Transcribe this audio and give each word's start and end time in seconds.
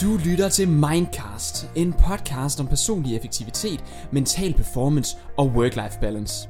Du 0.00 0.18
lytter 0.24 0.48
til 0.48 0.68
Mindcast, 0.68 1.70
en 1.74 1.92
podcast 1.92 2.60
om 2.60 2.66
personlig 2.66 3.16
effektivitet, 3.16 3.84
mental 4.12 4.54
performance 4.54 5.16
og 5.38 5.46
work-life 5.46 6.00
balance. 6.00 6.48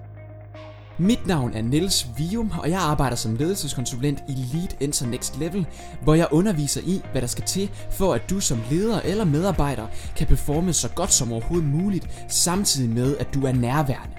Mit 0.98 1.26
navn 1.26 1.54
er 1.54 1.62
Niels 1.62 2.06
Vium, 2.16 2.52
og 2.62 2.70
jeg 2.70 2.80
arbejder 2.80 3.16
som 3.16 3.36
ledelseskonsulent 3.36 4.18
i 4.28 4.32
Lead 4.32 4.68
Enter 4.80 5.06
Next 5.06 5.38
Level, 5.38 5.66
hvor 6.02 6.14
jeg 6.14 6.28
underviser 6.30 6.80
i, 6.86 7.02
hvad 7.12 7.20
der 7.20 7.26
skal 7.26 7.44
til, 7.44 7.70
for 7.90 8.14
at 8.14 8.30
du 8.30 8.40
som 8.40 8.58
leder 8.70 9.00
eller 9.00 9.24
medarbejder 9.24 9.86
kan 10.16 10.26
performe 10.26 10.72
så 10.72 10.88
godt 10.88 11.12
som 11.12 11.32
overhovedet 11.32 11.68
muligt, 11.68 12.26
samtidig 12.28 12.90
med, 12.90 13.16
at 13.16 13.34
du 13.34 13.46
er 13.46 13.52
nærværende. 13.52 14.16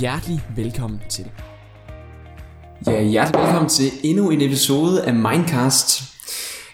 Hjertelig 0.00 0.40
velkommen 0.56 1.00
til. 1.08 1.30
Ja, 2.86 3.02
hjertelig 3.02 3.42
velkommen 3.42 3.68
til 3.68 3.90
endnu 4.02 4.30
en 4.30 4.40
episode 4.40 5.04
af 5.04 5.14
Mindcast. 5.14 6.17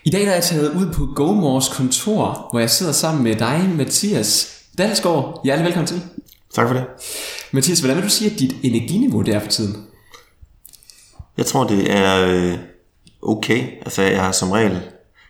I 0.06 0.10
dag 0.10 0.20
der 0.20 0.30
er 0.30 0.34
jeg 0.34 0.42
taget 0.42 0.74
ud 0.74 0.92
på 0.92 1.06
GoMores 1.06 1.68
kontor, 1.68 2.48
hvor 2.50 2.60
jeg 2.60 2.70
sidder 2.70 2.92
sammen 2.92 3.24
med 3.24 3.34
dig, 3.34 3.70
Mathias 3.76 4.60
Dalsgaard. 4.78 5.40
Hjertelig 5.44 5.64
velkommen 5.64 5.86
til. 5.86 6.02
Tak 6.54 6.68
for 6.68 6.74
det. 6.74 6.84
Mathias, 7.52 7.80
hvordan 7.80 7.96
vil 7.96 8.04
du 8.04 8.10
sige, 8.10 8.30
at 8.30 8.38
dit 8.38 8.56
energiniveau 8.62 9.22
det 9.22 9.34
er 9.34 9.40
for 9.40 9.48
tiden? 9.48 9.86
Jeg 11.36 11.46
tror, 11.46 11.64
det 11.64 11.92
er 11.92 12.26
øh, 12.28 12.58
okay. 13.22 13.66
Altså, 13.80 14.02
jeg 14.02 14.22
har 14.22 14.32
som 14.32 14.50
regel, 14.50 14.80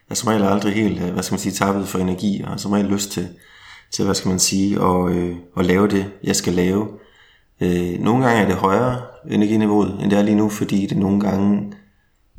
jeg 0.09 0.16
som 0.16 0.28
regel 0.28 0.42
aldrig 0.42 0.75
helt, 0.75 1.02
øh, 1.02 1.12
hvad 1.12 1.22
skal 1.22 1.34
man 1.34 1.41
sige, 1.41 1.52
tappet 1.52 1.88
for 1.88 1.98
energi, 1.98 2.41
og 2.42 2.48
har 2.48 2.56
som 2.56 2.72
regel 2.72 2.86
lyst 2.86 3.11
til, 3.11 3.28
til 3.92 4.05
hvad 4.05 4.14
skal 4.14 4.28
man 4.28 4.38
sige, 4.38 4.80
at, 4.83 5.11
øh, 5.11 5.36
at 5.56 5.66
lave 5.66 5.88
det, 5.88 6.06
jeg 6.25 6.36
skal 6.36 6.52
lave. 6.52 6.88
nogle 8.00 8.25
gange 8.25 8.42
er 8.42 8.47
det 8.47 8.56
højere 8.56 9.02
energiniveauet, 9.30 9.98
end 10.02 10.11
det 10.11 10.19
er 10.19 10.22
lige 10.22 10.36
nu, 10.36 10.48
fordi 10.48 10.86
det 10.86 10.97
nogle 10.97 11.20
gange 11.20 11.72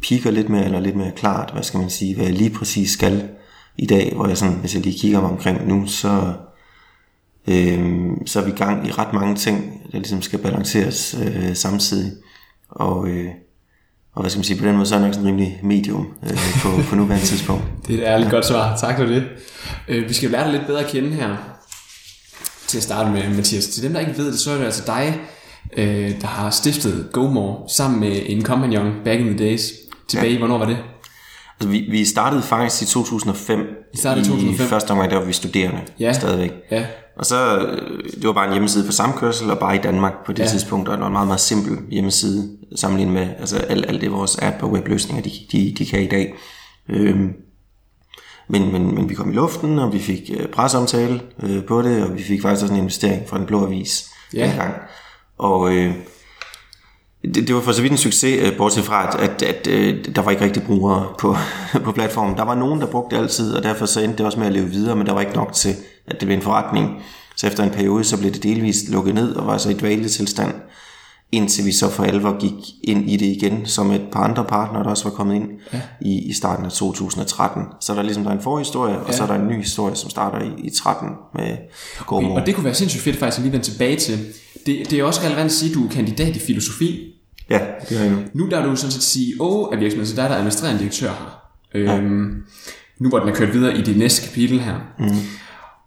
piker 0.08 0.32
lidt 0.32 0.50
mere, 0.50 0.66
eller 0.66 0.80
lidt 0.80 0.96
mere 0.96 1.12
klart, 1.16 1.50
hvad 1.54 1.64
skal 1.64 1.80
man 1.80 1.90
sige, 1.90 2.16
hvad 2.16 2.26
jeg 2.26 2.34
lige 2.34 2.50
præcis 2.50 2.92
skal 2.92 3.30
i 3.78 3.86
dag, 3.86 4.14
hvor 4.16 4.28
jeg 4.28 4.38
sådan, 4.38 4.56
hvis 4.56 4.76
jeg 4.76 4.84
lige 4.84 5.00
kigger 5.00 5.22
mig 5.22 5.30
omkring 5.30 5.68
nu, 5.68 5.88
så, 5.88 6.34
øh, 7.48 8.08
så 8.26 8.40
er 8.40 8.46
vi 8.46 8.52
i 8.52 8.56
gang 8.56 8.88
i 8.88 8.92
ret 8.92 9.14
mange 9.14 9.36
ting, 9.36 9.82
der 9.92 9.98
ligesom 9.98 10.22
skal 10.22 10.40
balanceres 10.40 11.16
øh, 11.24 11.56
samtidig. 11.56 12.12
Og, 12.70 13.08
øh, 13.08 13.28
og 14.14 14.22
hvad 14.22 14.30
skal 14.30 14.40
man 14.40 14.44
sige, 14.44 14.60
på 14.60 14.66
den 14.66 14.76
måde, 14.76 14.86
så 14.86 14.96
er 14.96 15.00
jeg 15.00 15.08
nok 15.08 15.14
sådan 15.14 15.28
rimelig 15.28 15.60
medium 15.64 16.08
øh, 16.24 16.38
på, 16.62 16.70
på 16.90 16.96
nuværende 16.96 17.26
tidspunkt. 17.26 17.64
Det 17.88 17.96
er 17.96 18.00
et 18.00 18.08
ærligt 18.08 18.32
godt 18.32 18.46
svar. 18.46 18.78
Tak 18.78 18.98
for 18.98 19.06
det. 19.06 19.24
Øh, 19.88 20.10
vi 20.10 20.14
skal 20.14 20.30
lære 20.30 20.44
dig 20.44 20.52
lidt 20.52 20.68
bedre 20.68 20.80
at 20.80 20.92
kende 20.92 21.10
her. 21.10 21.36
Til 22.68 22.78
at 22.78 22.84
starte 22.84 23.12
med, 23.12 23.30
Mathias. 23.30 23.68
Til 23.68 23.84
dem, 23.84 23.94
der 23.94 24.00
ikke 24.00 24.18
ved 24.18 24.32
det, 24.32 24.40
så 24.40 24.52
er 24.52 24.58
det 24.58 24.66
altså 24.66 24.84
dig, 24.86 25.20
øh, 25.78 26.22
der 26.22 26.28
har 26.28 26.50
stiftet 26.50 27.10
GoMore 27.12 27.70
sammen 27.70 28.00
med 28.00 28.22
en 28.26 28.44
kompagnon 28.44 28.94
back 29.06 29.20
in 29.20 29.28
the 29.28 29.38
days. 29.38 29.85
Tilbage, 30.08 30.32
ja. 30.32 30.38
hvornår 30.38 30.58
var 30.58 30.66
det? 30.66 30.78
Altså, 31.56 31.70
vi, 31.70 31.88
vi 31.92 32.06
startede 32.06 32.42
faktisk 32.42 32.82
i 32.82 32.86
2005. 32.86 33.60
Vi 33.92 33.98
startede 33.98 34.26
i 34.26 34.30
2005? 34.30 34.66
I 34.66 34.70
første 34.70 34.92
omgang, 34.92 35.12
der 35.12 35.18
var 35.18 35.26
vi 35.26 35.34
studerende 35.34 35.82
ja. 36.00 36.14
stadigvæk. 36.14 36.52
Ja. 36.72 36.86
Og 37.18 37.26
så, 37.26 37.58
øh, 37.58 38.04
det 38.16 38.28
var 38.28 38.34
bare 38.34 38.46
en 38.46 38.52
hjemmeside 38.52 38.86
for 38.86 38.92
samkørsel, 38.92 39.52
og 39.52 39.60
bare 39.60 39.76
i 39.76 39.80
Danmark 39.80 40.14
på 40.26 40.34
det 40.34 40.44
ja. 40.44 40.48
tidspunkt, 40.48 40.90
og 40.90 40.94
det 40.94 41.02
var 41.02 41.08
en 41.08 41.14
meget, 41.14 41.28
meget 41.28 41.40
simpel 41.40 41.78
hjemmeside, 41.92 42.58
sammenlignet 42.76 43.14
med 43.14 43.30
altså, 43.40 43.58
alt, 43.58 43.86
alt 43.88 44.02
det 44.02 44.12
vores 44.12 44.38
app 44.42 44.64
og 44.64 44.72
webløsninger, 44.72 45.24
de, 45.24 45.32
de, 45.52 45.76
de 45.78 45.86
kan 45.86 46.04
i 46.04 46.08
dag. 46.08 46.36
Øhm, 46.90 47.34
men, 48.48 48.72
men, 48.72 48.96
men 48.96 49.10
vi 49.10 49.14
kom 49.14 49.32
i 49.32 49.34
luften, 49.34 49.80
og 49.80 49.94
vi 49.94 50.00
fik 50.00 50.32
øh, 50.38 50.48
presseomtale 50.48 51.22
øh, 51.44 51.66
på 51.66 51.82
det, 51.82 52.04
og 52.04 52.18
vi 52.18 52.24
fik 52.24 52.42
faktisk 52.42 52.64
også 52.64 52.74
en 52.74 52.80
investering 52.80 53.30
fra 53.30 53.38
en 53.38 53.46
blå 53.46 53.66
avis 53.66 54.10
ja. 54.34 54.52
gang. 54.58 54.74
Og 55.38 55.76
øh, 55.76 55.94
det, 57.34 57.48
det 57.48 57.56
var 57.56 57.62
for 57.62 57.72
så 57.72 57.82
vidt 57.82 57.92
en 57.92 57.98
succes, 57.98 58.40
øh, 58.44 58.58
bortset 58.58 58.84
fra, 58.84 59.08
at, 59.08 59.16
at, 59.16 59.42
at, 59.42 59.68
øh, 59.68 60.06
der 60.16 60.22
var 60.22 60.32
ikke 60.32 60.44
rigtig 60.44 60.64
brugere 60.64 61.08
på, 61.20 61.36
på 61.86 61.92
platformen. 61.92 62.38
Der 62.38 62.44
var 62.44 62.56
nogen, 62.56 62.82
der 62.82 62.88
brugte 62.88 63.16
det 63.16 63.22
altid, 63.22 63.54
og 63.54 63.64
derfor 63.64 63.86
så 63.86 64.02
endte 64.02 64.18
det 64.18 64.26
også 64.26 64.40
med 64.40 64.48
at 64.48 64.54
leve 64.54 64.70
videre, 64.70 64.96
men 64.96 65.06
der 65.06 65.14
var 65.14 65.22
ikke 65.22 65.34
nok 65.34 65.54
til, 65.54 65.76
at 66.08 66.20
det 66.20 66.28
blev 66.28 66.38
en 66.38 66.42
forretning. 66.42 67.04
Så 67.36 67.48
efter 67.48 67.64
en 67.64 67.70
periode, 67.70 68.04
så 68.04 68.18
blev 68.18 68.32
det 68.32 68.44
delvist 68.44 68.90
lukket 68.90 69.16
ned, 69.16 69.36
og 69.36 69.48
var 69.48 69.58
så 69.58 69.70
i 69.70 69.74
dvaletilstand, 69.74 70.54
indtil 71.32 71.66
vi 71.66 71.72
så 71.72 71.90
for 71.90 72.04
alvor 72.04 72.40
gik 72.40 72.54
ind 72.84 73.10
i 73.10 73.18
det 73.18 73.26
igen, 73.26 73.66
som 73.66 73.92
et 73.92 74.06
par 74.12 74.24
andre 74.24 74.46
partnere, 74.46 74.84
der 74.84 74.90
også 74.90 75.04
var 75.04 75.12
kommet 75.12 75.36
ind 75.36 75.50
ja. 75.74 75.82
i, 76.02 76.30
i 76.30 76.34
starten 76.34 76.66
af 76.66 76.72
2013. 76.72 77.64
Så 77.82 77.94
der 77.94 78.00
er 78.00 78.04
ligesom 78.04 78.24
der 78.24 78.32
er 78.32 78.36
en 78.36 78.42
forhistorie, 78.42 78.94
ja. 78.94 79.00
og 79.00 79.14
så 79.14 79.24
er 79.24 79.28
der 79.28 79.36
en 79.36 79.48
ny 79.48 79.62
historie, 79.62 79.96
som 79.96 80.10
starter 80.10 80.46
i, 80.46 80.68
i 80.68 80.70
13 80.70 81.10
med 81.36 81.58
okay, 82.08 82.28
Og 82.28 82.46
det 82.46 82.56
kunne 82.56 82.66
være 82.66 82.74
sindssygt 82.74 83.04
fedt 83.04 83.18
faktisk 83.18 83.38
at 83.38 83.44
lige 83.44 83.52
vende 83.52 83.66
tilbage 83.66 83.96
til. 83.96 84.20
Det, 84.66 84.92
det 84.92 85.00
er 85.00 85.04
også 85.04 85.22
relevant 85.24 85.46
at 85.46 85.52
sige, 85.52 85.70
at 85.70 85.76
du 85.76 85.86
er 85.86 85.90
kandidat 85.90 86.36
i 86.36 86.40
filosofi, 86.40 87.15
Ja, 87.50 87.60
det 87.90 87.98
har 87.98 88.06
jeg 88.06 88.14
nu. 88.14 88.20
Nu 88.34 88.50
der 88.50 88.60
er 88.60 88.66
du 88.66 88.76
sådan 88.76 88.92
set 88.92 89.04
CEO 89.04 89.70
af 89.74 89.80
virksomheden, 89.80 90.08
så 90.08 90.16
der 90.16 90.24
er 90.24 90.28
der 90.28 90.36
administrerende 90.36 90.80
direktør 90.80 91.10
her. 91.10 91.82
Ja. 91.82 91.98
Øhm, 91.98 92.44
nu 93.00 93.10
hvor 93.10 93.20
den 93.20 93.30
er 93.30 93.34
kørt 93.34 93.54
videre 93.54 93.78
i 93.78 93.82
det 93.82 93.98
næste 93.98 94.28
kapitel 94.28 94.60
her. 94.60 94.76
Mm. 95.00 95.08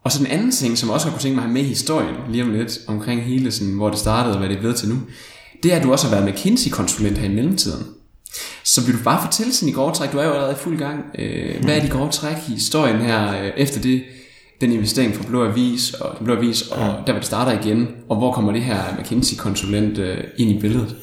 Og 0.05 0.13
så 0.13 0.21
en 0.21 0.27
anden 0.27 0.51
ting, 0.51 0.79
som 0.79 0.91
også 0.91 1.07
har 1.07 1.13
kunne 1.13 1.23
tænke 1.23 1.35
mig 1.35 1.43
at 1.43 1.49
have 1.49 1.55
med 1.55 1.63
i 1.63 1.69
historien, 1.69 2.15
lige 2.31 2.43
om 2.45 2.51
lidt, 2.53 2.79
omkring 2.87 3.23
hele, 3.23 3.51
sådan, 3.51 3.75
hvor 3.75 3.91
det 3.91 3.99
startede 3.99 4.35
og 4.35 4.39
hvad 4.39 4.49
det 4.49 4.59
er 4.59 4.63
ved 4.63 4.75
til 4.75 4.89
nu, 4.89 4.97
det 5.63 5.73
er, 5.73 5.77
at 5.77 5.83
du 5.83 5.93
også 5.93 6.09
har 6.09 6.17
været 6.17 6.35
McKinsey-konsulent 6.35 7.19
her 7.19 7.29
i 7.31 7.35
mellemtiden. 7.35 7.87
Så 8.65 8.87
vil 8.87 8.95
du 8.95 9.03
bare 9.05 9.23
fortælle 9.25 9.53
sådan 9.53 9.69
i 9.69 9.73
grove 9.73 9.93
træk, 9.93 10.13
du 10.13 10.19
er 10.19 10.25
jo 10.25 10.31
allerede 10.31 10.53
i 10.53 10.63
fuld 10.63 10.79
gang, 10.79 11.05
øh, 11.19 11.65
hvad 11.65 11.77
er 11.77 11.81
de 11.81 11.89
grove 11.89 12.11
træk 12.11 12.37
i 12.49 12.53
historien 12.53 12.97
her, 12.97 13.43
øh, 13.43 13.51
efter 13.57 13.81
det, 13.81 14.03
den 14.61 14.73
investering 14.73 15.15
fra 15.15 15.25
Blå 15.29 15.45
Avis, 15.45 15.95
og 15.95 16.19
den 16.19 16.25
Blå 16.25 16.37
Avis, 16.37 16.63
og 16.63 16.79
ja. 16.79 16.87
der 16.87 17.13
hvor 17.13 17.15
det 17.15 17.25
starter 17.25 17.61
igen, 17.61 17.89
og 18.09 18.17
hvor 18.17 18.33
kommer 18.33 18.53
det 18.53 18.63
her 18.63 18.79
McKinsey-konsulent 18.99 19.99
øh, 19.99 20.25
ind 20.37 20.51
i 20.51 20.61
billedet? 20.61 20.97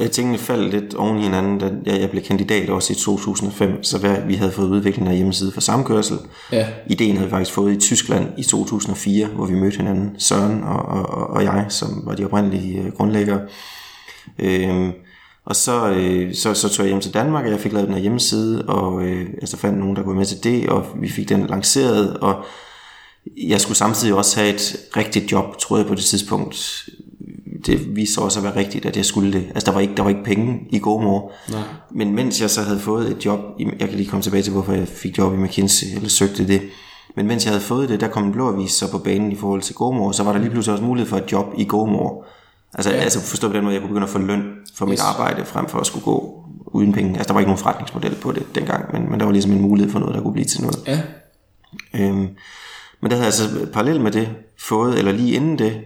Ja, 0.00 0.06
tingene 0.06 0.38
faldt 0.38 0.70
lidt 0.70 0.94
oven 0.94 1.18
i 1.18 1.22
hinanden, 1.22 1.82
da 1.84 1.98
jeg 1.98 2.10
blev 2.10 2.22
kandidat 2.22 2.70
også 2.70 2.92
i 2.92 2.96
2005, 2.96 3.84
så 3.84 4.20
vi 4.26 4.34
havde 4.34 4.52
fået 4.52 4.68
udvikling 4.68 5.08
af 5.08 5.16
hjemmeside 5.16 5.52
for 5.52 5.60
samkørsel. 5.60 6.18
Ja. 6.52 6.66
Ideen 6.86 7.16
havde 7.16 7.26
vi 7.26 7.30
faktisk 7.30 7.52
fået 7.52 7.72
i 7.72 7.76
Tyskland 7.76 8.28
i 8.38 8.42
2004, 8.42 9.26
hvor 9.26 9.46
vi 9.46 9.54
mødte 9.54 9.76
hinanden, 9.76 10.10
Søren 10.18 10.62
og, 10.62 10.82
og, 10.82 11.30
og 11.30 11.44
jeg, 11.44 11.66
som 11.68 12.02
var 12.06 12.14
de 12.14 12.24
oprindelige 12.24 12.82
øh, 12.82 12.92
grundlæggere. 12.92 13.40
Øhm, 14.38 14.92
og 15.44 15.56
så, 15.56 15.90
øh, 15.90 16.34
så, 16.34 16.54
så 16.54 16.68
tog 16.68 16.84
jeg 16.84 16.90
hjem 16.90 17.00
til 17.00 17.14
Danmark, 17.14 17.44
og 17.44 17.50
jeg 17.50 17.60
fik 17.60 17.72
lavet 17.72 17.86
den 17.86 17.94
her 17.94 18.02
hjemmeside, 18.02 18.62
og 18.62 19.02
øh, 19.02 19.26
altså 19.40 19.56
fandt 19.56 19.78
nogen, 19.78 19.96
der 19.96 20.02
kunne 20.02 20.18
med 20.18 20.26
til 20.26 20.44
det, 20.44 20.68
og 20.68 20.86
vi 21.00 21.08
fik 21.08 21.28
den 21.28 21.46
lanceret, 21.46 22.16
og 22.16 22.44
jeg 23.36 23.60
skulle 23.60 23.78
samtidig 23.78 24.14
også 24.14 24.40
have 24.40 24.54
et 24.54 24.76
rigtigt 24.96 25.32
job, 25.32 25.58
troede 25.58 25.82
jeg 25.82 25.88
på 25.88 25.94
det 25.94 26.04
tidspunkt. 26.04 26.88
Det 27.66 27.96
viste 27.96 28.14
sig 28.14 28.22
også 28.22 28.38
at 28.38 28.44
være 28.44 28.56
rigtigt, 28.56 28.86
at 28.86 28.96
jeg 28.96 29.04
skulle 29.04 29.32
det. 29.32 29.46
Altså, 29.54 29.66
der 29.66 29.72
var 29.72 29.80
ikke, 29.80 29.94
der 29.96 30.02
var 30.02 30.10
ikke 30.10 30.24
penge 30.24 30.60
i 30.70 30.78
GoMore. 30.78 31.30
Nej. 31.50 31.62
Men 31.90 32.14
mens 32.14 32.40
jeg 32.40 32.50
så 32.50 32.62
havde 32.62 32.80
fået 32.80 33.10
et 33.10 33.24
job, 33.24 33.40
jeg 33.58 33.88
kan 33.88 33.96
lige 33.98 34.08
komme 34.08 34.22
tilbage 34.22 34.42
til, 34.42 34.52
hvorfor 34.52 34.72
jeg 34.72 34.88
fik 34.88 35.18
job 35.18 35.34
i 35.34 35.36
McKinsey, 35.36 35.86
eller 35.96 36.08
søgte 36.08 36.48
det. 36.48 36.62
Men 37.16 37.26
mens 37.26 37.44
jeg 37.44 37.52
havde 37.52 37.64
fået 37.64 37.88
det, 37.88 38.00
der 38.00 38.08
kom 38.08 38.24
en 38.24 38.32
blå 38.32 38.52
avis 38.52 38.72
så 38.72 38.90
på 38.90 38.98
banen 38.98 39.32
i 39.32 39.36
forhold 39.36 39.62
til 39.62 39.74
GoMore, 39.74 40.14
så 40.14 40.22
var 40.22 40.32
der 40.32 40.38
lige 40.38 40.50
pludselig 40.50 40.72
også 40.72 40.84
mulighed 40.84 41.08
for 41.08 41.16
et 41.16 41.32
job 41.32 41.46
i 41.58 41.64
GoMore. 41.64 42.24
Altså, 42.74 42.90
ja. 42.90 42.96
altså 42.96 43.20
forstå 43.20 43.48
på 43.48 43.54
den 43.54 43.62
måde, 43.62 43.74
jeg 43.74 43.80
kunne 43.80 43.88
begynde 43.88 44.04
at 44.06 44.10
få 44.10 44.18
løn 44.18 44.42
for 44.74 44.86
mit 44.86 44.98
yes. 44.98 45.00
arbejde, 45.00 45.44
frem 45.44 45.68
for 45.68 45.78
at 45.78 45.86
skulle 45.86 46.04
gå 46.04 46.44
uden 46.66 46.92
penge. 46.92 47.10
Altså, 47.10 47.28
der 47.28 47.32
var 47.32 47.40
ikke 47.40 47.48
nogen 47.48 47.58
forretningsmodel 47.58 48.14
på 48.14 48.32
det 48.32 48.46
dengang, 48.54 48.92
men, 48.92 49.10
men 49.10 49.20
der 49.20 49.26
var 49.26 49.32
ligesom 49.32 49.52
en 49.52 49.60
mulighed 49.60 49.92
for 49.92 49.98
noget, 49.98 50.14
der 50.14 50.22
kunne 50.22 50.32
blive 50.32 50.44
til 50.44 50.62
noget. 50.62 50.78
Ja. 50.86 51.00
Øhm, 51.94 52.28
men 53.00 53.10
der 53.10 53.16
havde 53.16 53.32
jeg 53.32 53.40
altså 53.42 53.72
parallelt 53.72 54.00
med 54.00 54.12
det 54.12 54.28
fået, 54.58 54.98
eller 54.98 55.12
lige 55.12 55.34
inden 55.34 55.58
det, 55.58 55.80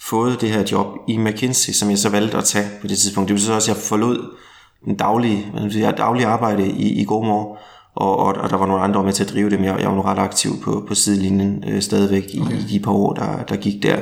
fået 0.00 0.40
det 0.40 0.50
her 0.50 0.64
job 0.72 0.86
i 1.08 1.16
McKinsey, 1.16 1.72
som 1.72 1.90
jeg 1.90 1.98
så 1.98 2.08
valgte 2.08 2.36
at 2.36 2.44
tage 2.44 2.68
på 2.80 2.86
det 2.86 2.98
tidspunkt. 2.98 3.30
Det 3.30 3.40
så 3.40 3.52
også, 3.52 3.70
at 3.70 3.76
jeg 3.76 3.84
forlod 3.84 4.36
den 4.84 4.96
daglige, 4.96 5.52
sige, 5.70 5.92
daglige 5.92 6.26
arbejde 6.26 6.68
i, 6.68 7.00
i 7.00 7.04
GoMore, 7.04 7.56
og, 7.94 8.16
og, 8.16 8.34
og 8.34 8.50
der 8.50 8.56
var 8.56 8.66
nogle 8.66 8.82
andre 8.82 9.04
med 9.04 9.12
til 9.12 9.24
at 9.24 9.30
drive 9.30 9.50
det, 9.50 9.58
men 9.58 9.68
jeg, 9.68 9.80
jeg 9.80 9.96
var 9.96 10.06
ret 10.06 10.18
aktiv 10.18 10.62
på, 10.62 10.84
på 10.88 10.94
sidelinjen 10.94 11.64
øh, 11.68 11.82
stadigvæk 11.82 12.24
i, 12.34 12.40
okay. 12.40 12.56
i 12.56 12.62
de 12.62 12.80
par 12.80 12.92
år, 12.92 13.12
der, 13.12 13.44
der 13.44 13.56
gik 13.56 13.82
der. 13.82 14.00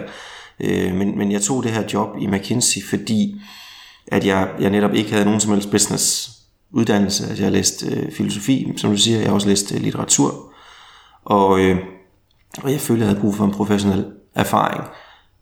Øh, 0.61 0.95
men, 0.95 1.19
men 1.19 1.33
jeg 1.33 1.43
tog 1.43 1.63
det 1.63 1.71
her 1.71 1.83
job 1.93 2.09
i 2.21 2.27
McKinsey, 2.27 2.83
fordi 2.91 3.41
at 4.07 4.27
jeg, 4.27 4.49
jeg 4.61 4.71
netop 4.71 4.95
ikke 4.95 5.13
havde 5.13 5.25
nogen 5.25 5.41
som 5.41 5.53
helst 5.53 5.71
business 5.71 6.31
uddannelse. 6.71 7.27
Altså 7.27 7.43
jeg 7.43 7.47
har 7.47 7.57
læst 7.57 7.85
øh, 7.91 8.13
filosofi, 8.13 8.73
som 8.77 8.91
du 8.91 8.97
siger, 8.97 9.19
jeg 9.19 9.27
har 9.27 9.35
også 9.35 9.49
læst 9.49 9.73
øh, 9.73 9.81
litteratur, 9.81 10.53
og 11.25 11.61
øh, 11.61 11.79
og 12.63 12.73
jeg 12.73 12.81
følte, 12.81 13.01
jeg 13.01 13.09
havde 13.09 13.21
brug 13.21 13.35
for 13.35 13.45
en 13.45 13.53
professionel 13.53 14.05
erfaring. 14.35 14.85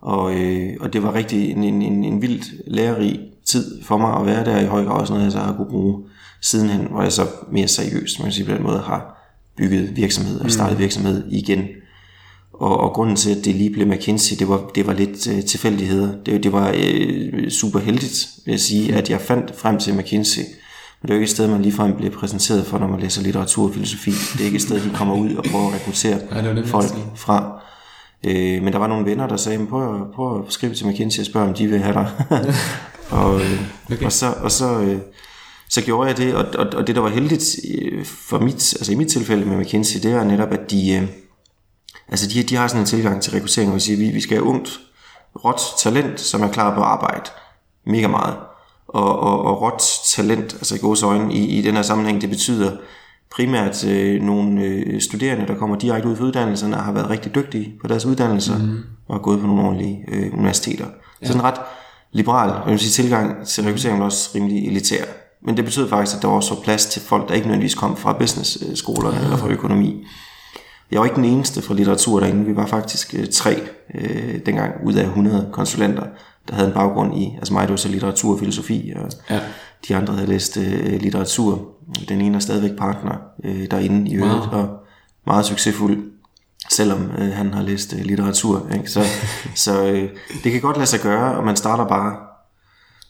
Og, 0.00 0.34
øh, 0.34 0.76
og 0.80 0.92
det 0.92 1.02
var 1.02 1.14
rigtig 1.14 1.50
en, 1.50 1.64
en, 1.64 1.82
en, 1.82 2.04
en 2.04 2.22
vildt 2.22 2.44
lærerig 2.66 3.20
tid 3.44 3.82
for 3.82 3.96
mig 3.96 4.16
at 4.16 4.26
være 4.26 4.44
der 4.44 4.60
i 4.60 4.66
høj 4.66 4.84
grad, 4.84 5.00
også 5.00 5.12
noget 5.12 5.24
jeg 5.24 5.32
så 5.32 5.38
har 5.38 5.56
kunne 5.56 5.70
bruge 5.70 6.04
sidenhen, 6.42 6.86
hvor 6.90 7.02
jeg 7.02 7.12
så 7.12 7.26
mere 7.52 7.68
seriøst, 7.68 8.18
man 8.18 8.26
kan 8.26 8.32
sige 8.32 8.46
på 8.46 8.54
den 8.54 8.62
måde, 8.62 8.78
har 8.78 9.30
bygget 9.56 9.96
virksomhed 9.96 10.40
og 10.40 10.50
startet 10.50 10.76
mm. 10.76 10.82
virksomhed 10.82 11.24
igen. 11.30 11.66
Og, 12.52 12.80
og 12.80 12.92
grunden 12.92 13.16
til, 13.16 13.30
at 13.30 13.44
det 13.44 13.54
lige 13.54 13.70
blev 13.70 13.86
McKinsey, 13.86 14.36
det 14.38 14.48
var, 14.48 14.70
det 14.74 14.86
var 14.86 14.92
lidt 14.92 15.26
øh, 15.26 15.44
tilfældigheder. 15.44 16.12
Det, 16.26 16.42
det 16.42 16.52
var 16.52 16.74
øh, 16.76 17.50
super 17.50 17.78
heldigt, 17.78 18.28
vil 18.44 18.52
jeg 18.52 18.60
sige, 18.60 18.94
at 18.94 19.10
jeg 19.10 19.20
fandt 19.20 19.56
frem 19.56 19.78
til 19.78 19.94
McKinsey, 19.94 20.42
men 21.04 21.08
det 21.08 21.14
er 21.14 21.18
jo 21.18 21.20
ikke 21.20 21.30
et 21.30 21.36
sted, 21.36 21.48
man 21.48 21.62
ligefrem 21.62 21.96
bliver 21.96 22.12
præsenteret 22.12 22.66
for, 22.66 22.78
når 22.78 22.86
man 22.86 23.00
læser 23.00 23.22
litteratur 23.22 23.68
og 23.68 23.74
filosofi. 23.74 24.10
Det 24.10 24.40
er 24.40 24.44
ikke 24.44 24.56
et 24.56 24.62
sted, 24.62 24.80
de 24.80 24.90
kommer 24.94 25.14
ud 25.14 25.34
og 25.34 25.44
prøver 25.44 25.66
at 25.68 25.74
rekruttere 25.74 26.18
ja, 26.34 26.54
det 26.54 26.68
folk 26.68 26.90
fra. 27.16 27.62
Øh, 28.26 28.62
men 28.62 28.72
der 28.72 28.78
var 28.78 28.86
nogle 28.86 29.06
venner, 29.06 29.26
der 29.28 29.36
sagde, 29.36 29.66
prøv, 29.66 30.12
prøv 30.14 30.44
at 30.46 30.52
skrive 30.52 30.74
til 30.74 30.86
McKinsey 30.86 31.20
og 31.20 31.26
spørge, 31.26 31.48
om 31.48 31.54
de 31.54 31.66
vil 31.66 31.82
have 31.82 31.94
dig. 31.94 32.10
og, 33.20 33.40
øh, 33.40 33.60
okay. 33.92 34.04
og 34.04 34.12
så, 34.12 34.34
og 34.42 34.50
så, 34.50 34.80
øh, 34.80 34.98
så 35.68 35.82
gjorde 35.82 36.08
jeg 36.08 36.16
det, 36.16 36.34
og, 36.34 36.46
og, 36.58 36.66
og 36.74 36.86
det 36.86 36.96
der 36.96 37.02
var 37.02 37.08
heldigt 37.08 37.56
øh, 37.74 38.04
for 38.04 38.38
mit, 38.38 38.74
altså 38.74 38.92
i 38.92 38.94
mit 38.94 39.08
tilfælde 39.08 39.44
med 39.44 39.56
McKinsey, 39.56 40.00
det 40.00 40.12
er 40.12 40.24
netop, 40.24 40.52
at 40.52 40.70
de, 40.70 40.94
øh, 40.94 41.08
altså 42.08 42.28
de, 42.28 42.42
de 42.42 42.56
har 42.56 42.68
sådan 42.68 42.82
en 42.82 42.86
tilgang 42.86 43.22
til 43.22 43.32
rekruttering, 43.32 43.70
hvor 43.70 43.76
vi 43.76 43.80
siger, 43.80 43.96
vi, 43.96 44.10
vi 44.10 44.20
skal 44.20 44.36
have 44.36 44.46
ungt, 44.46 44.80
råt 45.44 45.60
talent, 45.78 46.20
som 46.20 46.42
er 46.42 46.48
klar 46.52 46.74
på 46.74 46.80
at 46.80 46.86
arbejde 46.86 47.30
mega 47.86 48.08
meget. 48.08 48.36
Og, 48.88 49.18
og, 49.20 49.44
og 49.44 49.62
råt 49.62 49.82
talent, 50.06 50.54
altså 50.54 50.74
i 50.74 50.78
gode 50.78 51.06
øjne, 51.06 51.34
i, 51.34 51.58
i 51.58 51.62
den 51.62 51.74
her 51.74 51.82
sammenhæng, 51.82 52.20
det 52.20 52.30
betyder 52.30 52.76
primært 53.34 53.84
øh, 53.84 54.22
nogle 54.22 54.60
øh, 54.60 55.00
studerende, 55.00 55.46
der 55.46 55.54
kommer 55.54 55.76
direkte 55.76 56.08
ud 56.08 56.16
fra 56.16 56.24
uddannelserne, 56.24 56.76
og 56.76 56.82
har 56.82 56.92
været 56.92 57.10
rigtig 57.10 57.34
dygtige 57.34 57.74
på 57.80 57.88
deres 57.88 58.06
uddannelser, 58.06 58.58
mm. 58.58 58.78
og 59.08 59.14
har 59.14 59.22
gået 59.22 59.40
på 59.40 59.46
nogle 59.46 59.62
ordentlige 59.62 60.04
øh, 60.08 60.32
universiteter. 60.32 60.86
Ja. 61.22 61.26
Så 61.26 61.34
en 61.34 61.44
ret 61.44 61.60
liberal 62.12 62.48
jeg 62.48 62.70
vil 62.70 62.78
sige, 62.78 63.02
tilgang 63.02 63.46
til 63.46 63.64
rekruttering 63.64 64.00
er 64.00 64.04
også 64.04 64.30
rimelig 64.34 64.66
elitær. 64.66 65.04
Men 65.42 65.56
det 65.56 65.64
betyder 65.64 65.88
faktisk, 65.88 66.16
at 66.16 66.22
der 66.22 66.28
også 66.28 66.54
var 66.54 66.62
plads 66.62 66.86
til 66.86 67.02
folk, 67.02 67.28
der 67.28 67.34
ikke 67.34 67.46
nødvendigvis 67.46 67.74
kom 67.74 67.96
fra 67.96 68.12
business-skolerne 68.12 69.16
ja. 69.16 69.24
eller 69.24 69.36
fra 69.36 69.48
økonomi. 69.48 70.06
Jeg 70.90 71.00
var 71.00 71.04
ikke 71.04 71.16
den 71.16 71.24
eneste 71.24 71.62
fra 71.62 71.74
litteratur 71.74 72.20
derinde. 72.20 72.44
Vi 72.44 72.56
var 72.56 72.66
faktisk 72.66 73.14
øh, 73.18 73.26
tre 73.32 73.60
øh, 73.94 74.38
dengang 74.46 74.72
ud 74.84 74.94
af 74.94 75.04
100 75.04 75.48
konsulenter, 75.52 76.02
der 76.48 76.54
havde 76.54 76.68
en 76.68 76.74
baggrund 76.74 77.18
i, 77.18 77.34
altså 77.36 77.52
mig, 77.52 77.62
det 77.62 77.70
var 77.70 77.76
så 77.76 77.88
litteratur 77.88 78.32
og 78.32 78.38
filosofi, 78.38 78.92
og 78.96 79.10
ja. 79.30 79.40
de 79.88 79.96
andre 79.96 80.14
havde 80.14 80.28
læst 80.28 80.56
øh, 80.56 81.00
litteratur. 81.00 81.68
Den 82.08 82.20
ene 82.20 82.36
er 82.36 82.40
stadigvæk 82.40 82.78
partner 82.78 83.14
øh, 83.44 83.66
derinde 83.70 84.10
i 84.10 84.14
øvrigt, 84.14 84.52
wow. 84.52 84.60
og 84.60 84.68
meget 85.26 85.44
succesfuld, 85.46 86.10
selvom 86.70 87.10
øh, 87.18 87.32
han 87.32 87.54
har 87.54 87.62
læst 87.62 87.94
øh, 87.94 88.04
litteratur. 88.04 88.66
Ikke? 88.74 88.90
Så, 88.90 89.02
så 89.64 89.84
øh, 89.84 90.10
det 90.44 90.52
kan 90.52 90.60
godt 90.60 90.76
lade 90.76 90.86
sig 90.86 91.00
gøre, 91.00 91.36
og 91.36 91.44
man 91.44 91.56
starter 91.56 91.86
bare 91.86 92.16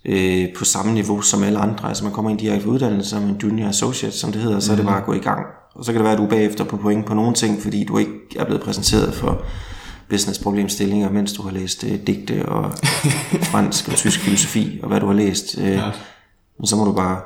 øh, 0.04 0.48
på 0.58 0.64
samme 0.64 0.94
niveau 0.94 1.20
som 1.20 1.42
alle 1.42 1.58
andre. 1.58 1.88
Altså 1.88 2.04
man 2.04 2.12
kommer 2.12 2.30
ind 2.30 2.38
direkte 2.38 2.68
uddannelse 2.68 3.10
som 3.10 3.22
en 3.22 3.36
junior 3.42 3.68
associate, 3.68 4.16
som 4.16 4.32
det 4.32 4.42
hedder, 4.42 4.60
så 4.60 4.70
mm. 4.70 4.72
er 4.72 4.76
det 4.76 4.84
mhm. 4.84 4.92
bare 4.92 5.00
at 5.00 5.06
gå 5.06 5.12
i 5.12 5.18
gang. 5.18 5.46
Og 5.74 5.84
så 5.84 5.92
kan 5.92 5.98
det 5.98 6.04
være, 6.04 6.12
at 6.12 6.18
du 6.18 6.24
er 6.24 6.28
bagefter 6.28 6.64
på 6.64 6.76
point 6.76 7.06
på 7.06 7.14
nogle 7.14 7.34
ting, 7.34 7.62
fordi 7.62 7.84
du 7.84 7.98
ikke 7.98 8.12
er 8.36 8.44
blevet 8.44 8.62
præsenteret 8.62 9.14
for 9.14 9.42
business-problemstillinger, 10.14 11.10
mens 11.10 11.32
du 11.32 11.42
har 11.42 11.50
læst 11.50 11.84
øh, 11.84 12.06
digte 12.06 12.48
og 12.48 12.72
fransk 13.52 13.88
og 13.88 13.94
tysk 13.94 14.20
filosofi, 14.20 14.80
og 14.82 14.88
hvad 14.88 15.00
du 15.00 15.06
har 15.06 15.14
læst. 15.14 15.58
Øh, 15.58 15.72
ja. 15.72 15.90
Men 16.58 16.66
så 16.66 16.76
må 16.76 16.84
du 16.84 16.92
bare 16.92 17.20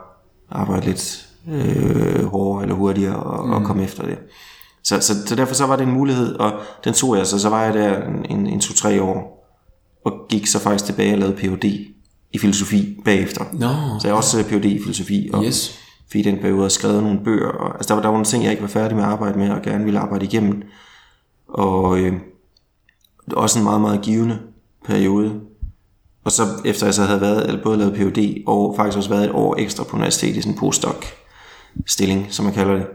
arbejde 0.51 0.87
lidt 0.87 1.29
øh, 1.49 2.25
hårdere 2.25 2.63
eller 2.63 2.75
hurtigere 2.75 3.17
og, 3.17 3.47
mm. 3.47 3.53
og 3.53 3.65
komme 3.65 3.85
efter 3.85 4.03
det. 4.03 4.19
Så, 4.85 5.01
så, 5.01 5.27
så 5.27 5.35
derfor 5.35 5.55
så 5.55 5.67
var 5.67 5.77
det 5.77 5.87
en 5.87 5.93
mulighed, 5.93 6.35
og 6.35 6.53
den 6.85 6.95
tog 6.95 7.17
jeg, 7.17 7.27
så 7.27 7.39
så 7.39 7.49
var 7.49 7.65
jeg 7.65 7.75
der 7.75 8.03
en, 8.31 8.47
en 8.47 8.61
to-tre 8.61 9.03
år, 9.03 9.39
og 10.05 10.13
gik 10.29 10.47
så 10.47 10.59
faktisk 10.59 10.85
tilbage 10.85 11.13
og 11.13 11.19
lavede 11.19 11.37
Ph.D. 11.37 11.65
i 12.33 12.39
filosofi 12.39 13.01
bagefter. 13.05 13.45
No, 13.53 13.99
så 14.01 14.09
jeg 14.09 14.15
også 14.15 14.45
Ph.D. 14.45 14.65
i 14.65 14.83
filosofi, 14.83 15.31
og 15.33 15.45
yes. 15.45 15.79
fik 16.13 16.25
den 16.25 16.39
periode 16.39 16.65
og 16.65 16.73
skrevet 16.73 17.03
nogle 17.03 17.21
bøger. 17.25 17.49
Og, 17.49 17.75
altså 17.75 17.89
der 17.89 17.95
var, 17.95 18.03
der 18.03 18.09
var 18.09 18.15
nogle 18.15 18.25
ting, 18.25 18.45
jeg 18.45 18.51
ikke 18.51 18.63
var 18.63 18.69
færdig 18.69 18.97
med 18.97 19.05
at 19.05 19.11
arbejde 19.11 19.39
med, 19.39 19.51
og 19.51 19.63
gerne 19.63 19.85
ville 19.85 20.01
arbejde 20.01 20.25
igennem. 20.25 20.63
Og 21.49 21.99
øh, 21.99 22.13
også 23.33 23.59
en 23.59 23.65
meget, 23.65 23.81
meget 23.81 24.03
givende 24.03 24.39
periode. 24.87 25.41
Og 26.25 26.33
så 26.33 26.43
efter 26.65 26.87
jeg 26.87 26.95
så 26.95 27.03
havde 27.03 27.21
været, 27.21 27.61
både 27.63 27.79
lavet 27.79 27.95
Ph.D. 27.95 28.43
og 28.47 28.75
faktisk 28.77 28.97
også 28.97 29.11
været 29.11 29.25
et 29.25 29.31
år 29.31 29.57
ekstra 29.59 29.85
på 29.85 29.97
universitetet 29.97 30.37
i 30.37 30.41
sådan 30.41 30.53
en 30.53 30.59
postdoc 30.59 31.05
stilling, 31.87 32.27
som 32.31 32.45
man 32.45 32.55
kalder 32.55 32.75
det, 32.75 32.87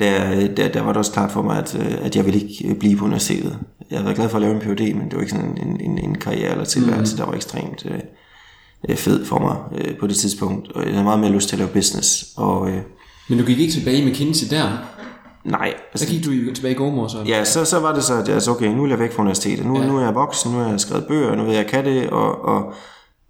der, 0.00 0.48
der, 0.54 0.68
der 0.68 0.82
var 0.82 0.88
det 0.88 0.96
også 0.96 1.12
klart 1.12 1.32
for 1.32 1.42
mig, 1.42 1.58
at, 1.58 1.74
øh, 1.74 2.06
at 2.06 2.16
jeg 2.16 2.24
ville 2.24 2.40
ikke 2.40 2.68
øh, 2.68 2.76
blive 2.76 2.96
på 2.96 3.04
universitetet. 3.04 3.58
Jeg 3.90 3.98
havde 3.98 4.04
været 4.04 4.16
glad 4.16 4.28
for 4.28 4.36
at 4.36 4.42
lave 4.42 4.54
en 4.54 4.60
Ph.D., 4.60 4.94
men 4.94 5.04
det 5.04 5.14
var 5.14 5.20
ikke 5.20 5.32
sådan 5.32 5.58
en, 5.62 5.80
en, 5.80 5.98
en 5.98 6.14
karriere 6.14 6.50
eller 6.50 6.64
tilværelse, 6.64 7.14
mm. 7.14 7.18
der 7.18 7.26
var 7.26 7.34
ekstremt 7.34 7.86
øh, 7.86 8.00
øh, 8.88 8.96
fed 8.96 9.24
for 9.24 9.38
mig 9.38 9.56
øh, 9.80 9.96
på 9.96 10.06
det 10.06 10.16
tidspunkt. 10.16 10.72
Og 10.72 10.84
jeg 10.84 10.92
havde 10.92 11.04
meget 11.04 11.20
mere 11.20 11.32
lyst 11.32 11.48
til 11.48 11.56
at 11.56 11.58
lave 11.58 11.70
business. 11.70 12.32
Og, 12.36 12.70
øh, 12.70 12.82
men 13.28 13.38
du 13.38 13.44
gik 13.44 13.58
ikke 13.58 13.72
tilbage 13.72 14.04
med 14.04 14.12
McKinsey 14.12 14.50
der? 14.50 14.78
Nej. 15.44 15.74
Altså, 15.92 16.06
så 16.06 16.12
gik 16.12 16.24
du 16.24 16.54
tilbage 16.54 16.74
i 16.74 16.76
Gomor 16.76 17.08
så? 17.08 17.22
Ja, 17.26 17.44
så, 17.44 17.64
så 17.64 17.80
var 17.80 17.94
det 17.94 18.04
så, 18.04 18.14
at 18.14 18.28
altså, 18.28 18.50
okay, 18.50 18.66
nu 18.66 18.84
er 18.84 18.88
jeg 18.88 18.98
væk 18.98 19.12
fra 19.12 19.22
universitetet. 19.22 19.66
Nu, 19.66 19.80
ja. 19.80 19.86
nu 19.86 19.96
er 19.96 20.04
jeg 20.04 20.14
voksen, 20.14 20.52
nu 20.52 20.58
har 20.58 20.70
jeg 20.70 20.80
skrevet 20.80 21.06
bøger, 21.06 21.36
nu 21.36 21.42
ved 21.42 21.52
jeg, 21.52 21.62
jeg 21.62 21.66
kan 21.66 21.84
det, 21.84 22.10
og, 22.10 22.44
og 22.44 22.72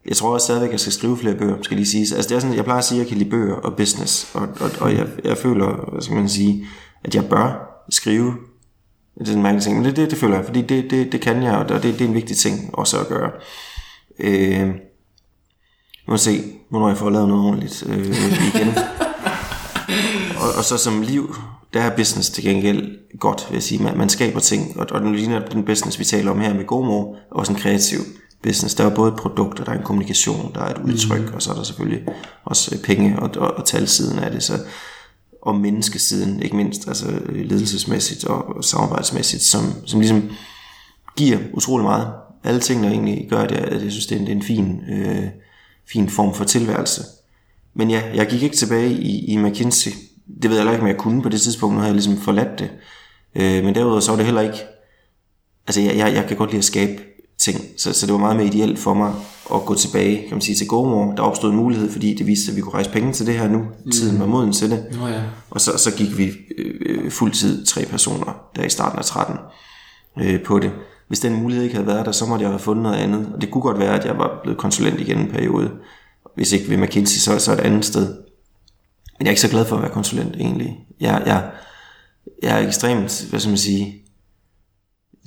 jeg 0.09 0.17
tror 0.17 0.35
også 0.35 0.44
stadigvæk, 0.44 0.69
at 0.69 0.73
jeg 0.73 0.81
skal 0.81 0.93
skrive 0.93 1.19
flere 1.19 1.35
bøger, 1.35 1.56
skal 1.62 1.76
lige 1.76 1.87
sige. 1.87 2.17
Altså 2.17 2.29
det 2.29 2.37
er 2.37 2.41
sådan, 2.41 2.56
jeg 2.56 2.64
plejer 2.64 2.79
at 2.79 2.85
sige, 2.85 3.00
at 3.00 3.05
jeg 3.05 3.09
kan 3.09 3.19
lide 3.19 3.31
bøger 3.31 3.55
og 3.55 3.76
business, 3.76 4.35
og, 4.35 4.49
og, 4.61 4.70
og 4.81 4.93
jeg, 4.93 5.06
jeg 5.25 5.38
føler, 5.38 5.91
hvad 5.93 6.03
skal 6.03 6.17
man 6.17 6.29
sige, 6.29 6.67
at 7.05 7.14
jeg 7.14 7.29
bør 7.29 7.82
skrive. 7.91 8.32
Det 9.19 9.29
er 9.29 9.37
en 9.37 9.43
mærkelig 9.43 9.62
ting, 9.62 9.76
men 9.76 9.85
det, 9.85 9.97
det, 9.97 10.11
det 10.11 10.19
føler 10.19 10.37
jeg, 10.37 10.44
fordi 10.44 10.62
det, 10.62 10.91
det, 10.91 11.12
det 11.12 11.20
kan 11.20 11.43
jeg, 11.43 11.56
og 11.56 11.69
det, 11.69 11.82
det 11.82 12.00
er 12.00 12.09
en 12.09 12.14
vigtig 12.14 12.37
ting 12.37 12.70
også 12.73 13.00
at 13.00 13.09
gøre. 13.09 13.31
Øh, 14.19 14.70
må 16.09 16.17
se, 16.17 16.41
hvornår 16.70 16.88
jeg 16.88 16.97
får 16.97 17.11
lavet 17.11 17.29
noget 17.29 17.44
ordentligt 17.44 17.85
øh, 17.88 18.06
igen. 18.55 18.75
og, 20.42 20.52
og 20.58 20.64
så 20.64 20.76
som 20.78 21.02
liv, 21.02 21.36
der 21.74 21.80
er 21.80 21.96
business 21.96 22.30
til 22.30 22.44
gengæld 22.44 22.98
godt, 23.18 23.46
vil 23.50 23.56
jeg 23.56 23.62
sige. 23.62 23.82
Man, 23.82 23.98
man 23.98 24.08
skaber 24.08 24.40
ting, 24.40 24.80
og, 24.80 24.86
og 24.90 25.00
den 25.00 25.14
ligner 25.14 25.48
den 25.48 25.64
business, 25.64 25.98
vi 25.98 26.04
taler 26.04 26.30
om 26.30 26.40
her 26.40 26.54
med 26.54 26.66
GoMo, 26.66 27.14
også 27.30 27.52
en 27.52 27.58
kreativ 27.58 27.98
business. 28.42 28.74
Der 28.74 28.84
er 28.84 28.94
både 28.94 29.12
produkter, 29.12 29.64
der 29.64 29.72
er 29.72 29.78
en 29.78 29.84
kommunikation, 29.84 30.54
der 30.54 30.60
er 30.60 30.74
et 30.74 30.82
udtryk, 30.84 31.28
mm. 31.28 31.34
og 31.34 31.42
så 31.42 31.50
er 31.50 31.54
der 31.54 31.62
selvfølgelig 31.62 32.06
også 32.44 32.78
penge 32.84 33.18
og, 33.18 33.30
og, 33.36 33.54
og 33.54 33.64
talsiden 33.64 34.18
af 34.18 34.30
det. 34.30 34.42
Så, 34.42 34.58
og 35.42 35.54
menneskesiden, 35.54 36.42
ikke 36.42 36.56
mindst, 36.56 36.88
altså 36.88 37.06
ledelsesmæssigt 37.28 38.24
og 38.24 38.64
samarbejdsmæssigt, 38.64 39.42
som, 39.42 39.62
som 39.86 40.00
ligesom 40.00 40.30
giver 41.16 41.38
utrolig 41.52 41.84
meget. 41.84 42.08
Alle 42.44 42.60
tingene 42.60 42.88
egentlig 42.88 43.26
gør 43.30 43.46
det, 43.46 43.56
at 43.56 43.82
jeg 43.82 43.90
synes, 43.90 44.06
det 44.06 44.16
er 44.16 44.20
en, 44.20 44.26
det 44.26 44.32
er 44.32 44.36
en 44.36 44.42
fin, 44.42 44.80
øh, 44.88 45.24
fin 45.92 46.08
form 46.08 46.34
for 46.34 46.44
tilværelse. 46.44 47.02
Men 47.74 47.90
ja, 47.90 48.02
jeg 48.14 48.26
gik 48.26 48.42
ikke 48.42 48.56
tilbage 48.56 48.92
i, 48.92 49.24
i 49.24 49.36
McKinsey. 49.36 49.90
Det 50.42 50.50
ved 50.50 50.56
jeg 50.56 50.56
heller 50.56 50.72
ikke, 50.72 50.82
om 50.82 50.88
jeg 50.88 50.96
kunne 50.96 51.22
på 51.22 51.28
det 51.28 51.40
tidspunkt. 51.40 51.74
Nu 51.74 51.80
havde 51.80 51.94
jeg 51.94 52.02
ligesom 52.02 52.16
forladt 52.16 52.58
det. 52.58 52.70
Øh, 53.34 53.64
men 53.64 53.74
derudover 53.74 54.00
så 54.00 54.10
var 54.10 54.16
det 54.16 54.24
heller 54.24 54.40
ikke... 54.40 54.58
Altså, 55.66 55.80
jeg, 55.80 55.96
jeg, 55.96 56.14
jeg 56.14 56.24
kan 56.28 56.36
godt 56.36 56.50
lide 56.50 56.58
at 56.58 56.64
skabe 56.64 57.02
ting. 57.38 57.60
Så, 57.78 57.92
så 57.92 58.06
det 58.06 58.12
var 58.12 58.19
meget 58.19 58.36
mere 58.36 58.46
ideelt 58.46 58.78
for 58.78 58.94
mig 58.94 59.14
at 59.54 59.64
gå 59.64 59.74
tilbage 59.74 60.16
kan 60.16 60.30
man 60.30 60.40
sige, 60.40 60.56
til 60.56 60.69
GoMore. 60.69 61.16
Der 61.16 61.22
opstod 61.22 61.50
en 61.50 61.56
mulighed, 61.56 61.90
fordi 61.90 62.14
det 62.14 62.26
viste, 62.26 62.50
at 62.50 62.56
vi 62.56 62.60
kunne 62.60 62.74
rejse 62.74 62.90
penge 62.90 63.12
til 63.12 63.26
det 63.26 63.34
her 63.34 63.48
nu. 63.48 63.58
Mm. 63.58 63.90
Tiden 63.90 64.20
var 64.20 64.26
moden 64.26 64.52
til 64.52 64.70
det. 64.70 64.86
Oh, 65.02 65.10
ja. 65.10 65.22
Og 65.50 65.60
så, 65.60 65.78
så 65.78 65.96
gik 65.96 66.19
vi 66.19 66.30
øh, 66.58 67.10
fuldtid 67.10 67.64
tre 67.64 67.84
personer 67.84 68.34
der 68.56 68.64
i 68.64 68.68
starten 68.68 68.98
af 68.98 69.04
13 69.04 69.36
øh, 70.18 70.42
på 70.42 70.58
det. 70.58 70.70
Hvis 71.08 71.20
den 71.20 71.42
mulighed 71.42 71.64
ikke 71.64 71.76
havde 71.76 71.86
været 71.86 72.06
der, 72.06 72.12
så 72.12 72.26
måtte 72.26 72.42
jeg 72.42 72.50
have 72.50 72.58
fundet 72.58 72.82
noget 72.82 72.96
andet. 72.96 73.30
Og 73.34 73.40
det 73.40 73.50
kunne 73.50 73.62
godt 73.62 73.78
være, 73.78 73.98
at 73.98 74.06
jeg 74.06 74.18
var 74.18 74.40
blevet 74.42 74.58
konsulent 74.58 75.00
igen 75.00 75.18
en 75.18 75.28
periode. 75.28 75.70
Hvis 76.34 76.52
ikke 76.52 76.70
ved 76.70 76.76
McKinsey, 76.76 77.18
så, 77.18 77.38
så 77.38 77.52
et 77.52 77.60
andet 77.60 77.84
sted. 77.84 78.16
Men 79.22 79.26
jeg 79.26 79.30
er 79.30 79.32
ikke 79.32 79.40
så 79.40 79.48
glad 79.48 79.64
for 79.64 79.76
at 79.76 79.82
være 79.82 79.90
konsulent 79.90 80.36
egentlig. 80.36 80.78
Jeg, 81.00 81.22
jeg, 81.26 81.50
jeg 82.42 82.62
er 82.62 82.66
ekstremt, 82.66 83.26
hvad 83.30 83.40
skal 83.40 83.50
man 83.50 83.58
sige, 83.58 84.02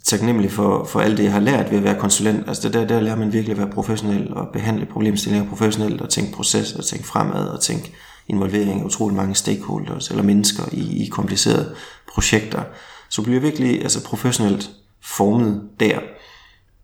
taknemmelig 0.03 0.51
for, 0.51 0.85
for 0.85 0.99
alt 0.99 1.17
det, 1.17 1.23
jeg 1.23 1.31
har 1.31 1.39
lært 1.39 1.71
ved 1.71 1.77
at 1.77 1.83
være 1.83 1.99
konsulent. 1.99 2.47
Altså 2.47 2.63
det 2.63 2.73
der, 2.73 2.87
der 2.87 2.99
lærer 2.99 3.15
man 3.15 3.33
virkelig 3.33 3.51
at 3.51 3.57
være 3.57 3.69
professionel 3.69 4.33
og 4.33 4.47
behandle 4.53 4.85
problemstillinger 4.85 5.49
professionelt 5.49 6.01
og 6.01 6.09
tænke 6.09 6.31
proces 6.31 6.73
og 6.73 6.85
tænke 6.85 7.07
fremad 7.07 7.47
og 7.47 7.61
tænke 7.61 7.91
involvering 8.27 8.81
af 8.81 8.85
utrolig 8.85 9.17
mange 9.17 9.35
stakeholders 9.35 10.09
eller 10.09 10.23
mennesker 10.23 10.63
i, 10.71 11.03
i 11.03 11.07
komplicerede 11.07 11.75
projekter. 12.13 12.63
Så 13.09 13.21
bliver 13.21 13.39
virkelig 13.39 13.81
altså 13.81 14.03
professionelt 14.03 14.69
formet 15.03 15.61
der. 15.79 15.99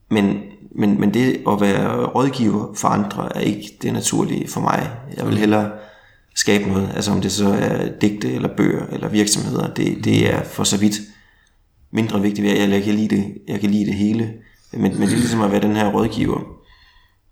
Men, 0.10 0.42
men, 0.76 1.00
men 1.00 1.14
det 1.14 1.44
at 1.48 1.62
være 1.62 2.06
rådgiver 2.06 2.74
for 2.76 2.88
andre 2.88 3.38
er 3.38 3.42
ikke 3.42 3.78
det 3.82 3.94
naturlige 3.94 4.48
for 4.48 4.62
mig. 4.62 4.92
Jeg 5.18 5.28
vil 5.28 5.38
hellere 5.38 5.72
skabe 6.36 6.70
noget, 6.70 6.92
altså 6.96 7.12
om 7.12 7.22
det 7.22 7.32
så 7.32 7.48
er 7.48 7.90
digte 8.02 8.34
eller 8.34 8.56
bøger 8.58 8.86
eller 8.92 9.10
virksomheder, 9.10 9.74
det, 9.74 10.06
det 10.06 10.34
er 10.34 10.44
for 10.44 10.64
så 10.64 10.78
vidt 10.78 10.96
mindre 11.92 12.22
vigtigt 12.22 12.48
at 12.48 12.70
jeg 12.70 12.84
kan 12.84 12.96
lide 12.96 13.16
det, 13.16 13.38
jeg 13.48 13.60
kan 13.60 13.72
lide 13.72 13.86
det 13.86 13.94
hele. 13.94 14.34
Men, 14.72 14.82
men 14.82 15.02
det 15.02 15.14
er 15.14 15.18
ligesom 15.18 15.42
at 15.42 15.52
være 15.52 15.62
den 15.62 15.76
her 15.76 15.92
rådgiver, 15.92 16.40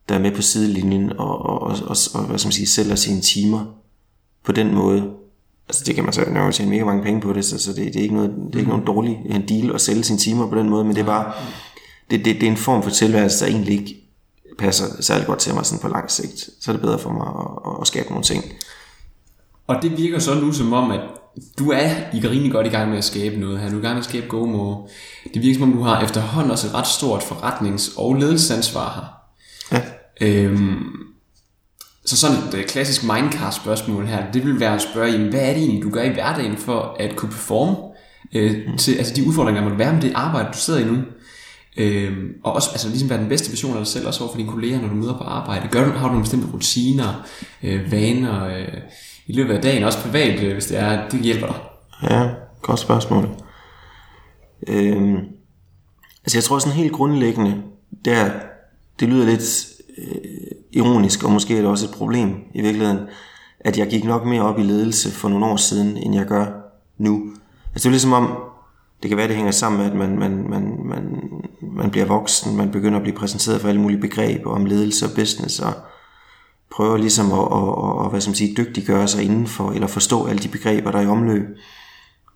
der 0.10 0.16
er 0.16 0.20
med 0.20 0.32
på 0.32 0.42
sidelinjen 0.42 1.12
og, 1.20 1.46
og, 1.46 1.62
og, 1.62 1.78
og, 1.88 1.98
og 2.14 2.26
hvad 2.26 2.40
skal 2.40 2.48
man 2.48 2.54
sige, 2.54 2.68
sælger 2.68 2.96
sine 2.96 3.22
timer 3.22 3.66
på 4.46 4.52
den 4.52 4.76
måde. 4.76 5.12
Altså 5.68 5.84
det 5.86 5.96
kan 5.96 6.04
man 6.04 6.14
så 6.14 6.26
nok 6.30 6.54
tjene 6.54 6.72
mega 6.72 6.86
mange 6.86 7.04
penge 7.04 7.22
på 7.22 7.34
det, 7.34 7.46
så, 7.46 7.60
så 7.60 7.74
det, 7.74 7.86
det, 7.94 7.96
er 7.96 8.04
ikke 8.04 8.16
noget, 8.16 8.30
det 8.48 8.56
er 8.56 8.60
ikke 8.60 8.70
nogen 8.70 8.86
dårlig 8.86 9.22
en 9.26 9.48
deal 9.48 9.76
at 9.76 9.82
sælge 9.82 10.04
sine 10.04 10.20
timer 10.20 10.50
på 10.50 10.56
den 10.56 10.70
måde, 10.70 10.84
men 10.84 10.96
det 10.96 11.02
er 11.02 11.06
bare, 11.06 11.34
det, 12.12 12.26
det, 12.26 12.36
det 12.36 12.44
er 12.44 12.52
en 12.52 12.58
form 12.58 12.84
for 12.84 12.90
tilværelse, 12.90 13.46
der 13.46 13.52
egentlig 13.52 13.80
ikke 13.80 13.96
passer 14.60 14.86
særlig 15.02 15.28
godt 15.28 15.40
til 15.40 15.54
mig 15.54 15.66
sådan 15.66 15.82
på 15.82 15.88
lang 15.88 16.12
sigt. 16.12 16.50
Så 16.60 16.72
er 16.72 16.74
det 16.74 16.82
bedre 16.82 17.00
for 17.00 17.10
mig 17.10 17.28
at, 17.28 17.72
at, 17.72 17.82
at 17.82 17.88
skabe 17.88 18.10
nogle 18.10 18.24
ting. 18.24 18.44
Og 19.70 19.76
det 19.82 19.98
virker 19.98 20.20
så 20.20 20.36
nu 20.36 20.52
som 20.52 20.74
om, 20.74 20.92
at 20.92 21.00
du 21.60 21.72
er 21.72 21.90
i 22.14 22.28
rimelig 22.28 22.52
godt 22.52 22.68
i 22.68 22.70
gang 22.70 22.90
med 22.90 22.98
at 22.98 23.04
skabe 23.04 23.40
noget 23.40 23.60
her. 23.60 23.70
Du 23.70 23.76
er 23.76 23.80
i 23.80 23.82
gang 23.82 23.94
med 23.94 24.04
at 24.04 24.10
skabe 24.10 24.28
GoMo. 24.28 24.76
Det 25.34 25.42
virker 25.42 25.60
som 25.60 25.70
om, 25.70 25.78
du 25.78 25.84
har 25.84 26.02
efterhånden 26.02 26.52
også 26.52 26.68
et 26.68 26.74
ret 26.74 26.88
stort 26.88 27.22
forretnings- 27.22 27.94
og 27.98 28.16
ledelsesansvar 28.16 29.20
her. 29.72 29.78
Ja. 29.78 29.84
Øhm, 30.28 30.80
så 32.06 32.18
sådan 32.18 32.38
et 32.38 32.54
uh, 32.54 32.64
klassisk 32.64 33.04
Mindcast-spørgsmål 33.04 34.06
her, 34.06 34.32
det 34.32 34.46
vil 34.46 34.60
være 34.60 34.76
at 34.76 34.82
spørge, 34.82 35.12
jamen, 35.12 35.30
hvad 35.30 35.42
er 35.42 35.54
det 35.54 35.64
egentlig, 35.64 35.84
du 35.84 35.90
gør 35.90 36.04
i 36.04 36.14
hverdagen 36.14 36.58
for 36.58 36.96
at 37.00 37.16
kunne 37.16 37.32
performe 37.32 37.76
øh, 38.36 38.78
til 38.78 38.96
altså 38.96 39.14
de 39.16 39.28
udfordringer, 39.28 39.62
der 39.62 39.70
må 39.70 39.76
være 39.76 39.94
med 39.94 40.02
det 40.02 40.12
arbejde, 40.16 40.50
du 40.54 40.58
sidder 40.58 40.80
i 40.80 40.84
nu? 40.84 40.98
Øhm, 41.78 42.34
og 42.44 42.54
også 42.54 42.70
altså, 42.72 42.90
ligesom 42.90 43.10
være 43.10 43.20
den 43.20 43.30
bedste 43.30 43.52
version 43.52 43.72
af 43.72 43.78
dig 43.78 43.88
selv, 43.88 44.08
også 44.08 44.24
over 44.24 44.32
for 44.32 44.38
dine 44.38 44.52
kolleger, 44.52 44.82
når 44.82 44.88
du 44.88 44.96
møder 44.96 45.18
på 45.18 45.24
arbejde. 45.24 45.68
Gør 45.72 45.86
du, 45.86 45.92
har 45.92 46.08
du 46.08 46.08
nogle 46.08 46.24
bestemte 46.24 46.48
rutiner, 46.54 47.28
øh, 47.64 47.92
vaner 47.92 48.46
øh, 48.46 48.68
i 49.30 49.34
løbet 49.34 49.54
af 49.54 49.62
dagen, 49.62 49.84
også 49.84 50.02
privat, 50.02 50.44
øh, 50.44 50.54
hvis 50.54 50.66
det 50.66 50.80
er, 50.80 51.10
det 51.10 51.20
hjælper 51.20 51.48
dig? 51.48 51.56
Ja, 52.12 52.30
godt 52.62 52.80
spørgsmål. 52.80 53.30
Øhm, 54.68 55.18
altså 56.24 56.38
jeg 56.38 56.44
tror 56.44 56.60
sådan 56.60 56.78
helt 56.78 56.92
grundlæggende, 56.92 57.64
der, 58.06 58.30
det 59.00 59.10
lyder 59.10 59.26
lidt 59.26 59.68
øh, 59.98 60.52
ironisk, 60.72 61.24
og 61.24 61.32
måske 61.32 61.58
er 61.58 61.62
det 61.62 61.70
også 61.70 61.86
et 61.86 61.92
problem 61.92 62.36
i 62.54 62.62
virkeligheden, 62.62 63.00
at 63.60 63.78
jeg 63.78 63.88
gik 63.88 64.04
nok 64.04 64.26
mere 64.26 64.42
op 64.42 64.60
i 64.60 64.64
ledelse 64.64 65.12
for 65.12 65.30
nogle 65.30 65.46
år 65.46 65.56
siden, 65.56 65.98
end 65.98 66.16
jeg 66.16 66.26
gør 66.26 66.46
nu. 66.98 67.32
Altså 67.74 67.84
det 67.84 67.86
er 67.86 67.90
ligesom 67.90 68.14
om, 68.14 68.38
det 69.02 69.10
kan 69.10 69.18
være, 69.18 69.28
det 69.28 69.36
hænger 69.36 69.52
sammen 69.52 69.80
med, 69.80 69.92
at 69.92 69.96
man, 69.96 70.20
man, 70.20 70.50
man, 70.50 70.80
man, 70.86 71.32
man 71.62 71.92
bliver 71.92 72.06
voksen, 72.06 72.58
man 72.58 72.72
begynder 72.72 72.98
at 72.98 73.04
blive 73.04 73.18
præsenteret 73.18 73.62
for 73.62 73.68
alle 73.68 73.82
mulige 73.82 74.02
begreber 74.02 74.52
om 74.52 74.66
ledelse 74.66 75.06
og 75.06 75.12
business, 75.16 75.60
og 75.60 75.74
prøver 76.72 76.98
ligesom 76.98 77.32
at, 77.32 77.40
at, 77.40 78.06
at 78.06 78.12
hvad 78.12 78.22
skal 78.22 78.30
man 78.30 78.36
sige, 78.36 78.56
dygtiggøre 78.58 79.08
sig 79.08 79.24
indenfor, 79.24 79.72
eller 79.72 79.88
forstå 79.88 80.26
alle 80.26 80.44
de 80.44 80.48
begreber, 80.48 80.92
der 80.92 81.00
er 81.00 81.04
i 81.04 81.08
omløb. 81.08 81.46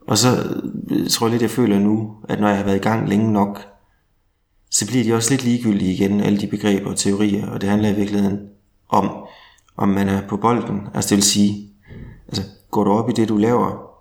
Og 0.07 0.17
så 0.17 0.27
øh, 0.91 1.09
tror 1.09 1.27
jeg 1.27 1.31
lidt, 1.31 1.41
jeg 1.41 1.49
føler 1.49 1.79
nu, 1.79 2.11
at 2.29 2.39
når 2.39 2.47
jeg 2.47 2.57
har 2.57 2.63
været 2.63 2.75
i 2.75 2.83
gang 2.89 3.09
længe 3.09 3.33
nok, 3.33 3.67
så 4.71 4.87
bliver 4.87 5.03
de 5.03 5.13
også 5.13 5.29
lidt 5.29 5.43
ligegyldige 5.43 5.93
igen, 5.93 6.21
alle 6.21 6.39
de 6.39 6.47
begreber 6.47 6.89
og 6.89 6.97
teorier, 6.97 7.47
og 7.47 7.61
det 7.61 7.69
handler 7.69 7.89
i 7.89 7.95
virkeligheden 7.95 8.39
om, 8.89 9.09
om 9.77 9.89
man 9.89 10.09
er 10.09 10.27
på 10.27 10.37
bolden, 10.37 10.81
altså 10.93 11.09
det 11.09 11.15
vil 11.15 11.23
sige, 11.23 11.69
altså 12.27 12.43
går 12.71 12.83
du 12.83 12.91
op 12.91 13.09
i 13.09 13.13
det, 13.13 13.29
du 13.29 13.37
laver, 13.37 13.93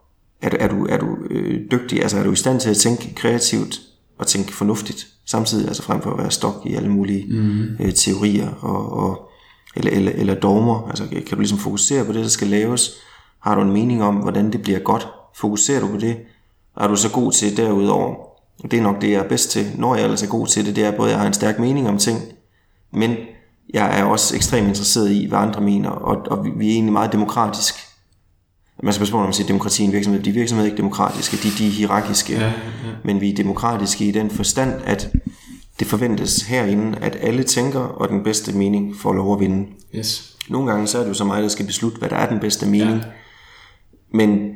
er 0.42 0.48
du, 0.48 0.56
er 0.60 0.68
du, 0.68 0.86
er 0.86 0.98
du 0.98 1.16
øh, 1.30 1.60
dygtig, 1.70 2.02
altså 2.02 2.18
er 2.18 2.22
du 2.22 2.32
i 2.32 2.36
stand 2.36 2.60
til 2.60 2.70
at 2.70 2.76
tænke 2.76 3.14
kreativt 3.14 3.80
og 4.18 4.26
tænke 4.26 4.52
fornuftigt 4.52 5.06
samtidig, 5.26 5.68
altså 5.68 5.82
frem 5.82 6.02
for 6.02 6.10
at 6.10 6.18
være 6.18 6.30
stok 6.30 6.62
i 6.66 6.74
alle 6.74 6.88
mulige 6.88 7.26
mm. 7.28 7.62
øh, 7.80 7.92
teorier 7.92 8.50
og, 8.50 8.92
og 8.92 9.28
eller, 9.76 9.90
eller, 9.90 10.12
eller 10.14 10.34
dogmer, 10.34 10.88
altså 10.88 11.06
kan 11.08 11.24
du 11.30 11.36
ligesom 11.36 11.58
fokusere 11.58 12.04
på 12.04 12.12
det, 12.12 12.22
der 12.22 12.28
skal 12.28 12.48
laves, 12.48 12.90
har 13.40 13.54
du 13.54 13.60
en 13.60 13.72
mening 13.72 14.02
om, 14.02 14.14
hvordan 14.14 14.52
det 14.52 14.62
bliver 14.62 14.78
godt, 14.78 15.08
fokuserer 15.34 15.80
du 15.80 15.88
på 15.88 15.96
det, 15.96 16.16
er 16.76 16.88
du 16.88 16.96
så 16.96 17.10
god 17.10 17.32
til 17.32 17.56
derudover, 17.56 18.14
det 18.62 18.78
er 18.78 18.82
nok 18.82 19.00
det, 19.00 19.10
jeg 19.10 19.20
er 19.24 19.28
bedst 19.28 19.50
til, 19.50 19.66
når 19.74 19.94
jeg 19.94 20.04
ellers 20.04 20.22
er 20.22 20.28
god 20.28 20.46
til 20.46 20.66
det, 20.66 20.76
det 20.76 20.84
er 20.84 20.96
både, 20.96 21.08
at 21.08 21.12
jeg 21.12 21.20
har 21.20 21.26
en 21.26 21.32
stærk 21.32 21.58
mening 21.58 21.88
om 21.88 21.98
ting, 21.98 22.20
men 22.92 23.16
jeg 23.74 24.00
er 24.00 24.04
også 24.04 24.36
ekstremt 24.36 24.68
interesseret 24.68 25.10
i, 25.10 25.26
hvad 25.26 25.38
andre 25.38 25.60
mener, 25.60 25.90
og, 25.90 26.16
og 26.30 26.46
vi 26.56 26.68
er 26.68 26.72
egentlig 26.72 26.92
meget 26.92 27.12
demokratisk. 27.12 27.74
Man 28.82 28.92
skal 28.92 29.00
passe 29.00 29.12
på, 29.12 29.18
når 29.18 29.24
man 29.24 29.32
siger 29.32 29.46
demokrati 29.46 29.82
i 29.82 29.86
en 29.86 29.92
virksomhed. 29.92 30.22
De 30.22 30.32
virksomheder 30.32 30.68
er 30.68 30.70
ikke 30.70 30.82
demokratiske, 30.82 31.36
de, 31.36 31.48
de 31.58 31.66
er 31.66 31.70
hierarkiske. 31.70 32.32
Ja, 32.32 32.46
ja. 32.46 32.52
Men 33.04 33.20
vi 33.20 33.30
er 33.30 33.34
demokratiske 33.34 34.04
i 34.04 34.10
den 34.10 34.30
forstand, 34.30 34.72
at 34.84 35.12
det 35.78 35.86
forventes 35.86 36.42
herinde, 36.42 36.98
at 36.98 37.16
alle 37.20 37.42
tænker, 37.42 37.80
og 37.80 38.08
den 38.08 38.22
bedste 38.22 38.56
mening 38.58 38.96
får 38.96 39.12
lov 39.12 39.34
at 39.34 39.40
vinde. 39.40 39.68
Yes. 39.96 40.36
Nogle 40.48 40.70
gange 40.70 40.86
så 40.86 40.98
er 40.98 41.02
det 41.02 41.08
jo 41.08 41.14
så 41.14 41.24
mig, 41.24 41.42
der 41.42 41.48
skal 41.48 41.66
beslutte, 41.66 41.98
hvad 41.98 42.08
der 42.08 42.16
er 42.16 42.28
den 42.28 42.40
bedste 42.40 42.66
mening. 42.66 42.96
Ja. 42.96 43.04
Men 44.14 44.52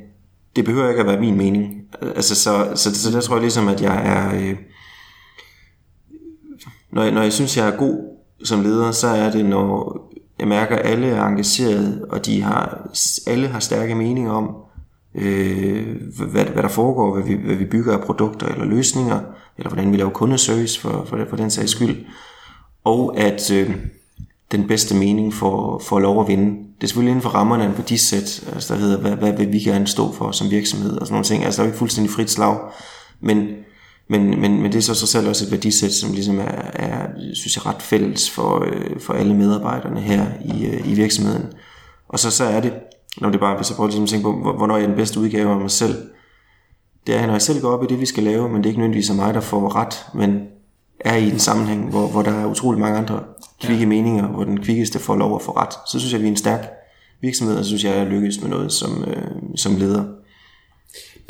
det 0.57 0.65
behøver 0.65 0.89
ikke 0.89 1.01
at 1.01 1.07
være 1.07 1.21
min 1.21 1.37
mening. 1.37 1.83
Altså, 2.03 2.35
så, 2.35 2.73
så, 2.75 2.95
så, 2.95 3.11
der 3.11 3.21
tror 3.21 3.37
jeg 3.37 3.43
ligesom, 3.43 3.69
at 3.69 3.83
jeg 3.83 4.07
er... 4.07 4.35
Øh, 4.35 4.57
når, 6.93 7.03
jeg, 7.03 7.13
når 7.13 7.23
jeg 7.23 7.33
synes, 7.33 7.57
jeg 7.57 7.69
er 7.69 7.77
god 7.77 8.17
som 8.45 8.63
leder, 8.63 8.93
så 8.93 9.09
er 9.09 9.31
det, 9.31 9.45
når 9.45 10.01
jeg 10.39 10.49
mærker, 10.49 10.77
at 10.77 10.87
alle 10.87 11.07
er 11.07 11.25
engageret, 11.25 12.05
og 12.11 12.27
de 12.27 12.43
har, 12.43 12.91
alle 13.27 13.49
har 13.49 13.61
stærke 13.61 13.95
meninger 13.95 14.33
om, 14.33 14.57
øh, 15.15 15.97
hvad, 16.31 16.45
hvad 16.45 16.63
der 16.63 16.69
foregår, 16.69 17.15
hvad 17.15 17.25
vi, 17.25 17.35
hvad 17.35 17.57
vi 17.57 17.65
bygger 17.65 17.93
af 17.93 18.05
produkter 18.05 18.47
eller 18.47 18.65
løsninger, 18.65 19.21
eller 19.59 19.71
hvordan 19.71 19.93
vi 19.93 19.97
laver 19.97 20.11
kundeservice 20.11 20.81
for, 20.81 21.07
for, 21.09 21.19
for 21.29 21.37
den 21.37 21.51
sags 21.51 21.71
skyld. 21.71 22.05
Og 22.85 23.19
at 23.19 23.51
øh, 23.51 23.77
den 24.53 24.69
bedste 24.69 24.95
mening 24.95 25.35
for, 25.35 25.79
for 25.79 25.99
lov 25.99 26.21
at 26.21 26.29
vinde. 26.29 26.51
Det 26.51 26.83
er 26.83 26.87
selvfølgelig 26.87 27.11
inden 27.11 27.23
for 27.23 27.31
rammerne 27.31 27.65
af 27.65 27.69
en 27.69 27.77
værdisæt, 27.77 28.49
altså 28.53 28.75
der 28.75 28.81
hedder, 28.81 28.99
hvad, 28.99 29.13
hvad 29.13 29.33
vil 29.33 29.53
vi 29.53 29.59
gerne 29.59 29.87
stå 29.87 30.13
for 30.13 30.31
som 30.31 30.51
virksomhed, 30.51 30.99
og 30.99 31.07
sådan 31.07 31.15
nogle 31.15 31.25
ting. 31.25 31.45
Altså 31.45 31.63
der 31.63 31.63
er 31.63 31.69
jo 31.69 31.73
ikke 31.73 31.79
fuldstændig 31.79 32.13
frit 32.13 32.31
slag, 32.31 32.59
men 33.21 33.49
men, 34.09 34.41
men, 34.41 34.63
men 34.63 34.73
det 34.73 34.79
er 34.79 34.83
så, 34.83 34.95
så 34.95 35.07
selv 35.07 35.29
også 35.29 35.45
et 35.45 35.51
værdisæt, 35.51 35.93
som 35.93 36.13
ligesom 36.13 36.39
er, 36.39 36.71
er 36.73 37.09
synes 37.35 37.57
jeg, 37.57 37.67
ret 37.67 37.83
fælles 37.83 38.31
for, 38.31 38.65
øh, 38.65 39.01
for 39.01 39.15
alle 39.15 39.35
medarbejderne 39.35 40.01
her 40.01 40.27
i, 40.45 40.67
øh, 40.67 40.93
i 40.93 40.95
virksomheden. 40.95 41.47
Og 42.09 42.19
så, 42.19 42.31
så 42.31 42.45
er 42.45 42.61
det, 42.61 42.73
når 43.21 43.31
det 43.31 43.41
bare, 43.41 43.57
hvis 43.57 43.71
jeg 43.71 43.77
prøver 43.77 43.89
ligesom 43.89 44.03
at 44.03 44.09
tænke 44.09 44.23
på, 44.23 44.33
hvornår 44.57 44.75
er 44.75 44.79
jeg 44.79 44.89
den 44.89 44.97
bedste 44.97 45.21
udgave 45.21 45.51
af 45.51 45.61
mig 45.61 45.71
selv, 45.71 45.95
det 47.07 47.15
er, 47.15 47.27
når 47.27 47.33
jeg 47.33 47.43
selv 47.43 47.61
går 47.61 47.69
op 47.69 47.85
i 47.85 47.87
det, 47.87 48.01
vi 48.01 48.07
skal 48.07 48.23
lave, 48.23 48.49
men 48.49 48.57
det 48.57 48.67
er 48.67 48.69
ikke 48.69 48.81
nødvendigvis 48.81 49.13
mig, 49.13 49.35
der 49.35 49.41
får 49.41 49.77
ret, 49.77 50.07
men 50.15 50.41
er 51.01 51.17
i 51.17 51.31
en 51.31 51.39
sammenhæng, 51.39 51.91
hvor, 51.91 52.09
hvor 52.09 52.23
der 52.23 52.31
er 52.31 52.47
utrolig 52.47 52.81
mange 52.81 52.99
andre 52.99 53.21
kvikke 53.63 53.83
ja. 53.83 53.89
meninger, 53.89 54.27
hvor 54.29 54.45
den 54.45 54.61
kvikkeste 54.61 54.99
får 54.99 55.17
lov 55.17 55.35
at 55.35 55.43
få 55.43 55.53
ret. 55.53 55.73
Så 55.87 55.99
synes 55.99 56.13
jeg, 56.13 56.21
vi 56.21 56.27
er 56.27 56.31
en 56.31 56.37
stærk 56.37 56.69
virksomhed, 57.21 57.57
og 57.57 57.65
så 57.65 57.69
synes 57.69 57.85
jeg, 57.85 57.97
jeg 57.97 58.07
lykkes 58.07 58.41
med 58.41 58.51
noget 58.51 58.73
som, 58.73 59.05
øh, 59.07 59.27
som 59.57 59.77
leder. 59.77 60.05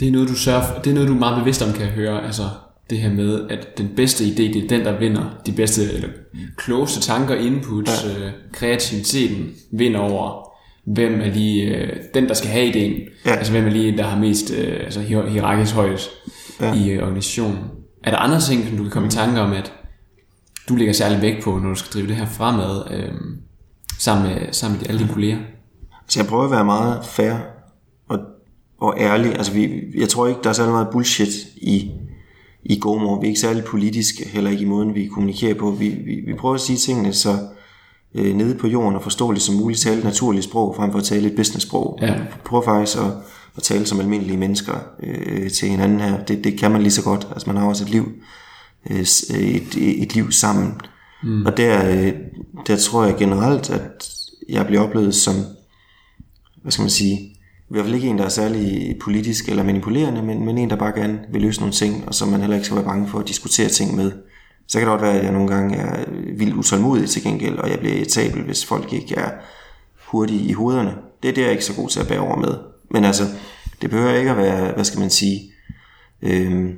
Det 0.00 0.08
er 0.08 0.12
noget, 0.12 0.28
du 0.28 0.34
sørger 0.34 0.80
det 0.84 0.90
er 0.90 0.94
noget, 0.94 1.08
du 1.08 1.14
er 1.14 1.18
meget 1.18 1.38
bevidst 1.38 1.62
om, 1.62 1.72
kan 1.72 1.82
jeg 1.82 1.90
høre. 1.90 2.26
Altså, 2.26 2.42
det 2.90 2.98
her 2.98 3.12
med, 3.12 3.50
at 3.50 3.78
den 3.78 3.88
bedste 3.96 4.24
idé, 4.24 4.36
det 4.36 4.64
er 4.64 4.68
den, 4.68 4.80
der 4.80 4.98
vinder. 4.98 5.24
De 5.46 5.52
bedste, 5.52 5.92
eller 5.92 6.08
klogeste 6.56 7.00
tanker, 7.00 7.34
inputs, 7.34 8.04
ja. 8.04 8.26
øh, 8.26 8.32
kreativiteten 8.52 9.54
vinder 9.70 10.00
over, 10.00 10.45
hvem 10.86 11.20
er 11.20 11.30
lige 11.30 11.64
øh, 11.64 11.96
den, 12.14 12.28
der 12.28 12.34
skal 12.34 12.50
have 12.50 12.66
ideen. 12.66 13.00
Ja. 13.24 13.30
Altså, 13.30 13.52
hvem 13.52 13.66
er 13.66 13.70
lige 13.70 13.96
der 13.96 14.02
har 14.02 14.18
mest 14.18 14.50
øh, 14.50 14.80
altså, 14.84 15.00
hierarkisk 15.00 15.74
højt 15.74 16.10
ja. 16.60 16.74
i 16.74 16.90
øh, 16.90 17.02
organisationen. 17.02 17.58
Er 18.04 18.10
der 18.10 18.18
andre 18.18 18.40
ting, 18.40 18.68
som 18.68 18.76
du 18.76 18.82
kan 18.82 18.92
komme 18.92 19.08
i 19.08 19.10
tanke 19.10 19.40
om, 19.40 19.52
at 19.52 19.72
du 20.68 20.76
lægger 20.76 20.92
særlig 20.92 21.22
vægt 21.22 21.44
på, 21.44 21.58
når 21.58 21.68
du 21.68 21.74
skal 21.74 21.92
drive 21.92 22.08
det 22.08 22.16
her 22.16 22.26
fremad, 22.26 22.82
øh, 22.90 23.14
sammen 23.98 24.28
med, 24.28 24.52
sammen 24.52 24.78
med 24.78 24.88
alle 24.88 24.98
dine 24.98 25.12
kolleger? 25.12 25.38
Så 26.08 26.20
jeg 26.20 26.26
prøver 26.28 26.44
at 26.44 26.50
være 26.50 26.64
meget 26.64 27.04
fair 27.04 27.34
og, 28.08 28.18
og 28.80 28.94
ærlig. 28.98 29.36
Altså, 29.36 29.52
vi, 29.52 29.70
jeg 29.94 30.08
tror 30.08 30.26
ikke, 30.26 30.40
der 30.44 30.48
er 30.48 30.54
særlig 30.54 30.72
meget 30.72 30.88
bullshit 30.92 31.34
i 31.56 31.90
i 32.64 32.78
GoMore. 32.78 33.20
Vi 33.20 33.26
er 33.26 33.28
ikke 33.28 33.40
særlig 33.40 33.64
politiske, 33.64 34.28
heller 34.28 34.50
ikke 34.50 34.62
i 34.62 34.66
måden, 34.66 34.94
vi 34.94 35.06
kommunikerer 35.06 35.54
på. 35.54 35.70
Vi, 35.70 35.88
vi, 35.88 36.22
vi 36.26 36.34
prøver 36.34 36.54
at 36.54 36.60
sige 36.60 36.76
tingene 36.76 37.12
så 37.12 37.38
øh, 38.16 38.34
nede 38.34 38.54
på 38.54 38.66
jorden 38.66 38.96
og 38.96 39.02
forståeligt 39.02 39.44
som 39.44 39.54
muligt, 39.54 39.80
tale 39.80 39.98
et 39.98 40.04
naturligt 40.04 40.44
sprog, 40.44 40.76
frem 40.76 40.90
for 40.90 40.98
at 40.98 41.04
tale 41.04 41.30
et 41.30 41.36
business-sprog. 41.36 41.98
Ja. 42.02 42.14
Vi 42.14 42.22
prøver 42.44 42.64
faktisk 42.64 42.98
at, 42.98 43.10
at 43.56 43.62
tale 43.62 43.86
som 43.86 44.00
almindelige 44.00 44.36
mennesker 44.36 44.74
øh, 45.02 45.50
til 45.50 45.68
hinanden 45.68 46.00
her. 46.00 46.24
Det, 46.24 46.44
det 46.44 46.58
kan 46.58 46.70
man 46.70 46.82
lige 46.82 46.92
så 46.92 47.02
godt. 47.02 47.28
Altså 47.30 47.50
man 47.50 47.56
har 47.56 47.68
også 47.68 47.84
et 47.84 47.90
liv, 47.90 48.08
øh, 48.90 49.00
et, 49.30 50.02
et 50.02 50.14
liv 50.14 50.32
sammen. 50.32 50.74
Mm. 51.22 51.46
Og 51.46 51.56
der, 51.56 51.90
øh, 51.90 52.12
der 52.66 52.76
tror 52.76 53.04
jeg 53.04 53.16
generelt, 53.16 53.70
at 53.70 54.10
jeg 54.48 54.66
bliver 54.66 54.82
oplevet 54.82 55.14
som, 55.14 55.34
hvad 56.62 56.72
skal 56.72 56.82
man 56.82 56.90
sige, 56.90 57.16
i 57.70 57.72
hvert 57.72 57.84
fald 57.84 57.94
ikke 57.94 58.08
en, 58.08 58.18
der 58.18 58.24
er 58.24 58.28
særlig 58.28 58.96
politisk 59.00 59.48
eller 59.48 59.62
manipulerende, 59.62 60.22
men, 60.22 60.44
men 60.44 60.58
en, 60.58 60.70
der 60.70 60.76
bare 60.76 60.92
gerne 60.92 61.20
vil 61.32 61.42
løse 61.42 61.60
nogle 61.60 61.72
ting, 61.72 62.04
og 62.06 62.14
som 62.14 62.28
man 62.28 62.40
heller 62.40 62.56
ikke 62.56 62.66
skal 62.66 62.76
være 62.76 62.84
bange 62.84 63.08
for 63.08 63.18
at 63.18 63.28
diskutere 63.28 63.68
ting 63.68 63.96
med. 63.96 64.12
Så 64.66 64.78
kan 64.78 64.88
det 64.88 64.92
godt 64.92 65.02
være, 65.02 65.18
at 65.18 65.24
jeg 65.24 65.32
nogle 65.32 65.48
gange 65.48 65.76
er 65.76 66.04
vildt 66.36 66.54
utålmodig 66.54 67.10
til 67.10 67.22
gengæld, 67.22 67.58
og 67.58 67.70
jeg 67.70 67.78
bliver 67.78 67.94
irritabel, 67.94 68.42
hvis 68.42 68.64
folk 68.64 68.92
ikke 68.92 69.14
er 69.14 69.30
hurtige 70.06 70.48
i 70.48 70.52
hovederne. 70.52 70.94
Det 71.22 71.28
er 71.28 71.32
det, 71.32 71.42
jeg 71.42 71.48
er 71.48 71.52
ikke 71.52 71.64
så 71.64 71.74
god 71.74 71.88
til 71.88 72.00
at 72.00 72.08
bære 72.08 72.20
over 72.20 72.36
med. 72.36 72.54
Men 72.90 73.04
altså, 73.04 73.24
det 73.82 73.90
behøver 73.90 74.12
ikke 74.12 74.30
at 74.30 74.36
være, 74.36 74.72
hvad 74.72 74.84
skal 74.84 75.00
man 75.00 75.10
sige, 75.10 75.52
øh, 76.22 76.70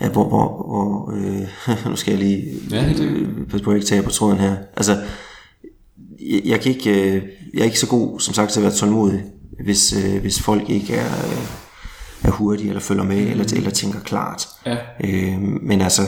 ja, 0.00 0.08
hvor, 0.08 0.28
hvor, 0.28 0.66
hvor 0.66 1.12
øh, 1.16 1.48
nu 1.90 1.96
skal 1.96 2.10
jeg 2.10 2.22
lige 2.22 2.44
ja, 2.70 2.92
øh, 3.02 3.48
passe 3.48 3.64
på 3.64 3.70
at 3.70 3.76
ikke 3.76 3.86
tage 3.86 4.02
på 4.02 4.10
tråden 4.10 4.38
her. 4.38 4.56
Altså, 4.76 4.96
jeg, 6.20 6.42
jeg 6.44 6.60
kan 6.60 6.72
ikke, 6.72 6.90
øh, 6.90 7.22
jeg 7.54 7.60
er 7.60 7.64
ikke 7.64 7.80
så 7.80 7.88
god, 7.88 8.20
som 8.20 8.34
sagt, 8.34 8.50
til 8.50 8.60
at 8.60 8.64
være 8.64 8.72
tålmodig, 8.72 9.24
hvis, 9.64 9.92
øh, 9.92 10.20
hvis 10.20 10.42
folk 10.42 10.70
ikke 10.70 10.94
er, 10.94 11.26
øh, 11.26 11.65
er 12.24 12.30
hurtige, 12.30 12.68
eller 12.68 12.80
følger 12.80 13.04
med, 13.04 13.24
mm. 13.24 13.30
eller, 13.30 13.44
eller 13.56 13.70
tænker 13.70 14.00
klart. 14.00 14.48
Ja. 14.66 14.76
Øh, 15.04 15.38
men 15.62 15.80
altså, 15.80 16.02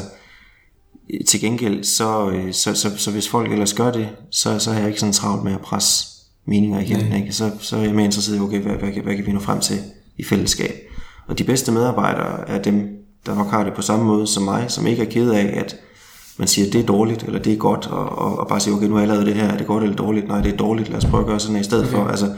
til 1.28 1.40
gengæld, 1.40 1.84
så, 1.84 2.30
øh, 2.30 2.52
så, 2.52 2.74
så, 2.74 2.96
så 2.96 3.10
hvis 3.10 3.28
folk 3.28 3.52
ellers 3.52 3.74
gør 3.74 3.92
det, 3.92 4.08
så, 4.30 4.58
så 4.58 4.70
er 4.70 4.78
jeg 4.78 4.88
ikke 4.88 5.00
sådan 5.00 5.12
travlt 5.12 5.44
med 5.44 5.52
at 5.52 5.60
presse 5.60 6.06
meninger 6.46 6.80
igennem. 6.80 7.12
Ikke? 7.12 7.32
Så, 7.32 7.50
så 7.60 7.76
er 7.76 7.82
jeg 7.82 7.94
mere 7.94 8.04
interesseret 8.04 8.36
i, 8.36 8.40
okay, 8.40 8.60
hvad, 8.60 8.72
hvad, 8.72 9.02
hvad, 9.02 9.16
kan 9.16 9.26
vi 9.26 9.32
nå 9.32 9.40
frem 9.40 9.60
til 9.60 9.78
i 10.18 10.24
fællesskab? 10.24 10.74
Og 11.28 11.38
de 11.38 11.44
bedste 11.44 11.72
medarbejdere 11.72 12.48
er 12.48 12.62
dem, 12.62 12.88
der 13.26 13.34
nok 13.34 13.50
har 13.50 13.64
det 13.64 13.74
på 13.74 13.82
samme 13.82 14.04
måde 14.04 14.26
som 14.26 14.42
mig, 14.42 14.64
som 14.68 14.86
ikke 14.86 15.02
er 15.02 15.10
ked 15.10 15.30
af, 15.30 15.54
at 15.56 15.76
man 16.38 16.48
siger, 16.48 16.70
det 16.70 16.80
er 16.80 16.86
dårligt, 16.86 17.22
eller 17.22 17.38
det 17.38 17.52
er 17.52 17.56
godt, 17.56 17.86
og, 17.86 18.18
og, 18.18 18.38
og 18.38 18.48
bare 18.48 18.60
sige, 18.60 18.74
okay, 18.74 18.86
nu 18.86 18.94
har 18.94 19.00
jeg 19.00 19.08
lavet 19.08 19.26
det 19.26 19.34
her, 19.34 19.48
er 19.48 19.56
det 19.56 19.66
godt 19.66 19.82
eller 19.82 19.96
dårligt? 19.96 20.28
Nej, 20.28 20.40
det 20.40 20.52
er 20.52 20.56
dårligt, 20.56 20.88
lad 20.88 20.96
os 20.96 21.04
prøve 21.04 21.20
at 21.20 21.26
gøre 21.26 21.40
sådan 21.40 21.54
her 21.54 21.60
i 21.60 21.64
stedet 21.64 21.84
okay. 21.84 21.96
for. 21.96 22.04
Altså, 22.04 22.34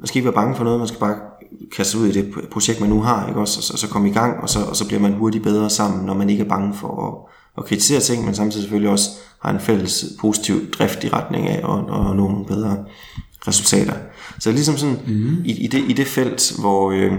man 0.00 0.06
skal 0.06 0.18
ikke 0.18 0.26
være 0.26 0.34
bange 0.34 0.56
for 0.56 0.64
noget, 0.64 0.78
man 0.78 0.88
skal 0.88 1.00
bare 1.00 1.16
kaste 1.76 1.98
ud 1.98 2.06
i 2.06 2.12
det 2.12 2.34
projekt, 2.50 2.80
man 2.80 2.90
nu 2.90 3.00
har, 3.00 3.28
ikke 3.28 3.40
også? 3.40 3.58
Og 3.58 3.62
så, 3.62 3.72
og 3.72 3.78
så 3.78 3.88
komme 3.88 4.08
i 4.08 4.12
gang, 4.12 4.42
og 4.42 4.48
så, 4.48 4.58
og 4.64 4.76
så 4.76 4.86
bliver 4.86 5.00
man 5.00 5.12
hurtigt 5.12 5.44
bedre 5.44 5.70
sammen, 5.70 6.06
når 6.06 6.14
man 6.14 6.30
ikke 6.30 6.44
er 6.44 6.48
bange 6.48 6.74
for 6.74 7.06
at, 7.06 7.32
at 7.58 7.64
kritisere 7.64 8.00
ting, 8.00 8.24
men 8.24 8.34
samtidig 8.34 8.62
selvfølgelig 8.62 8.90
også 8.90 9.10
har 9.42 9.50
en 9.50 9.60
fælles 9.60 10.04
positiv 10.20 10.70
drift 10.70 11.04
i 11.04 11.08
retning 11.08 11.48
af 11.48 11.56
at 11.56 11.86
nå 11.86 12.12
nogle 12.14 12.44
bedre 12.44 12.84
resultater. 13.48 13.94
Så 14.38 14.52
ligesom 14.52 14.76
sådan, 14.76 14.98
mm. 15.06 15.44
i, 15.44 15.64
i, 15.64 15.66
det, 15.66 15.84
i 15.88 15.92
det 15.92 16.06
felt, 16.06 16.52
hvor, 16.58 16.90
øh, 16.90 17.12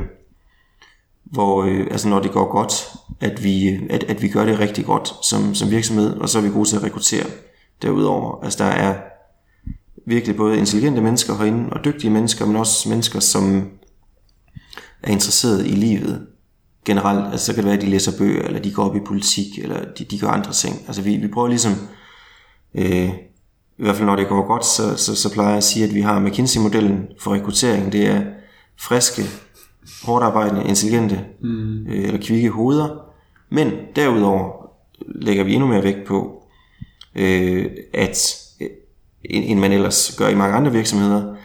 hvor 1.25 1.63
øh, 1.63 1.87
altså 1.91 2.09
når 2.09 2.19
det 2.19 2.31
går 2.31 2.51
godt, 2.51 2.73
at 3.19 3.43
vi, 3.43 3.79
at, 3.89 4.03
at 4.03 4.21
vi 4.21 4.27
gør 4.27 4.45
det 4.45 4.59
rigtig 4.59 4.85
godt 4.85 5.13
som, 5.25 5.55
som 5.55 5.71
virksomhed, 5.71 6.17
og 6.17 6.29
så 6.29 6.37
er 6.37 6.41
vi 6.41 6.49
gode 6.49 6.69
til 6.69 6.75
at 6.75 6.83
rekruttere 6.83 7.25
derudover. 7.81 8.43
Altså 8.43 8.63
der 8.63 8.69
er 8.69 8.95
virkelig 10.05 10.35
både 10.35 10.57
intelligente 10.57 11.01
mennesker 11.01 11.37
herinde, 11.37 11.69
og 11.69 11.85
dygtige 11.85 12.11
mennesker, 12.11 12.45
men 12.45 12.55
også 12.55 12.89
mennesker, 12.89 13.19
som 13.19 13.69
er 15.03 15.11
interesseret 15.11 15.65
i 15.65 15.69
livet 15.69 16.27
generelt. 16.85 17.31
Altså 17.31 17.45
så 17.45 17.53
kan 17.53 17.63
det 17.63 17.65
være, 17.65 17.77
at 17.77 17.81
de 17.81 17.89
læser 17.89 18.17
bøger, 18.17 18.43
eller 18.43 18.59
de 18.59 18.71
går 18.71 18.83
op 18.83 18.95
i 18.95 18.99
politik, 19.05 19.59
eller 19.59 19.85
de, 19.97 20.03
de 20.05 20.19
gør 20.19 20.27
andre 20.27 20.51
ting. 20.51 20.75
Altså 20.87 21.01
vi, 21.01 21.17
vi 21.17 21.27
prøver 21.27 21.47
ligesom, 21.47 21.71
øh, 22.75 23.09
i 23.77 23.83
hvert 23.83 23.95
fald 23.95 24.05
når 24.05 24.15
det 24.15 24.27
går 24.27 24.47
godt, 24.47 24.65
så, 24.65 24.97
så, 24.97 25.15
så 25.15 25.33
plejer 25.33 25.49
jeg 25.49 25.57
at 25.57 25.63
sige, 25.63 25.85
at 25.85 25.95
vi 25.95 26.01
har 26.01 26.19
McKinsey-modellen 26.19 27.07
for 27.19 27.33
rekruttering. 27.33 27.91
Det 27.91 28.07
er 28.07 28.21
friske, 28.79 29.21
hårdt 30.03 30.23
arbejdende, 30.23 30.63
intelligente 30.63 31.25
mm. 31.41 31.87
øh, 31.87 32.03
eller 32.03 32.21
kvikke 32.21 32.49
hoveder. 32.49 33.05
Men 33.49 33.71
derudover 33.95 34.69
lægger 35.15 35.43
vi 35.43 35.53
endnu 35.53 35.67
mere 35.67 35.83
vægt 35.83 36.07
på, 36.07 36.43
øh, 37.15 37.65
at 37.93 38.40
end 39.25 39.59
man 39.59 39.71
ellers 39.71 40.15
gør 40.17 40.27
i 40.27 40.35
mange 40.35 40.55
andre 40.55 40.71
virksomheder, 40.71 41.35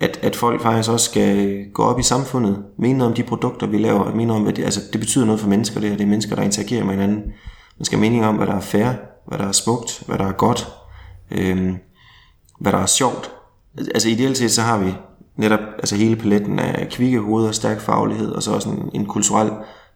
at, 0.00 0.18
at 0.22 0.36
folk 0.36 0.62
faktisk 0.62 0.90
også 0.90 1.10
skal 1.10 1.64
gå 1.74 1.82
op 1.82 1.98
i 2.00 2.02
samfundet, 2.02 2.64
mene 2.78 2.98
noget 2.98 3.10
om 3.10 3.16
de 3.16 3.22
produkter, 3.22 3.66
vi 3.66 3.78
laver, 3.78 4.14
mene 4.14 4.32
om, 4.32 4.42
hvad 4.42 4.52
det, 4.52 4.64
altså, 4.64 4.80
det 4.92 5.00
betyder 5.00 5.24
noget 5.24 5.40
for 5.40 5.48
mennesker, 5.48 5.80
det 5.80 5.88
her, 5.88 5.96
det 5.96 6.04
er 6.04 6.08
mennesker, 6.08 6.36
der 6.36 6.42
interagerer 6.42 6.84
med 6.84 6.94
hinanden. 6.94 7.22
Man 7.78 7.84
skal 7.84 7.98
mene 7.98 8.28
om, 8.28 8.36
hvad 8.36 8.46
der 8.46 8.54
er 8.54 8.60
fair, 8.60 8.92
hvad 9.28 9.38
der 9.38 9.48
er 9.48 9.52
smukt, 9.52 10.02
hvad 10.06 10.18
der 10.18 10.26
er 10.26 10.32
godt, 10.32 10.68
øhm, 11.30 11.76
hvad 12.60 12.72
der 12.72 12.78
er 12.78 12.86
sjovt. 12.86 13.30
Altså 13.78 14.08
ideelt 14.08 14.38
set, 14.38 14.50
så 14.50 14.62
har 14.62 14.78
vi 14.78 14.94
netop 15.36 15.60
altså 15.78 15.96
hele 15.96 16.16
paletten 16.16 16.58
af 16.58 16.88
kvikke 16.88 17.18
hoveder, 17.20 17.52
stærk 17.52 17.80
faglighed, 17.80 18.32
og 18.32 18.42
så 18.42 18.52
også 18.52 18.68
en, 18.68 18.90
en 18.94 19.06
kulturel 19.06 19.50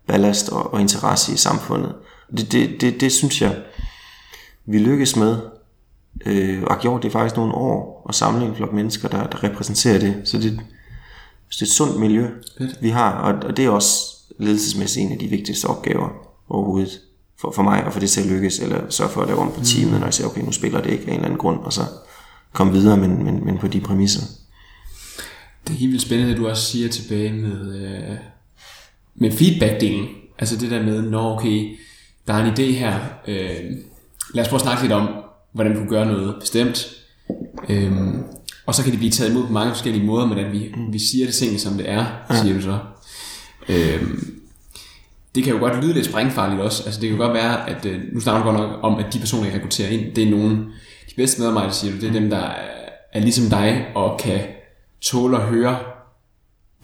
ballast 0.06 0.48
og, 0.48 0.74
og 0.74 0.80
interesse 0.80 1.32
i 1.32 1.36
samfundet. 1.36 1.94
Det, 2.36 2.52
det, 2.52 2.80
det, 2.80 3.00
det 3.00 3.12
synes 3.12 3.42
jeg, 3.42 3.56
vi 4.66 4.78
lykkes 4.78 5.16
med, 5.16 5.38
øh, 6.26 6.62
og 6.62 6.74
har 6.74 6.80
gjort 6.80 7.02
det 7.02 7.12
faktisk 7.12 7.36
nogle 7.36 7.54
år, 7.54 8.06
at 8.08 8.14
samle 8.14 8.46
en 8.46 8.56
flok 8.56 8.72
mennesker, 8.72 9.08
der, 9.08 9.26
der 9.26 9.44
repræsenterer 9.44 9.98
det. 9.98 10.22
Så 10.24 10.38
det, 10.38 10.60
så 11.50 11.56
det 11.58 11.62
er 11.62 11.66
et 11.66 11.72
sundt 11.72 12.00
miljø, 12.00 12.28
Fedt. 12.58 12.78
vi 12.82 12.88
har, 12.88 13.12
og, 13.12 13.48
og 13.48 13.56
det 13.56 13.64
er 13.64 13.70
også 13.70 14.14
ledelsesmæssigt 14.38 15.06
en 15.06 15.12
af 15.12 15.18
de 15.18 15.28
vigtigste 15.28 15.66
opgaver 15.66 16.08
overhovedet 16.48 17.00
for, 17.40 17.50
for 17.50 17.62
mig, 17.62 17.84
og 17.84 17.92
for 17.92 18.00
det 18.00 18.10
til 18.10 18.20
at 18.20 18.26
lykkes, 18.26 18.58
eller 18.58 18.90
sørge 18.90 19.10
for 19.10 19.20
at 19.22 19.28
lave 19.28 19.38
om 19.38 19.52
på 19.52 19.64
teamet, 19.64 19.92
mm. 19.92 19.98
når 19.98 20.06
jeg 20.06 20.14
siger, 20.14 20.28
okay, 20.28 20.42
nu 20.42 20.52
spiller 20.52 20.80
det 20.80 20.90
ikke 20.90 21.04
af 21.04 21.08
en 21.08 21.14
eller 21.14 21.24
anden 21.24 21.38
grund, 21.38 21.60
og 21.60 21.72
så 21.72 21.82
komme 22.52 22.72
videre, 22.72 22.96
men, 22.96 23.24
men, 23.24 23.44
men 23.44 23.58
på 23.58 23.68
de 23.68 23.80
præmisser. 23.80 24.22
Det 25.66 25.74
er 25.74 25.78
helt 25.78 25.90
vildt 25.90 26.02
spændende, 26.02 26.32
at 26.32 26.38
du 26.38 26.48
også 26.48 26.62
siger 26.62 26.88
tilbage 26.88 27.32
med, 27.32 27.74
øh, 27.74 28.16
med 29.14 29.30
feedback-delen. 29.30 30.06
Altså 30.38 30.56
det 30.56 30.70
der 30.70 30.82
med, 30.82 31.02
når 31.02 31.36
okay, 31.36 31.76
der 32.26 32.34
er 32.34 32.44
en 32.44 32.52
idé 32.52 32.62
her, 32.62 32.98
øh, 33.28 33.76
lad 34.34 34.44
os 34.44 34.48
prøve 34.48 34.58
at 34.58 34.62
snakke 34.62 34.82
lidt 34.82 34.92
om, 34.92 35.08
hvordan 35.54 35.74
du 35.74 35.88
gør 35.88 36.04
noget 36.04 36.36
bestemt. 36.40 36.90
Øhm, 37.68 38.22
og 38.66 38.74
så 38.74 38.82
kan 38.82 38.90
det 38.90 38.98
blive 38.98 39.10
taget 39.10 39.30
imod 39.30 39.46
på 39.46 39.52
mange 39.52 39.70
forskellige 39.70 40.06
måder, 40.06 40.26
men 40.26 40.38
at 40.38 40.52
vi, 40.52 40.74
vi 40.92 40.98
siger 40.98 41.26
det 41.26 41.34
ting, 41.34 41.60
som 41.60 41.76
det 41.76 41.90
er, 41.90 42.06
siger 42.42 42.54
du 42.54 42.60
så. 42.60 42.78
Øhm, 43.68 44.40
det 45.34 45.44
kan 45.44 45.52
jo 45.52 45.58
godt 45.58 45.84
lyde 45.84 45.92
lidt 45.92 46.06
sprængfarligt 46.06 46.60
også. 46.60 46.82
Altså 46.84 47.00
det 47.00 47.08
kan 47.08 47.18
jo 47.18 47.24
godt 47.24 47.34
være, 47.34 47.70
at 47.70 47.86
øh, 47.86 48.00
nu 48.12 48.20
snakker 48.20 48.42
du 48.42 48.50
godt 48.50 48.60
nok 48.60 48.78
om, 48.82 48.98
at 48.98 49.12
de 49.12 49.18
personer, 49.18 49.44
jeg 49.44 49.54
rekrutterer 49.54 49.88
ind, 49.88 50.14
det 50.14 50.24
er 50.24 50.30
nogen, 50.30 50.56
de 51.10 51.14
bedste 51.16 51.40
medarbejdere, 51.40 51.72
siger 51.72 51.94
du, 51.94 52.00
det 52.00 52.08
er 52.08 52.12
dem, 52.12 52.30
der 52.30 52.38
er, 52.38 52.68
er 53.12 53.20
ligesom 53.20 53.50
dig 53.50 53.86
og 53.94 54.18
kan 54.18 54.40
tåle 55.00 55.36
at 55.36 55.42
høre 55.42 55.78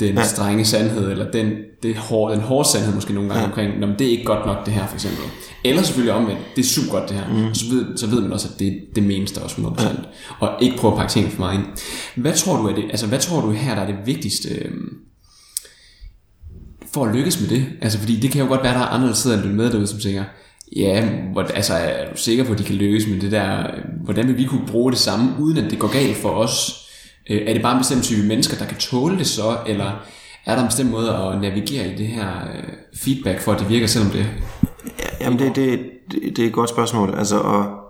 den 0.00 0.14
ja. 0.14 0.25
strenge 0.25 0.64
sandhed, 0.64 1.11
eller 1.11 1.30
den, 1.30 1.52
det 1.83 1.97
hårde, 1.97 2.35
den 2.35 2.42
hårde 2.42 2.69
sandhed 2.69 2.95
måske 2.95 3.12
nogle 3.12 3.28
gange 3.28 3.42
ja. 3.42 3.49
omkring, 3.49 3.78
men 3.78 3.88
det 3.99 4.07
er 4.07 4.11
ikke 4.11 4.25
godt 4.25 4.47
nok 4.47 4.66
det 4.66 4.75
her 4.75 4.87
for 4.87 4.95
eksempel. 4.95 5.25
Eller 5.64 5.83
selvfølgelig 5.83 6.14
omvendt, 6.14 6.40
det 6.57 6.62
er 6.62 6.69
super 6.69 6.90
godt 6.90 7.09
det 7.09 7.16
her. 7.16 7.28
Mm. 7.28 7.54
Så, 7.54 7.64
ved, 7.71 7.97
så 7.97 8.07
ved 8.07 8.21
man 8.21 8.33
også, 8.33 8.49
at 8.52 8.61
det, 8.61 8.80
det 8.95 9.02
menes 9.02 9.33
der 9.33 9.40
også 9.40 9.57
100%. 9.57 9.83
Ja. 9.83 9.90
Og 10.40 10.62
ikke 10.62 10.76
prøve 10.76 10.92
at 10.92 10.99
pakke 10.99 11.12
tingene 11.12 11.33
for 11.33 11.40
meget 11.40 11.54
ind. 11.59 11.64
Hvad 12.16 12.33
tror 12.33 12.57
du 12.57 12.69
er 12.69 12.75
det, 12.75 12.85
altså 12.90 13.07
hvad 13.07 13.19
tror 13.19 13.40
du 13.40 13.50
her, 13.50 13.75
der 13.75 13.83
er 13.83 13.87
det 13.87 13.97
vigtigste 14.07 14.49
øh, 14.49 14.71
for 16.92 17.04
at 17.04 17.14
lykkes 17.14 17.40
med 17.40 17.49
det? 17.49 17.66
Altså 17.83 17.99
fordi 17.99 18.21
det 18.21 18.30
kan 18.30 18.42
jo 18.42 18.49
godt 18.49 18.62
være, 18.62 18.75
der 18.75 18.80
er 18.80 18.87
andre, 18.87 19.09
der 19.09 19.14
sidder 19.14 19.36
og 19.36 19.43
lytter 19.43 19.56
med 19.56 19.71
derude, 19.71 19.86
som 19.86 19.99
tænker, 19.99 20.25
ja, 20.76 21.08
hvor, 21.32 21.43
altså 21.43 21.75
er 21.75 22.10
du 22.13 22.17
sikker 22.17 22.45
på, 22.45 22.52
at 22.52 22.58
de 22.58 22.65
kan 22.65 22.75
lykkes 22.75 23.06
med 23.06 23.21
det 23.21 23.32
der, 23.32 23.65
hvordan 24.04 24.28
vil 24.28 24.39
vi 24.39 24.45
kunne 24.45 24.67
bruge 24.67 24.93
det 24.93 24.99
samme, 24.99 25.34
uden 25.39 25.58
at 25.58 25.71
det 25.71 25.78
går 25.78 25.93
galt 25.93 26.17
for 26.17 26.30
os? 26.30 26.79
Øh, 27.30 27.43
er 27.47 27.52
det 27.52 27.63
bare 27.63 27.73
en 27.73 27.78
bestemt 27.78 28.02
type 28.02 28.26
mennesker, 28.26 28.56
der 28.56 28.67
kan 28.67 28.76
tåle 28.76 29.19
det 29.19 29.26
så, 29.26 29.59
eller 29.67 30.06
er 30.47 30.54
der 30.54 30.63
en 30.63 30.69
bestemt 30.69 30.91
måde 30.91 31.17
at 31.17 31.41
navigere 31.41 31.93
i 31.93 31.97
det 31.97 32.06
her 32.06 32.28
øh, 32.54 32.73
feedback, 32.95 33.41
for 33.41 33.52
at 33.52 33.61
det 33.61 33.69
virker, 33.69 33.87
selvom 33.87 34.11
det... 34.11 34.26
Ja, 34.99 35.25
jamen, 35.25 35.39
det, 35.39 35.56
det, 35.56 35.80
det, 36.11 36.37
det 36.37 36.43
er 36.43 36.47
et 36.47 36.52
godt 36.52 36.71
spørgsmål. 36.71 37.15
Altså, 37.19 37.39
og 37.39 37.80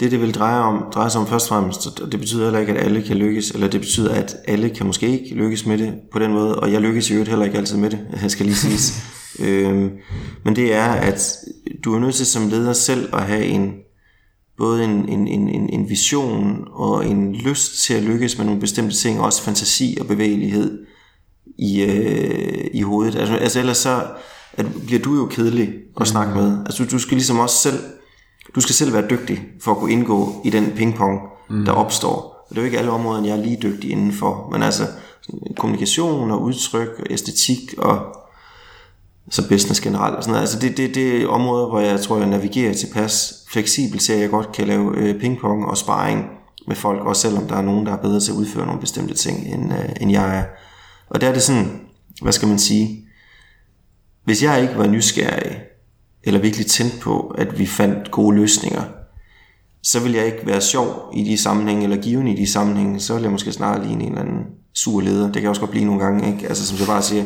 det, 0.00 0.10
det 0.10 0.20
vil 0.20 0.34
dreje, 0.34 0.60
om, 0.60 0.84
dreje 0.94 1.10
sig 1.10 1.20
om 1.20 1.26
først 1.26 1.46
og 1.46 1.48
fremmest, 1.48 2.00
det 2.12 2.20
betyder 2.20 2.44
heller 2.44 2.60
ikke, 2.60 2.72
at 2.72 2.84
alle 2.84 3.02
kan 3.02 3.16
lykkes, 3.16 3.50
eller 3.50 3.68
det 3.68 3.80
betyder, 3.80 4.14
at 4.14 4.36
alle 4.48 4.70
kan 4.70 4.86
måske 4.86 5.08
ikke 5.08 5.34
lykkes 5.34 5.66
med 5.66 5.78
det 5.78 5.94
på 6.12 6.18
den 6.18 6.32
måde, 6.32 6.60
og 6.60 6.72
jeg 6.72 6.80
lykkes 6.80 7.10
i 7.10 7.12
øvrigt 7.12 7.28
heller 7.28 7.44
ikke 7.44 7.58
altid 7.58 7.76
med 7.76 7.90
det, 7.90 8.00
jeg 8.22 8.30
skal 8.36 8.46
lige 8.46 8.56
sige. 8.56 9.02
øhm, 9.46 9.90
men 10.44 10.56
det 10.56 10.74
er, 10.74 10.86
at 10.86 11.36
du 11.84 11.94
er 11.94 11.98
nødt 11.98 12.14
til 12.14 12.26
som 12.26 12.48
leder 12.48 12.72
selv 12.72 13.08
at 13.14 13.22
have 13.22 13.44
en, 13.44 13.72
både 14.58 14.84
en, 14.84 15.08
en, 15.08 15.28
en, 15.28 15.68
en 15.68 15.88
vision 15.88 16.68
og 16.72 17.06
en 17.06 17.32
lyst 17.32 17.82
til 17.82 17.94
at 17.94 18.02
lykkes 18.02 18.38
med 18.38 18.46
nogle 18.46 18.60
bestemte 18.60 18.96
ting, 18.96 19.20
også 19.20 19.42
fantasi 19.42 19.96
og 20.00 20.06
bevægelighed 20.06 20.86
i, 21.58 21.82
øh, 21.82 22.70
i 22.72 22.82
hovedet. 22.82 23.14
Altså, 23.14 23.34
altså 23.34 23.60
ellers 23.60 23.76
så 23.76 24.02
at 24.56 24.66
bliver 24.86 25.02
du 25.02 25.16
jo 25.16 25.26
kedelig 25.26 25.72
at 26.00 26.06
snakke 26.06 26.34
mm. 26.34 26.40
med. 26.40 26.58
Altså 26.66 26.84
du, 26.84 26.90
du 26.90 26.98
skal 26.98 27.16
ligesom 27.16 27.38
også 27.38 27.56
selv, 27.56 27.78
du 28.54 28.60
skal 28.60 28.74
selv 28.74 28.92
være 28.92 29.08
dygtig 29.10 29.42
for 29.60 29.70
at 29.70 29.76
kunne 29.76 29.92
indgå 29.92 30.40
i 30.44 30.50
den 30.50 30.72
pingpong, 30.76 31.20
mm. 31.50 31.64
der 31.64 31.72
opstår. 31.72 32.46
Og 32.48 32.50
det 32.50 32.56
er 32.58 32.62
jo 32.62 32.66
ikke 32.66 32.78
alle 32.78 32.90
områder, 32.90 33.24
jeg 33.24 33.38
er 33.38 33.42
lige 33.42 33.58
dygtig 33.62 33.90
indenfor, 33.90 34.48
men 34.52 34.62
altså 34.62 34.82
kommunikation 35.56 36.30
og 36.30 36.42
udtryk 36.42 36.88
og 36.98 37.06
æstetik 37.10 37.74
og 37.78 38.16
så 39.30 39.48
business 39.48 39.80
generelt 39.80 40.16
og 40.16 40.22
sådan 40.22 40.32
noget. 40.32 40.42
Altså 40.42 40.58
det, 40.58 40.76
det, 40.76 40.94
det 40.94 41.22
er 41.22 41.28
områder, 41.28 41.68
hvor 41.68 41.80
jeg 41.80 42.00
tror, 42.00 42.18
jeg 42.18 42.26
navigerer 42.26 42.74
tilpas 42.74 43.44
fleksibelt, 43.48 44.02
så 44.02 44.14
jeg 44.14 44.30
godt 44.30 44.52
kan 44.52 44.66
lave 44.66 44.96
øh, 44.96 45.20
pingpong 45.20 45.64
og 45.64 45.76
sparring 45.76 46.24
med 46.66 46.76
folk, 46.76 47.06
også 47.06 47.22
selvom 47.22 47.48
der 47.48 47.56
er 47.56 47.62
nogen, 47.62 47.86
der 47.86 47.92
er 47.92 48.02
bedre 48.02 48.20
til 48.20 48.32
at 48.32 48.36
udføre 48.36 48.66
nogle 48.66 48.80
bestemte 48.80 49.14
ting, 49.14 49.46
end, 49.46 49.72
øh, 49.72 49.88
end 50.00 50.10
jeg 50.10 50.38
er. 50.38 50.44
Og 51.10 51.20
der 51.20 51.28
er 51.28 51.32
det 51.32 51.42
sådan, 51.42 51.80
hvad 52.22 52.32
skal 52.32 52.48
man 52.48 52.58
sige, 52.58 53.08
hvis 54.24 54.42
jeg 54.42 54.62
ikke 54.62 54.78
var 54.78 54.86
nysgerrig, 54.86 55.60
eller 56.22 56.40
virkelig 56.40 56.66
tændt 56.66 57.00
på, 57.00 57.34
at 57.38 57.58
vi 57.58 57.66
fandt 57.66 58.10
gode 58.10 58.36
løsninger, 58.36 58.82
så 59.82 60.00
vil 60.00 60.12
jeg 60.12 60.26
ikke 60.26 60.46
være 60.46 60.60
sjov 60.60 61.10
i 61.14 61.24
de 61.24 61.38
sammenhænge, 61.38 61.82
eller 61.82 61.96
given 61.96 62.28
i 62.28 62.36
de 62.36 62.52
sammenhænge, 62.52 63.00
så 63.00 63.14
vil 63.14 63.22
jeg 63.22 63.32
måske 63.32 63.52
snarere 63.52 63.86
ligne 63.86 64.04
en 64.04 64.08
eller 64.08 64.22
anden 64.22 64.44
sur 64.76 65.00
leder. 65.00 65.32
Det 65.32 65.42
kan 65.42 65.48
også 65.48 65.60
godt 65.60 65.70
blive 65.70 65.84
nogle 65.84 66.04
gange, 66.04 66.32
ikke? 66.32 66.48
Altså 66.48 66.66
som 66.66 66.78
jeg 66.78 66.86
bare 66.86 67.02
siger, 67.02 67.24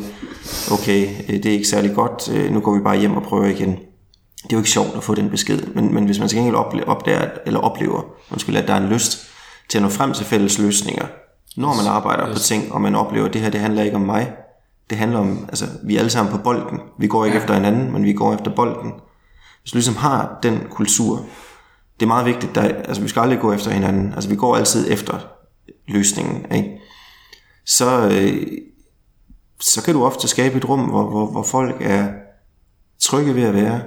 okay, 0.71 1.07
øh, 1.29 1.35
det 1.35 1.45
er 1.45 1.51
ikke 1.51 1.67
særlig 1.67 1.95
godt, 1.95 2.31
øh, 2.33 2.51
nu 2.53 2.59
går 2.59 2.73
vi 2.73 2.79
bare 2.79 2.99
hjem 2.99 3.17
og 3.17 3.23
prøver 3.23 3.45
igen. 3.45 3.69
Det 4.43 4.53
er 4.53 4.57
jo 4.57 4.57
ikke 4.57 4.69
sjovt 4.69 4.95
at 4.95 5.03
få 5.03 5.15
den 5.15 5.29
besked, 5.29 5.59
men, 5.75 5.93
men 5.93 6.05
hvis 6.05 6.19
man 6.19 6.27
til 6.27 6.37
gengæld 6.37 6.55
opdager, 6.87 7.29
eller 7.45 7.59
oplever, 7.59 8.01
undskyld, 8.31 8.55
at 8.55 8.67
der 8.67 8.73
er 8.73 8.77
en 8.77 8.89
lyst 8.89 9.27
til 9.69 9.77
at 9.77 9.81
nå 9.81 9.89
frem 9.89 10.13
til 10.13 10.25
fælles 10.25 10.59
løsninger, 10.59 11.05
når 11.57 11.75
man 11.75 11.85
arbejder 11.87 12.29
yes. 12.29 12.33
på 12.33 12.39
ting, 12.39 12.73
og 12.73 12.81
man 12.81 12.95
oplever, 12.95 13.27
at 13.27 13.33
det 13.33 13.41
her, 13.41 13.49
det 13.49 13.59
handler 13.59 13.83
ikke 13.83 13.95
om 13.95 14.01
mig, 14.01 14.33
det 14.89 14.97
handler 14.97 15.19
om, 15.19 15.45
altså 15.47 15.65
vi 15.83 15.95
er 15.95 15.99
alle 15.99 16.11
sammen 16.11 16.31
på 16.31 16.37
bolden. 16.43 16.79
Vi 16.99 17.07
går 17.07 17.25
ikke 17.25 17.37
ja. 17.37 17.41
efter 17.43 17.53
hinanden, 17.53 17.91
men 17.91 18.03
vi 18.03 18.13
går 18.13 18.33
efter 18.33 18.51
bolden. 18.55 18.91
Hvis 19.61 19.71
du 19.71 19.77
ligesom 19.77 19.95
har 19.95 20.39
den 20.43 20.59
kultur, 20.69 21.25
det 21.99 22.05
er 22.05 22.07
meget 22.07 22.25
vigtigt, 22.25 22.55
der, 22.55 22.61
altså 22.61 23.01
vi 23.01 23.07
skal 23.07 23.21
aldrig 23.21 23.39
gå 23.39 23.53
efter 23.53 23.71
hinanden. 23.71 24.13
Altså 24.13 24.29
vi 24.29 24.35
går 24.35 24.55
altid 24.55 24.91
efter 24.91 25.13
løsningen, 25.87 26.45
ikke? 26.51 26.81
Så, 27.65 28.09
øh, 28.11 28.47
så 29.59 29.83
kan 29.83 29.93
du 29.93 30.03
ofte 30.03 30.27
skabe 30.27 30.57
et 30.57 30.69
rum, 30.69 30.79
hvor, 30.79 31.09
hvor, 31.09 31.25
hvor 31.25 31.43
folk 31.43 31.75
er 31.79 32.07
trygge 32.99 33.35
ved 33.35 33.43
at 33.43 33.53
være. 33.53 33.81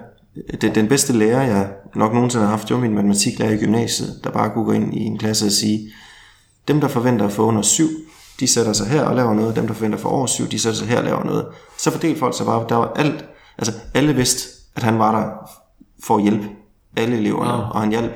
Det, 0.61 0.75
den 0.75 0.89
bedste 0.89 1.13
lærer, 1.13 1.43
jeg 1.43 1.71
nok 1.95 2.13
nogensinde 2.13 2.45
har 2.45 2.51
haft, 2.51 2.69
det 2.69 2.75
var 2.75 2.81
min 2.81 2.95
matematiklærer 2.95 3.53
i 3.53 3.57
gymnasiet, 3.57 4.21
der 4.25 4.31
bare 4.31 4.51
kunne 4.51 4.65
gå 4.65 4.73
ind 4.73 4.95
i 4.95 5.01
en 5.01 5.19
klasse 5.19 5.47
og 5.47 5.53
sige, 5.53 5.93
dem 6.69 6.81
der 6.81 6.89
forventer 6.89 7.27
at 7.27 7.33
få 7.33 7.47
under 7.47 7.63
syv, 7.63 7.89
de 8.41 8.47
sætter 8.47 8.73
sig 8.73 8.87
her 8.87 9.03
og 9.03 9.17
laver 9.17 9.35
noget, 9.35 9.57
dem 9.57 9.67
der 9.67 9.75
forventer 9.75 9.99
for 9.99 10.09
over 10.09 10.27
syv, 10.27 10.49
de 10.49 10.59
sætter 10.59 10.79
sig 10.79 10.89
her 10.89 10.99
og 10.99 11.05
laver 11.05 11.25
noget. 11.25 11.47
Så 11.79 11.91
fordelte 11.91 12.19
folk 12.19 12.37
sig 12.37 12.47
bare, 12.47 12.67
der 12.69 12.77
var 12.77 12.93
alt, 12.97 13.25
altså 13.59 13.73
alle 13.95 14.15
vidste, 14.15 14.49
at 14.77 14.83
han 14.83 14.99
var 14.99 15.21
der 15.21 15.51
for 16.05 16.17
at 16.17 16.23
hjælpe 16.23 16.49
alle 16.97 17.17
eleverne, 17.17 17.53
wow. 17.53 17.61
og 17.61 17.81
han 17.81 17.91
hjalp 17.91 18.13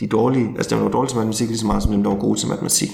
de 0.00 0.06
dårlige, 0.06 0.48
altså 0.56 0.70
dem 0.70 0.78
der 0.78 0.84
var 0.84 0.90
dårlige 0.90 1.10
til 1.10 1.16
matematik, 1.16 1.48
lige 1.48 1.58
så 1.58 1.66
meget 1.66 1.82
som 1.82 1.92
dem 1.92 2.02
der 2.02 2.10
var 2.10 2.18
gode 2.18 2.38
til 2.38 2.48
matematik. 2.48 2.90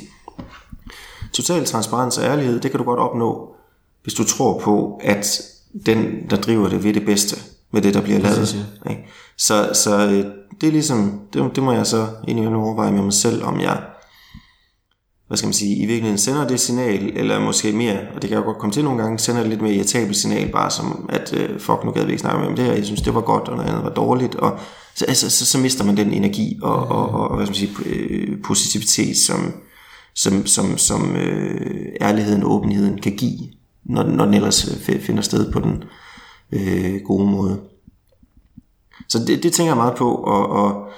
Total 1.32 1.64
transparens 1.64 2.18
og 2.18 2.24
ærlighed, 2.24 2.60
det 2.60 2.70
kan 2.70 2.78
du 2.78 2.84
godt 2.84 3.00
opnå, 3.00 3.54
hvis 4.02 4.14
du 4.14 4.24
tror 4.24 4.60
på, 4.60 5.00
at 5.04 5.40
den, 5.86 6.30
der 6.30 6.36
driver 6.36 6.68
det, 6.68 6.84
ved 6.84 6.94
det 6.94 7.06
bedste 7.06 7.36
med 7.72 7.82
det, 7.82 7.94
der 7.94 8.02
bliver 8.02 8.18
lavet. 8.18 8.66
Ikke? 8.90 9.06
Så, 9.36 9.70
så 9.72 10.06
øh, 10.06 10.24
det 10.60 10.66
er 10.66 10.72
ligesom, 10.72 11.20
det, 11.32 11.56
det 11.56 11.62
må 11.62 11.72
jeg 11.72 11.86
så 11.86 12.06
egentlig 12.28 12.56
overveje 12.56 12.92
med 12.92 13.02
mig 13.02 13.12
selv, 13.12 13.44
om 13.44 13.60
jeg 13.60 13.82
hvad 15.28 15.38
skal 15.38 15.46
man 15.46 15.54
sige, 15.54 15.76
i 15.76 15.86
virkeligheden 15.86 16.18
sender 16.18 16.48
det 16.48 16.60
signal, 16.60 17.12
eller 17.16 17.40
måske 17.40 17.72
mere, 17.72 17.98
og 18.14 18.22
det 18.22 18.28
kan 18.28 18.36
jeg 18.36 18.44
godt 18.44 18.58
komme 18.58 18.72
til 18.72 18.84
nogle 18.84 19.02
gange, 19.02 19.18
sender 19.18 19.40
det 19.40 19.50
lidt 19.50 19.62
mere 19.62 19.74
irritabelt 19.74 20.16
signal, 20.16 20.52
bare 20.52 20.70
som, 20.70 21.08
at 21.12 21.34
øh, 21.36 21.60
fuck, 21.60 21.84
nu 21.84 21.90
gad 21.90 22.04
vi 22.04 22.10
ikke 22.10 22.20
snakke 22.20 22.40
med 22.40 22.48
om 22.48 22.56
det 22.56 22.64
her, 22.64 22.72
jeg 22.72 22.84
synes, 22.84 23.02
det 23.02 23.14
var 23.14 23.20
godt, 23.20 23.48
og 23.48 23.56
noget 23.56 23.70
andet 23.70 23.84
var 23.84 23.90
dårligt, 23.90 24.34
og 24.34 24.58
så, 24.94 25.04
altså, 25.04 25.30
så, 25.30 25.46
så 25.46 25.58
mister 25.58 25.84
man 25.84 25.96
den 25.96 26.12
energi 26.12 26.58
og, 26.62 26.76
og, 26.76 27.08
og, 27.08 27.28
og 27.28 27.36
hvad 27.36 27.46
skal 27.46 27.68
man 27.68 27.76
sige, 27.84 27.90
øh, 27.94 28.42
positivitet, 28.44 29.16
som, 29.16 29.52
som, 30.18 30.46
som, 30.46 30.78
som 30.78 31.16
øh, 31.16 31.86
ærligheden 32.00 32.42
og 32.42 32.52
åbenheden 32.52 33.00
kan 33.00 33.16
give, 33.16 33.38
når, 33.84 34.02
når 34.02 34.24
den 34.24 34.34
ellers 34.34 34.88
øh, 34.88 35.00
finder 35.00 35.22
sted 35.22 35.52
på 35.52 35.60
den 35.60 35.84
øh, 36.52 37.00
gode 37.04 37.30
måde. 37.30 37.60
Så 39.08 39.18
det, 39.18 39.42
det 39.42 39.52
tænker 39.52 39.70
jeg 39.70 39.76
meget 39.76 39.94
på, 39.94 40.14
og, 40.14 40.48
og 40.48 40.88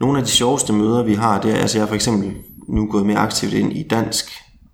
nogle 0.00 0.18
af 0.18 0.24
de 0.24 0.30
sjoveste 0.30 0.72
møder, 0.72 1.02
vi 1.02 1.14
har, 1.14 1.40
det 1.40 1.50
er, 1.50 1.56
altså 1.56 1.78
jeg 1.78 1.82
er 1.82 1.88
for 1.88 1.94
eksempel 1.94 2.32
nu 2.68 2.86
gået 2.86 3.06
mere 3.06 3.18
aktivt 3.18 3.52
ind 3.52 3.72
i 3.72 3.82
dansk, 3.82 4.24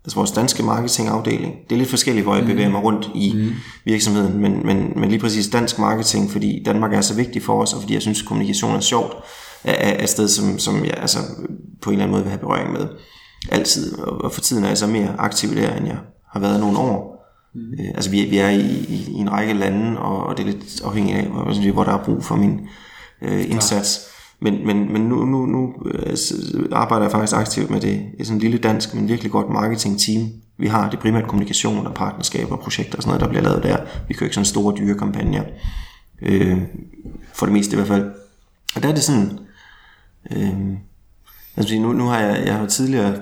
altså 0.05 0.17
vores 0.17 0.31
danske 0.31 0.63
marketingafdeling. 0.63 1.55
Det 1.69 1.73
er 1.73 1.79
lidt 1.79 1.91
forskelligt, 1.91 2.25
hvor 2.25 2.35
jeg 2.35 2.45
mm. 2.45 2.51
bevæger 2.51 2.71
mig 2.71 2.83
rundt 2.83 3.11
i 3.15 3.33
mm. 3.35 3.51
virksomheden, 3.85 4.39
men, 4.39 4.67
men, 4.67 4.93
men 4.97 5.09
lige 5.09 5.21
præcis 5.21 5.49
dansk 5.49 5.79
marketing, 5.79 6.31
fordi 6.31 6.63
Danmark 6.67 6.93
er 6.93 7.01
så 7.01 7.15
vigtig 7.15 7.43
for 7.43 7.63
os, 7.63 7.73
og 7.73 7.81
fordi 7.81 7.95
jeg 7.95 8.03
synes, 8.03 8.23
kommunikation 8.23 8.77
er 8.77 8.81
sjovt, 8.81 9.17
er, 9.65 9.73
er 9.73 10.03
et 10.03 10.09
sted, 10.09 10.29
som, 10.29 10.59
som 10.59 10.85
jeg 10.85 10.95
altså, 10.97 11.19
på 11.83 11.91
en 11.91 11.95
eller 11.95 12.05
anden 12.05 12.13
måde 12.13 12.23
vil 12.23 12.31
have 12.31 12.41
berøring 12.41 12.73
med. 12.73 12.89
Altid, 13.51 13.99
og 13.99 14.33
for 14.33 14.41
tiden 14.41 14.65
er 14.65 14.69
jeg 14.69 14.79
så 14.79 14.87
mere 14.87 15.15
aktiv 15.19 15.55
der, 15.57 15.77
end 15.77 15.87
jeg 15.87 15.99
har 16.33 16.41
været 16.41 16.61
nogle 16.61 16.79
år. 16.79 17.19
Mm. 17.55 17.61
Øh, 17.61 17.89
altså 17.95 18.11
vi, 18.11 18.25
vi 18.25 18.39
er 18.39 18.49
i, 18.49 18.67
i, 18.89 19.05
i 19.09 19.15
en 19.15 19.33
række 19.33 19.53
lande, 19.53 19.99
og, 19.99 20.27
og 20.27 20.37
det 20.37 20.43
er 20.43 20.51
lidt 20.53 20.83
afhængigt 20.85 21.19
af, 21.19 21.27
hvor, 21.27 21.73
hvor 21.73 21.85
der 21.85 21.93
er 21.93 22.05
brug 22.05 22.25
for 22.25 22.37
min 22.37 22.61
øh, 23.23 23.51
indsats. 23.51 24.01
Men, 24.41 24.67
men, 24.67 24.93
men 24.93 25.03
nu, 25.03 25.25
nu, 25.25 25.47
nu 25.47 25.75
øh, 25.85 26.17
arbejder 26.73 27.05
jeg 27.05 27.13
faktisk 27.13 27.37
aktivt 27.37 27.71
med 27.71 27.81
det. 27.81 28.07
Sådan 28.23 28.37
en 28.37 28.41
lille 28.41 28.59
dansk, 28.59 28.95
men 28.95 29.09
virkelig 29.09 29.33
godt 29.33 29.51
marketing-team. 29.51 30.29
Vi 30.59 30.67
har 30.67 30.91
det 30.91 30.99
primært 30.99 31.29
kommunikation 31.29 31.87
og 31.87 31.95
partnerskaber 31.95 32.57
og 32.57 32.61
projekter 32.61 32.97
og 32.97 33.03
sådan 33.03 33.11
noget, 33.11 33.21
der 33.21 33.29
bliver 33.29 33.43
lavet 33.43 33.63
der. 33.63 33.77
Vi 34.09 34.15
kører 34.15 34.27
ikke 34.27 34.35
sådan 34.35 34.45
store 34.45 34.77
dyre 34.79 34.99
kampagner. 34.99 35.43
Øh, 36.23 36.59
for 37.35 37.47
det 37.47 37.53
meste 37.53 37.73
i 37.73 37.77
hvert 37.77 37.89
fald. 37.89 38.11
Og 38.77 38.83
der 38.83 38.89
er 38.89 38.95
det 38.95 39.03
sådan... 39.03 39.39
Øh, 40.31 40.77
altså 41.57 41.75
nu, 41.75 41.93
nu 41.93 42.05
har 42.05 42.21
jeg, 42.21 42.47
jeg 42.47 42.55
har 42.55 42.67
tidligere... 42.67 43.15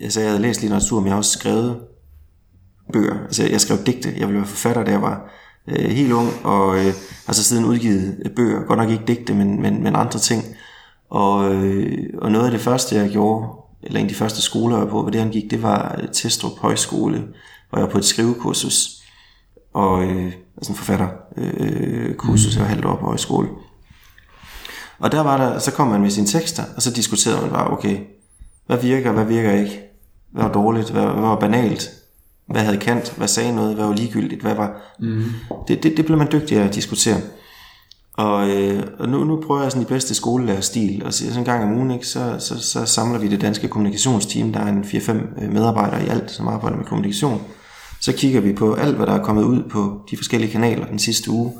Jeg 0.00 0.12
sagde, 0.12 0.26
jeg 0.26 0.32
havde 0.32 0.42
læst 0.42 0.60
litteratur, 0.60 1.00
men 1.00 1.06
jeg 1.06 1.12
har 1.12 1.18
også 1.18 1.38
skrevet 1.38 1.80
bøger. 2.92 3.18
Altså 3.24 3.48
jeg 3.48 3.60
skrev 3.60 3.78
digte. 3.86 4.14
Jeg 4.16 4.26
ville 4.26 4.40
være 4.40 4.48
forfatter, 4.48 4.84
da 4.84 4.90
jeg 4.90 5.02
var 5.02 5.30
øh, 5.68 5.90
helt 5.90 6.12
ung, 6.12 6.30
og 6.44 6.78
øh, 6.78 6.92
har 7.26 7.32
så 7.32 7.44
siden 7.44 7.64
udgivet 7.64 8.18
øh, 8.24 8.30
bøger, 8.30 8.64
godt 8.64 8.78
nok 8.78 8.90
ikke 8.90 9.04
digte, 9.06 9.34
men, 9.34 9.62
men, 9.62 9.82
men 9.82 9.96
andre 9.96 10.18
ting. 10.18 10.44
Og, 11.10 11.54
øh, 11.54 12.04
og 12.18 12.32
noget 12.32 12.44
af 12.44 12.50
det 12.50 12.60
første, 12.60 12.96
jeg 12.96 13.10
gjorde, 13.10 13.48
eller 13.82 14.00
en 14.00 14.06
af 14.06 14.08
de 14.08 14.14
første 14.14 14.42
skoler, 14.42 14.76
jeg 14.76 14.84
var 14.84 14.90
på, 14.90 15.02
hvad 15.02 15.12
det 15.12 15.20
han 15.20 15.30
gik, 15.30 15.50
det 15.50 15.62
var 15.62 15.98
øh, 16.02 16.08
Testrup 16.12 16.58
Højskole, 16.58 17.24
hvor 17.70 17.78
jeg 17.78 17.86
var 17.86 17.92
på 17.92 17.98
et 17.98 18.04
skrivekursus, 18.04 19.02
og 19.74 20.02
øh, 20.02 20.32
altså 20.56 20.72
en 20.72 20.76
forfatterkursus, 20.76 22.46
øh, 22.46 22.52
øh 22.52 22.56
jeg 22.56 22.62
var 22.62 22.68
halvt 22.68 22.84
år 22.84 22.96
på 22.96 23.06
højskole. 23.06 23.48
Og 24.98 25.12
der 25.12 25.20
var 25.20 25.36
der, 25.36 25.58
så 25.58 25.72
kom 25.72 25.88
man 25.88 26.00
med 26.00 26.10
sine 26.10 26.26
tekster, 26.26 26.62
og 26.76 26.82
så 26.82 26.90
diskuterede 26.90 27.40
man 27.40 27.50
bare, 27.50 27.70
okay, 27.70 27.98
hvad 28.66 28.78
virker, 28.78 29.12
hvad 29.12 29.24
virker 29.24 29.52
ikke? 29.52 29.87
Hvad 30.32 30.42
var 30.42 30.52
dårligt, 30.52 30.90
hvad, 30.90 31.02
hvad 31.02 31.22
var 31.22 31.40
banalt? 31.40 31.90
Hvad 32.46 32.62
havde 32.62 32.78
Kant? 32.78 33.14
Hvad 33.16 33.28
sagde 33.28 33.54
noget? 33.56 33.74
Hvad 33.74 33.86
var 33.86 33.94
ligegyldigt? 33.94 34.42
Hvad 34.42 34.54
var... 34.54 34.94
Mm. 35.00 35.24
Det, 35.68 35.82
det, 35.82 35.96
det 35.96 36.06
blev 36.06 36.18
man 36.18 36.32
dygtig 36.32 36.58
at 36.58 36.74
diskutere. 36.74 37.16
Og, 38.18 38.50
øh, 38.50 38.82
og 38.98 39.08
nu, 39.08 39.24
nu 39.24 39.42
prøver 39.46 39.62
jeg 39.62 39.72
sådan 39.72 39.82
i 39.82 39.88
bedste 39.88 40.14
skolelærerstil, 40.14 41.02
og 41.04 41.14
så, 41.14 41.24
sådan 41.24 41.38
en 41.38 41.44
gang 41.44 41.64
om 41.64 41.76
ugen, 41.76 41.90
ikke, 41.90 42.06
så, 42.06 42.36
så, 42.38 42.60
så 42.62 42.84
samler 42.84 43.18
vi 43.18 43.28
det 43.28 43.40
danske 43.40 43.68
kommunikationsteam, 43.68 44.52
der 44.52 44.60
er 44.60 44.66
en 44.66 44.82
4-5 44.84 45.12
øh, 45.12 45.52
medarbejdere 45.52 46.04
i 46.04 46.08
alt, 46.08 46.30
som 46.30 46.48
arbejder 46.48 46.76
med 46.76 46.84
kommunikation. 46.84 47.42
Så 48.00 48.12
kigger 48.12 48.40
vi 48.40 48.52
på 48.52 48.74
alt, 48.74 48.96
hvad 48.96 49.06
der 49.06 49.12
er 49.12 49.22
kommet 49.22 49.42
ud 49.42 49.62
på 49.70 50.00
de 50.10 50.16
forskellige 50.16 50.52
kanaler 50.52 50.86
den 50.86 50.98
sidste 50.98 51.30
uge. 51.30 51.52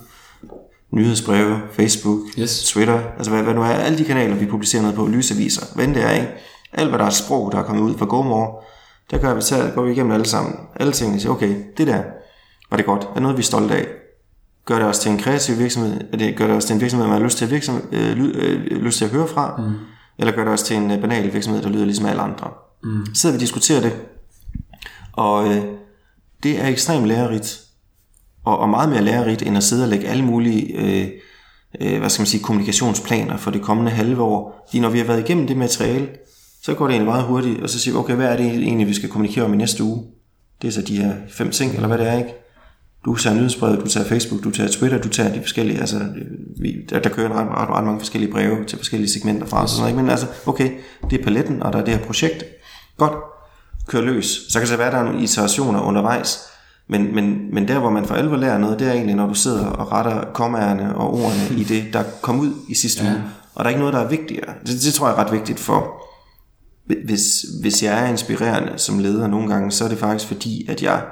Nyhedsbreve, 0.92 1.60
Facebook, 1.72 2.18
yes. 2.38 2.64
Twitter, 2.64 3.00
altså 3.16 3.32
hvad, 3.32 3.42
hvad 3.42 3.54
nu 3.54 3.62
er, 3.62 3.66
alle 3.66 3.98
de 3.98 4.04
kanaler, 4.04 4.34
vi 4.34 4.46
publicerer 4.46 4.82
noget 4.82 4.96
på, 4.96 5.06
lysaviser, 5.06 5.66
hvad 5.74 5.86
det 5.86 6.04
er, 6.04 6.10
ikke? 6.10 6.28
Alt, 6.72 6.88
hvad 6.88 6.98
der 6.98 7.04
er 7.04 7.10
sprog, 7.10 7.52
der 7.52 7.58
er 7.58 7.62
kommet 7.62 7.82
ud 7.82 7.98
fra 7.98 8.06
GoMore, 8.06 8.62
der 9.10 9.18
gør 9.18 9.34
vi, 9.34 9.40
så 9.40 9.70
går 9.74 9.82
vi 9.82 9.92
igennem 9.92 10.12
alle 10.12 10.26
sammen. 10.26 10.54
Alle 10.76 10.92
tingene 10.92 11.20
siger, 11.20 11.32
okay, 11.32 11.56
det 11.76 11.86
der 11.86 12.02
var 12.70 12.76
det 12.76 12.86
godt. 12.86 13.08
Er 13.16 13.20
noget, 13.20 13.36
vi 13.36 13.40
er 13.40 13.44
stolte 13.44 13.74
af. 13.74 13.86
Gør 14.64 14.78
det 14.78 14.86
også 14.86 15.02
til 15.02 15.12
en 15.12 15.18
kreativ 15.18 15.58
virksomhed? 15.58 16.00
Er 16.12 16.16
det, 16.16 16.36
gør 16.36 16.46
det 16.46 16.56
også 16.56 16.68
til 16.68 16.74
en 16.74 16.80
virksomhed, 16.80 17.08
man 17.08 17.16
har 17.16 17.24
lyst 17.24 17.38
til 17.38 17.44
at, 17.44 17.50
virksomhed, 17.50 17.82
øh, 17.92 18.16
ly, 18.16 18.32
øh, 18.34 18.82
lyst 18.82 18.98
til 18.98 19.04
at 19.04 19.10
høre 19.10 19.28
fra? 19.28 19.56
Mm. 19.58 19.74
Eller 20.18 20.32
gør 20.32 20.44
det 20.44 20.52
også 20.52 20.64
til 20.64 20.76
en 20.76 20.90
øh, 20.90 21.00
banal 21.00 21.32
virksomhed, 21.32 21.62
der 21.62 21.68
lyder 21.68 21.84
ligesom 21.84 22.06
alle 22.06 22.22
andre? 22.22 22.50
Mm. 22.82 23.06
Så 23.06 23.20
sidder 23.20 23.32
vi 23.32 23.36
og 23.36 23.40
diskuterer 23.40 23.80
det. 23.80 23.92
Og 25.12 25.48
øh, 25.48 25.62
det 26.42 26.60
er 26.60 26.66
ekstremt 26.66 27.06
lærerigt. 27.06 27.60
Og, 28.44 28.58
og 28.58 28.68
meget 28.68 28.88
mere 28.88 29.02
lærerigt, 29.02 29.42
end 29.42 29.56
at 29.56 29.64
sidde 29.64 29.84
og 29.84 29.88
lægge 29.88 30.08
alle 30.08 30.24
mulige... 30.24 30.74
Øh, 30.74 31.08
øh, 31.80 31.98
hvad 31.98 32.10
skal 32.10 32.20
man 32.20 32.26
sige, 32.26 32.42
kommunikationsplaner 32.42 33.36
for 33.36 33.50
det 33.50 33.62
kommende 33.62 33.90
halve 33.90 34.22
år. 34.22 34.64
Fordi 34.68 34.80
når 34.80 34.88
vi 34.88 34.98
har 34.98 35.04
været 35.04 35.20
igennem 35.20 35.46
det 35.46 35.56
materiale, 35.56 36.08
så 36.62 36.74
går 36.74 36.86
det 36.86 36.92
egentlig 36.92 37.10
meget 37.10 37.24
hurtigt, 37.24 37.62
og 37.62 37.70
så 37.70 37.78
siger 37.78 37.94
vi, 37.94 37.98
okay, 37.98 38.14
hvad 38.14 38.26
er 38.26 38.36
det 38.36 38.46
egentlig, 38.46 38.86
vi 38.86 38.94
skal 38.94 39.08
kommunikere 39.08 39.44
om 39.44 39.54
i 39.54 39.56
næste 39.56 39.84
uge? 39.84 40.04
Det 40.62 40.68
er 40.68 40.72
så 40.72 40.82
de 40.82 40.96
her 40.96 41.14
fem 41.28 41.50
ting, 41.50 41.74
eller 41.74 41.88
hvad 41.88 41.98
det 41.98 42.08
er, 42.08 42.18
ikke? 42.18 42.34
Du 43.04 43.14
tager 43.14 43.36
nyhedsbrevet, 43.36 43.80
du 43.80 43.88
tager 43.88 44.06
Facebook, 44.06 44.44
du 44.44 44.50
tager 44.50 44.70
Twitter, 44.70 44.98
du 44.98 45.08
tager 45.08 45.34
de 45.34 45.40
forskellige, 45.40 45.80
altså, 45.80 46.00
vi, 46.60 46.76
der, 46.90 46.98
der 46.98 47.08
kører 47.08 47.32
ret, 47.32 47.48
ret, 47.48 47.76
ret 47.76 47.84
mange 47.84 48.00
forskellige 48.00 48.32
breve 48.32 48.64
til 48.64 48.78
forskellige 48.78 49.10
segmenter 49.10 49.46
fra 49.46 49.64
os, 49.64 49.70
sådan, 49.70 49.88
ikke? 49.88 50.02
men 50.02 50.10
altså, 50.10 50.26
okay, 50.46 50.70
det 51.10 51.20
er 51.20 51.24
paletten, 51.24 51.62
og 51.62 51.72
der 51.72 51.78
er 51.78 51.84
det 51.84 51.94
her 51.96 52.04
projekt. 52.04 52.44
Godt, 52.96 53.12
kør 53.86 54.00
løs. 54.00 54.40
Så 54.48 54.60
kan 54.60 54.68
det 54.68 54.78
være, 54.78 54.86
at 54.86 54.92
der 54.92 54.98
er 54.98 55.04
nogle 55.04 55.22
iterationer 55.22 55.80
undervejs, 55.80 56.38
men, 56.88 57.14
men, 57.14 57.54
men 57.54 57.68
der, 57.68 57.78
hvor 57.78 57.90
man 57.90 58.04
for 58.04 58.14
alvor 58.14 58.36
lærer 58.36 58.58
noget, 58.58 58.78
det 58.78 58.88
er 58.88 58.92
egentlig, 58.92 59.14
når 59.14 59.26
du 59.26 59.34
sidder 59.34 59.66
og 59.66 59.92
retter 59.92 60.24
kommaerne 60.34 60.96
og 60.96 61.14
ordene 61.14 61.60
i 61.60 61.64
det, 61.64 61.84
der 61.92 62.02
kom 62.22 62.40
ud 62.40 62.52
i 62.68 62.74
sidste 62.74 63.04
ja. 63.04 63.10
uge. 63.10 63.22
Og 63.54 63.64
der 63.64 63.64
er 63.64 63.68
ikke 63.68 63.80
noget, 63.80 63.94
der 63.94 64.00
er 64.00 64.08
vigtigere. 64.08 64.54
Det, 64.66 64.82
det 64.84 64.94
tror 64.94 65.08
jeg 65.08 65.16
er 65.16 65.24
ret 65.24 65.32
vigtigt 65.32 65.60
for, 65.60 66.02
hvis, 67.04 67.44
hvis 67.60 67.82
jeg 67.82 68.04
er 68.04 68.08
inspirerende 68.08 68.72
som 68.78 68.98
leder 68.98 69.26
nogle 69.26 69.48
gange, 69.48 69.70
så 69.70 69.84
er 69.84 69.88
det 69.88 69.98
faktisk 69.98 70.26
fordi, 70.26 70.66
at 70.68 70.82
jeg, 70.82 71.04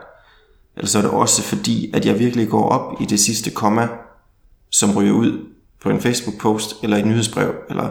eller 0.77 0.89
så 0.89 0.99
er 0.99 1.03
det 1.03 1.11
også 1.11 1.43
fordi, 1.43 1.91
at 1.95 2.07
jeg 2.07 2.19
virkelig 2.19 2.49
går 2.49 2.69
op 2.69 3.01
i 3.01 3.05
det 3.05 3.21
sidste 3.21 3.51
komma, 3.51 3.89
som 4.71 4.97
ryger 4.97 5.13
ud 5.13 5.39
på 5.83 5.91
en 5.91 6.01
Facebook-post, 6.01 6.77
eller 6.83 6.97
et 6.97 7.07
nyhedsbrev, 7.07 7.55
eller 7.71 7.89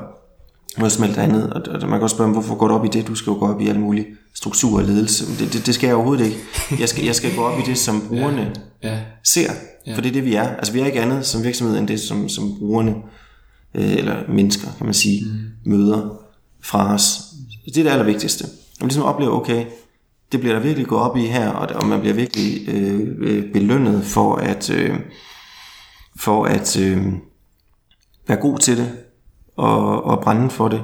noget 0.77 0.91
som 0.91 1.03
helst 1.03 1.19
andet. 1.19 1.53
Og, 1.53 1.61
og 1.67 1.81
man 1.81 1.89
kan 1.89 2.01
også 2.01 2.15
spørge, 2.15 2.31
hvorfor 2.31 2.55
går 2.55 2.67
du 2.67 2.73
op 2.73 2.85
i 2.85 2.87
det? 2.87 3.07
Du 3.07 3.15
skal 3.15 3.31
jo 3.31 3.37
gå 3.39 3.47
op 3.47 3.61
i 3.61 3.67
alle 3.67 3.81
mulige 3.81 4.07
struktur 4.33 4.79
og 4.79 4.85
ledelse. 4.85 5.39
Det, 5.39 5.53
det, 5.53 5.65
det 5.65 5.75
skal 5.75 5.87
jeg 5.87 5.95
overhovedet 5.95 6.25
ikke. 6.25 6.37
Jeg 6.79 6.89
skal, 6.89 7.05
jeg 7.05 7.15
skal 7.15 7.35
gå 7.35 7.41
op 7.41 7.59
i 7.59 7.63
det, 7.63 7.77
som 7.77 8.01
brugerne 8.09 8.55
ja, 8.83 8.89
ja. 8.89 8.99
ser. 9.23 9.51
Ja. 9.87 9.95
For 9.95 10.01
det 10.01 10.09
er 10.09 10.13
det, 10.13 10.25
vi 10.25 10.35
er. 10.35 10.47
Altså 10.47 10.73
vi 10.73 10.79
er 10.79 10.85
ikke 10.85 11.01
andet 11.01 11.25
som 11.25 11.43
virksomhed, 11.43 11.77
end 11.77 11.87
det, 11.87 11.99
som, 11.99 12.29
som 12.29 12.55
brugerne, 12.59 12.95
øh, 13.75 13.91
eller 13.91 14.15
mennesker, 14.29 14.67
kan 14.77 14.85
man 14.85 14.93
sige, 14.93 15.25
mm. 15.25 15.71
møder 15.71 16.19
fra 16.63 16.93
os. 16.93 17.19
Det 17.65 17.77
er 17.77 17.83
det 17.83 17.89
allervigtigste. 17.89 18.43
At 18.45 18.81
man 18.81 18.87
ligesom 18.87 19.03
oplever, 19.03 19.31
okay, 19.31 19.65
det 20.31 20.39
bliver 20.39 20.55
der 20.55 20.61
virkelig 20.61 20.87
gået 20.87 21.01
op 21.01 21.17
i 21.17 21.25
her, 21.25 21.49
og, 21.49 21.75
og 21.75 21.87
man 21.87 21.99
bliver 21.99 22.13
virkelig 22.15 22.69
øh, 22.69 23.15
øh, 23.19 23.51
belønnet 23.53 24.05
for 24.05 24.35
at, 24.35 24.69
øh, 24.69 24.99
for 26.19 26.45
at 26.45 26.79
øh, 26.79 27.13
være 28.27 28.37
god 28.37 28.59
til 28.59 28.77
det, 28.77 28.91
og, 29.55 30.03
og 30.03 30.23
brænde 30.23 30.49
for 30.49 30.67
det, 30.67 30.83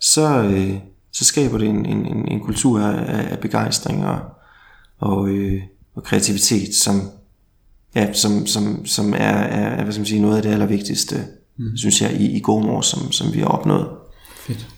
så, 0.00 0.42
øh, 0.42 0.74
så 1.12 1.24
skaber 1.24 1.58
det 1.58 1.68
en, 1.68 1.86
en, 1.86 2.28
en 2.28 2.40
kultur 2.40 2.80
af, 2.80 3.30
af 3.32 3.38
begejstring 3.38 4.06
og, 4.06 4.20
og, 4.98 5.28
øh, 5.28 5.62
og 5.94 6.02
kreativitet, 6.02 6.74
som, 6.74 7.00
ja, 7.94 8.12
som, 8.12 8.46
som, 8.46 8.86
som 8.86 9.12
er, 9.12 9.16
er 9.16 9.82
hvad 9.82 9.92
skal 9.92 10.00
man 10.00 10.06
sige, 10.06 10.22
noget 10.22 10.36
af 10.36 10.42
det 10.42 10.50
allervigtigste, 10.50 11.24
mm. 11.56 11.76
synes 11.76 12.02
jeg, 12.02 12.12
i, 12.12 12.36
i 12.36 12.40
gode 12.40 12.68
år, 12.68 12.80
som, 12.80 13.12
som 13.12 13.34
vi 13.34 13.38
har 13.38 13.46
opnået. 13.46 13.88
Fedt. 14.36 14.68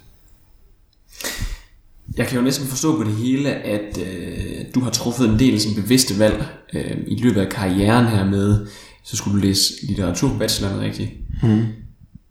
Jeg 2.16 2.26
kan 2.26 2.38
jo 2.38 2.44
næsten 2.44 2.66
forstå 2.66 2.96
på 2.96 3.04
det 3.04 3.12
hele, 3.12 3.50
at 3.50 3.98
øh, 3.98 4.64
du 4.74 4.80
har 4.80 4.90
truffet 4.90 5.28
en 5.28 5.38
del 5.38 5.60
sådan, 5.60 5.82
bevidste 5.82 6.18
valg 6.18 6.46
øh, 6.72 6.96
i 7.06 7.22
løbet 7.22 7.40
af 7.40 7.48
karrieren 7.48 8.06
her 8.06 8.24
med, 8.24 8.66
så 9.04 9.16
skulle 9.16 9.40
du 9.40 9.46
læse 9.46 9.86
litteratur 9.86 10.28
på 10.28 10.38
bacheloren 10.38 10.80
rigtigt. 10.80 11.10
Mm. 11.42 11.66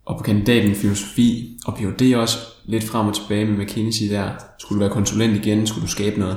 Og 0.06 0.18
på 0.18 0.22
kandidaten 0.22 0.74
filosofi 0.74 1.58
og 1.66 1.76
Ph.D. 1.76 2.14
også 2.16 2.38
lidt 2.64 2.84
frem 2.84 3.06
og 3.06 3.14
tilbage 3.14 3.44
med 3.44 3.64
McKinsey 3.64 4.10
der. 4.10 4.30
Skulle 4.58 4.76
du 4.76 4.80
være 4.80 4.94
konsulent 4.94 5.46
igen? 5.46 5.66
Skulle 5.66 5.86
du 5.86 5.90
skabe 5.90 6.20
noget? 6.20 6.36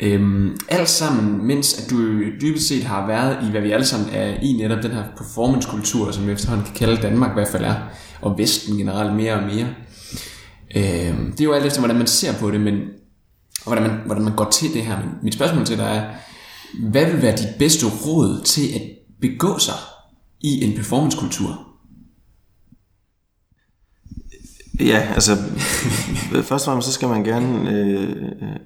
Øhm, 0.00 0.56
alt 0.68 0.88
sammen, 0.88 1.46
mens 1.46 1.78
at 1.78 1.90
du 1.90 2.20
dybest 2.40 2.68
set 2.68 2.84
har 2.84 3.06
været 3.06 3.46
i, 3.46 3.50
hvad 3.50 3.60
vi 3.60 3.70
alle 3.70 3.86
sammen 3.86 4.08
er 4.12 4.34
i 4.42 4.52
netop 4.52 4.82
den 4.82 4.90
her 4.90 5.02
performancekultur, 5.16 6.10
som 6.10 6.26
vi 6.26 6.32
efterhånden 6.32 6.66
kan 6.66 6.74
kalde 6.74 7.02
Danmark 7.02 7.30
i 7.30 7.34
hvert 7.34 7.48
fald 7.48 7.64
er, 7.64 7.74
og 8.22 8.38
Vesten 8.38 8.76
generelt 8.76 9.16
mere 9.16 9.34
og 9.34 9.42
mere. 9.42 9.66
Øh, 10.76 10.82
det 11.32 11.40
er 11.40 11.44
jo 11.44 11.52
alt 11.52 11.66
efter, 11.66 11.80
hvordan 11.80 11.96
man 11.96 12.06
ser 12.06 12.32
på 12.38 12.50
det, 12.50 12.60
men 12.60 12.74
og 13.60 13.72
hvordan 13.72 13.90
man, 13.90 14.00
hvordan 14.06 14.24
man 14.24 14.36
går 14.36 14.50
til 14.50 14.74
det 14.74 14.82
her. 14.82 14.98
Men 14.98 15.08
mit 15.22 15.34
spørgsmål 15.34 15.66
til 15.66 15.78
dig 15.78 15.84
er, 15.84 16.04
hvad 16.90 17.06
vil 17.12 17.22
være 17.22 17.36
dit 17.36 17.48
bedste 17.58 17.86
råd 17.86 18.42
til 18.44 18.68
at 18.74 18.82
begå 19.20 19.58
sig 19.58 19.74
i 20.40 20.64
en 20.64 20.76
performancekultur? 20.76 21.66
Ja, 24.80 25.08
altså 25.14 25.36
først 26.32 26.52
og 26.52 26.60
fremmest 26.60 26.88
så 26.88 26.94
skal 26.94 27.08
man 27.08 27.24
gerne 27.24 27.70
øh, 27.70 28.16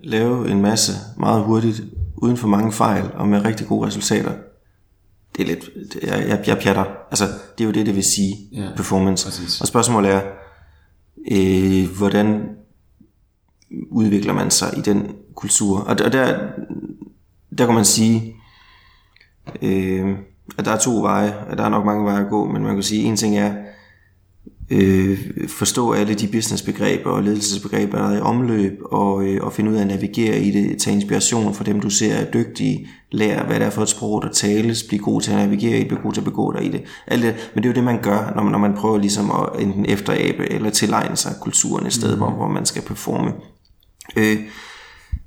lave 0.03 0.51
en 0.51 0.62
masse 0.62 0.93
meget 1.19 1.45
hurtigt, 1.45 1.83
uden 2.17 2.37
for 2.37 2.49
mange 2.49 2.73
fejl 2.73 3.11
og 3.14 3.29
med 3.29 3.45
rigtig 3.45 3.67
gode 3.67 3.87
resultater. 3.87 4.33
Det 5.37 5.43
er 5.43 5.47
lidt, 5.47 5.71
jeg, 6.03 6.29
jeg, 6.29 6.45
jeg 6.47 6.59
pjatter. 6.59 6.85
Altså, 7.11 7.25
det 7.25 7.64
er 7.64 7.64
jo 7.64 7.71
det, 7.71 7.87
det 7.87 7.97
vil 7.97 8.05
sige, 8.05 8.37
ja, 8.53 8.69
performance. 8.77 9.25
Præcis. 9.25 9.61
Og 9.61 9.67
spørgsmålet 9.67 10.11
er, 10.11 10.21
øh, 11.31 11.97
hvordan 11.97 12.49
udvikler 13.91 14.33
man 14.33 14.51
sig 14.51 14.79
i 14.79 14.81
den 14.81 15.13
kultur? 15.35 15.79
Og, 15.79 15.97
og 16.05 16.13
der, 16.13 16.39
der 17.59 17.67
kan 17.67 17.75
man 17.75 17.85
sige, 17.85 18.35
øh, 19.63 20.17
at 20.59 20.65
der 20.65 20.71
er 20.71 20.79
to 20.79 21.03
veje, 21.03 21.35
at 21.51 21.59
der 21.59 21.65
er 21.65 21.69
nok 21.69 21.85
mange 21.85 22.05
veje 22.05 22.25
at 22.25 22.31
gå, 22.31 22.53
men 22.53 22.63
man 22.63 22.75
kan 22.75 22.83
sige, 22.83 23.03
en 23.05 23.17
ting 23.17 23.39
er, 23.39 23.55
øh, 24.71 25.19
forstå 25.49 25.93
alle 25.93 26.15
de 26.15 26.29
businessbegreber 26.29 27.11
og 27.11 27.23
ledelsesbegreber, 27.23 27.99
der 27.99 28.09
er 28.09 28.17
i 28.17 28.21
omløb, 28.21 28.79
og, 28.85 29.27
øh, 29.27 29.45
og 29.45 29.53
finde 29.53 29.71
ud 29.71 29.77
af 29.77 29.81
at 29.81 29.87
navigere 29.87 30.41
i 30.41 30.51
det, 30.51 30.79
tage 30.79 30.97
inspiration 30.97 31.55
fra 31.55 31.65
dem, 31.65 31.81
du 31.81 31.91
ser 31.91 32.15
er 32.15 32.31
dygtige, 32.31 32.89
lære, 33.14 33.46
hvad 33.46 33.61
det 33.61 33.66
er 33.66 33.70
for 33.70 33.83
et 33.83 33.88
sprog, 33.88 34.22
der 34.22 34.29
tales, 34.29 34.83
blive 34.83 35.03
god 35.03 35.20
til 35.20 35.31
at 35.31 35.37
navigere 35.37 35.79
i 35.79 35.85
blive 35.85 36.03
god 36.03 36.12
til 36.12 36.20
at 36.20 36.24
begå 36.24 36.53
dig 36.53 36.64
i 36.64 36.68
det. 36.68 36.85
Alt 37.07 37.22
det. 37.22 37.50
Men 37.55 37.62
det 37.62 37.68
er 37.68 37.72
jo 37.72 37.74
det, 37.74 37.85
man 37.85 38.03
gør, 38.03 38.33
når 38.35 38.42
man, 38.42 38.53
når 38.53 38.59
man 38.59 38.74
prøver 38.74 38.98
ligesom 38.98 39.31
at 39.31 39.62
enten 39.62 39.87
efterabe 39.87 40.53
eller 40.53 40.70
tilegne 40.70 41.16
sig 41.16 41.33
kulturen 41.40 41.87
et 41.87 41.92
sted, 41.92 42.12
mm. 42.12 42.18
hvor, 42.18 42.31
hvor 42.31 42.48
man 42.48 42.66
skal 42.66 42.83
performe. 42.83 43.33
Øh, 44.16 44.37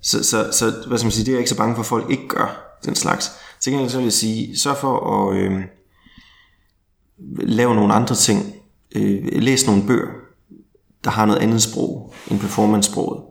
så, 0.01 0.23
så, 0.23 0.49
så 0.51 0.73
hvad 0.87 0.97
skal 0.97 1.05
man 1.05 1.11
sige, 1.11 1.25
det 1.25 1.31
er 1.31 1.35
jeg 1.35 1.39
ikke 1.39 1.49
så 1.49 1.57
bange 1.57 1.75
for, 1.75 1.81
at 1.81 1.85
folk 1.85 2.11
ikke 2.11 2.27
gør 2.27 2.77
den 2.85 2.95
slags. 2.95 3.31
Til 3.59 3.71
gengæld 3.71 3.89
så 3.89 3.97
vil 3.97 4.03
jeg 4.03 4.13
sige, 4.13 4.59
sørg 4.59 4.77
for 4.77 5.29
at 5.29 5.37
øh, 5.37 5.61
lave 7.39 7.75
nogle 7.75 7.93
andre 7.93 8.15
ting, 8.15 8.53
øh, 8.95 9.27
læs 9.31 9.67
nogle 9.67 9.83
bøger, 9.87 10.07
der 11.03 11.09
har 11.09 11.25
noget 11.25 11.39
andet 11.39 11.61
sprog 11.61 12.13
end 12.31 12.39
performance-sproget. 12.39 13.23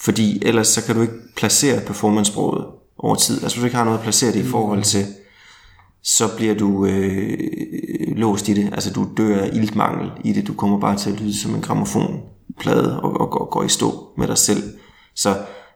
Fordi 0.00 0.42
ellers 0.46 0.68
så 0.68 0.84
kan 0.84 0.94
du 0.94 1.00
ikke 1.00 1.34
placere 1.36 1.80
performance-sproget 1.86 2.66
over 3.02 3.14
tid. 3.14 3.42
Altså 3.42 3.56
hvis 3.56 3.60
du 3.60 3.64
ikke 3.64 3.76
har 3.76 3.84
noget 3.84 3.98
at 3.98 4.02
placere 4.02 4.32
det 4.32 4.44
i 4.44 4.48
forhold 4.48 4.82
til, 4.82 5.06
så 6.02 6.36
bliver 6.36 6.54
du 6.54 6.86
øh, 6.86 7.38
låst 8.16 8.48
i 8.48 8.54
det. 8.54 8.68
Altså 8.72 8.92
du 8.92 9.08
dør 9.16 9.38
af 9.38 9.50
iltmangel 9.52 10.10
i 10.24 10.32
det. 10.32 10.46
Du 10.46 10.54
kommer 10.54 10.80
bare 10.80 10.96
til 10.96 11.10
at 11.10 11.20
lyde 11.20 11.40
som 11.40 11.54
en 11.54 11.60
gramofonplade 11.60 13.00
og, 13.00 13.20
og, 13.20 13.40
og 13.40 13.50
går 13.50 13.62
i 13.62 13.68
stå 13.68 14.08
med 14.16 14.28
dig 14.28 14.38
selv. 14.38 14.62
Så 15.14 15.28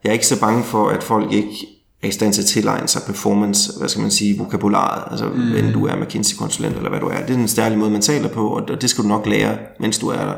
jeg 0.05 0.11
er 0.11 0.13
ikke 0.13 0.27
så 0.27 0.41
bange 0.41 0.65
for, 0.65 0.89
at 0.89 1.03
folk 1.03 1.33
ikke 1.33 1.67
er 2.03 2.09
i 2.09 2.11
stand 2.11 2.33
til 2.33 2.43
at 2.43 2.47
tilegne 2.47 2.89
sig 2.89 3.03
performance, 3.07 3.79
hvad 3.79 3.89
skal 3.89 4.03
man 4.03 4.11
sige, 4.11 4.39
vokabularet, 4.39 5.03
altså 5.11 5.27
mm. 5.27 5.57
enten 5.57 5.73
du 5.73 5.87
er 5.87 5.97
McKinsey-konsulent 5.97 6.77
eller 6.77 6.91
hvad 6.91 7.01
du 7.01 7.07
er. 7.07 7.21
Det 7.21 7.31
er 7.31 7.37
den 7.37 7.49
stærlige 7.49 7.79
måde, 7.79 7.91
man 7.91 8.03
taler 8.03 8.29
på, 8.29 8.49
og 8.49 8.81
det 8.81 8.91
skal 8.91 9.05
du 9.05 9.09
nok 9.09 9.27
lære, 9.27 9.59
mens 9.81 9.99
du 9.99 10.09
er 10.09 10.25
der. 10.25 10.35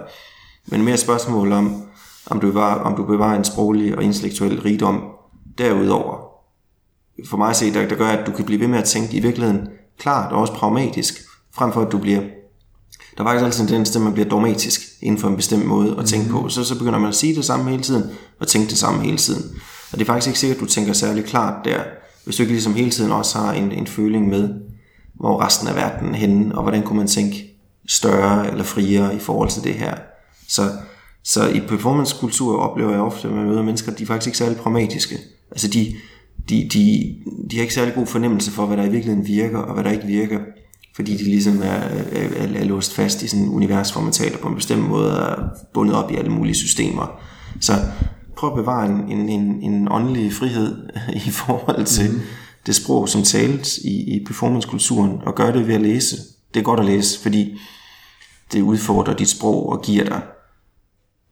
Men 0.66 0.85
mere 0.85 0.96
spørgsmål 0.96 1.53
om, 1.53 1.83
om 2.27 2.40
du, 2.40 2.46
bevarer, 2.46 2.81
om 2.81 2.96
du 2.96 3.05
bevarer 3.05 3.38
en 3.38 3.44
sproglig 3.44 3.96
og 3.96 4.03
intellektuel 4.03 4.61
rigdom 4.61 5.03
derudover. 5.59 6.27
For 7.26 7.37
mig 7.37 7.50
at 7.50 7.57
se, 7.57 7.74
der, 7.74 7.88
der 7.88 7.96
gør, 7.96 8.09
at 8.09 8.26
du 8.26 8.33
kan 8.33 8.44
blive 8.44 8.61
ved 8.61 8.68
med 8.68 8.78
at 8.78 8.85
tænke 8.85 9.16
i 9.16 9.20
virkeligheden 9.20 9.68
klart 9.98 10.33
og 10.33 10.40
også 10.40 10.52
pragmatisk, 10.52 11.14
frem 11.54 11.72
for 11.72 11.83
at 11.83 11.92
du 11.92 11.98
bliver 11.98 12.20
der 13.18 13.24
er 13.24 13.28
faktisk 13.28 13.44
altid 13.44 13.62
en 13.62 13.68
tendens 13.68 13.90
til, 13.90 13.98
at 13.98 14.04
man 14.04 14.12
bliver 14.12 14.28
dogmatisk 14.28 14.81
inden 15.02 15.20
for 15.20 15.28
en 15.28 15.37
bestemt 15.37 15.66
måde 15.66 15.96
at 15.98 16.07
tænke 16.07 16.26
mm. 16.26 16.33
på. 16.33 16.48
Så, 16.48 16.64
så 16.64 16.78
begynder 16.78 16.98
man 16.98 17.09
at 17.09 17.14
sige 17.14 17.35
det 17.35 17.44
samme 17.44 17.70
hele 17.70 17.83
tiden, 17.83 18.11
og 18.40 18.48
tænke 18.48 18.70
det 18.70 18.78
samme 18.78 19.04
hele 19.04 19.16
tiden. 19.16 19.42
Og 19.92 19.98
det 19.98 20.00
er 20.00 20.07
faktisk 20.07 20.26
ikke 20.26 20.38
sikkert, 20.38 20.57
at 20.57 20.61
du 20.61 20.66
tænker 20.66 20.92
særlig 20.92 21.24
klart 21.24 21.64
der, 21.64 21.81
hvis 22.24 22.37
du 22.37 22.42
ikke 22.42 22.52
ligesom 22.52 22.74
hele 22.74 22.90
tiden 22.90 23.12
også 23.12 23.38
har 23.38 23.52
en, 23.52 23.72
en 23.72 23.87
føling 23.87 24.28
med, 24.28 24.48
hvor 25.14 25.42
resten 25.42 25.68
af 25.68 25.76
verden 25.76 26.14
er 26.14 26.18
henne, 26.18 26.54
og 26.54 26.62
hvordan 26.62 26.83
kunne 26.83 26.98
man 26.98 27.07
tænke 27.07 27.59
større 27.88 28.50
eller 28.50 28.64
friere 28.64 29.14
i 29.14 29.18
forhold 29.18 29.48
til 29.48 29.64
det 29.64 29.74
her. 29.74 29.94
Så, 30.48 30.62
så 31.24 31.48
i 31.48 31.61
performancekultur 31.61 32.59
oplever 32.59 32.90
jeg 32.90 33.00
ofte, 33.00 33.28
at 33.28 33.35
man 33.35 33.46
møder 33.46 33.62
mennesker, 33.62 33.92
de 33.92 34.02
er 34.02 34.07
faktisk 34.07 34.26
ikke 34.26 34.38
særlig 34.38 34.59
pragmatiske. 34.59 35.18
Altså 35.50 35.68
de, 35.68 35.94
de, 36.48 36.68
de, 36.72 37.14
de 37.50 37.56
har 37.56 37.62
ikke 37.62 37.74
særlig 37.74 37.94
god 37.94 38.06
fornemmelse 38.06 38.50
for, 38.50 38.66
hvad 38.66 38.76
der 38.76 38.84
i 38.84 38.90
virkeligheden 38.90 39.26
virker, 39.26 39.58
og 39.58 39.74
hvad 39.74 39.84
der 39.84 39.90
ikke 39.90 40.06
virker. 40.06 40.38
Fordi 40.96 41.16
de 41.16 41.24
ligesom 41.24 41.62
er, 41.62 41.66
er, 41.66 42.28
er, 42.37 42.61
er 42.61 42.64
låst 42.64 42.94
fast 42.94 43.22
i 43.22 43.28
sådan 43.28 43.44
et 43.44 43.50
univers, 43.50 43.90
hvor 43.90 44.02
man 44.02 44.12
taler 44.12 44.38
på 44.38 44.48
en 44.48 44.54
bestemt 44.54 44.88
måde, 44.88 45.26
og 45.26 45.44
er 45.44 45.48
bundet 45.74 45.96
op 45.96 46.11
i 46.11 46.16
alle 46.16 46.30
mulige 46.30 46.54
systemer. 46.54 47.20
Så 47.61 47.72
prøv 48.37 48.50
at 48.50 48.56
bevare 48.56 48.87
en, 48.87 49.18
en, 49.18 49.28
en, 49.28 49.62
en 49.62 49.88
åndelig 49.90 50.32
frihed 50.32 50.88
i 51.26 51.30
forhold 51.30 51.84
til 51.84 52.11
mm. 52.11 52.20
det 52.66 52.74
sprog, 52.74 53.08
som 53.08 53.22
tales 53.22 53.78
i, 53.78 54.16
i 54.16 54.24
performancekulturen, 54.24 55.18
og 55.26 55.34
gør 55.34 55.52
det 55.52 55.68
ved 55.68 55.74
at 55.74 55.80
læse. 55.80 56.16
Det 56.54 56.61
er 56.61 56.64
godt 56.64 56.80
at 56.80 56.87
læse, 56.87 57.20
fordi 57.20 57.58
det 58.52 58.62
udfordrer 58.62 59.14
dit 59.14 59.28
sprog 59.28 59.68
og 59.68 59.82
giver 59.82 60.04
dig 60.04 60.22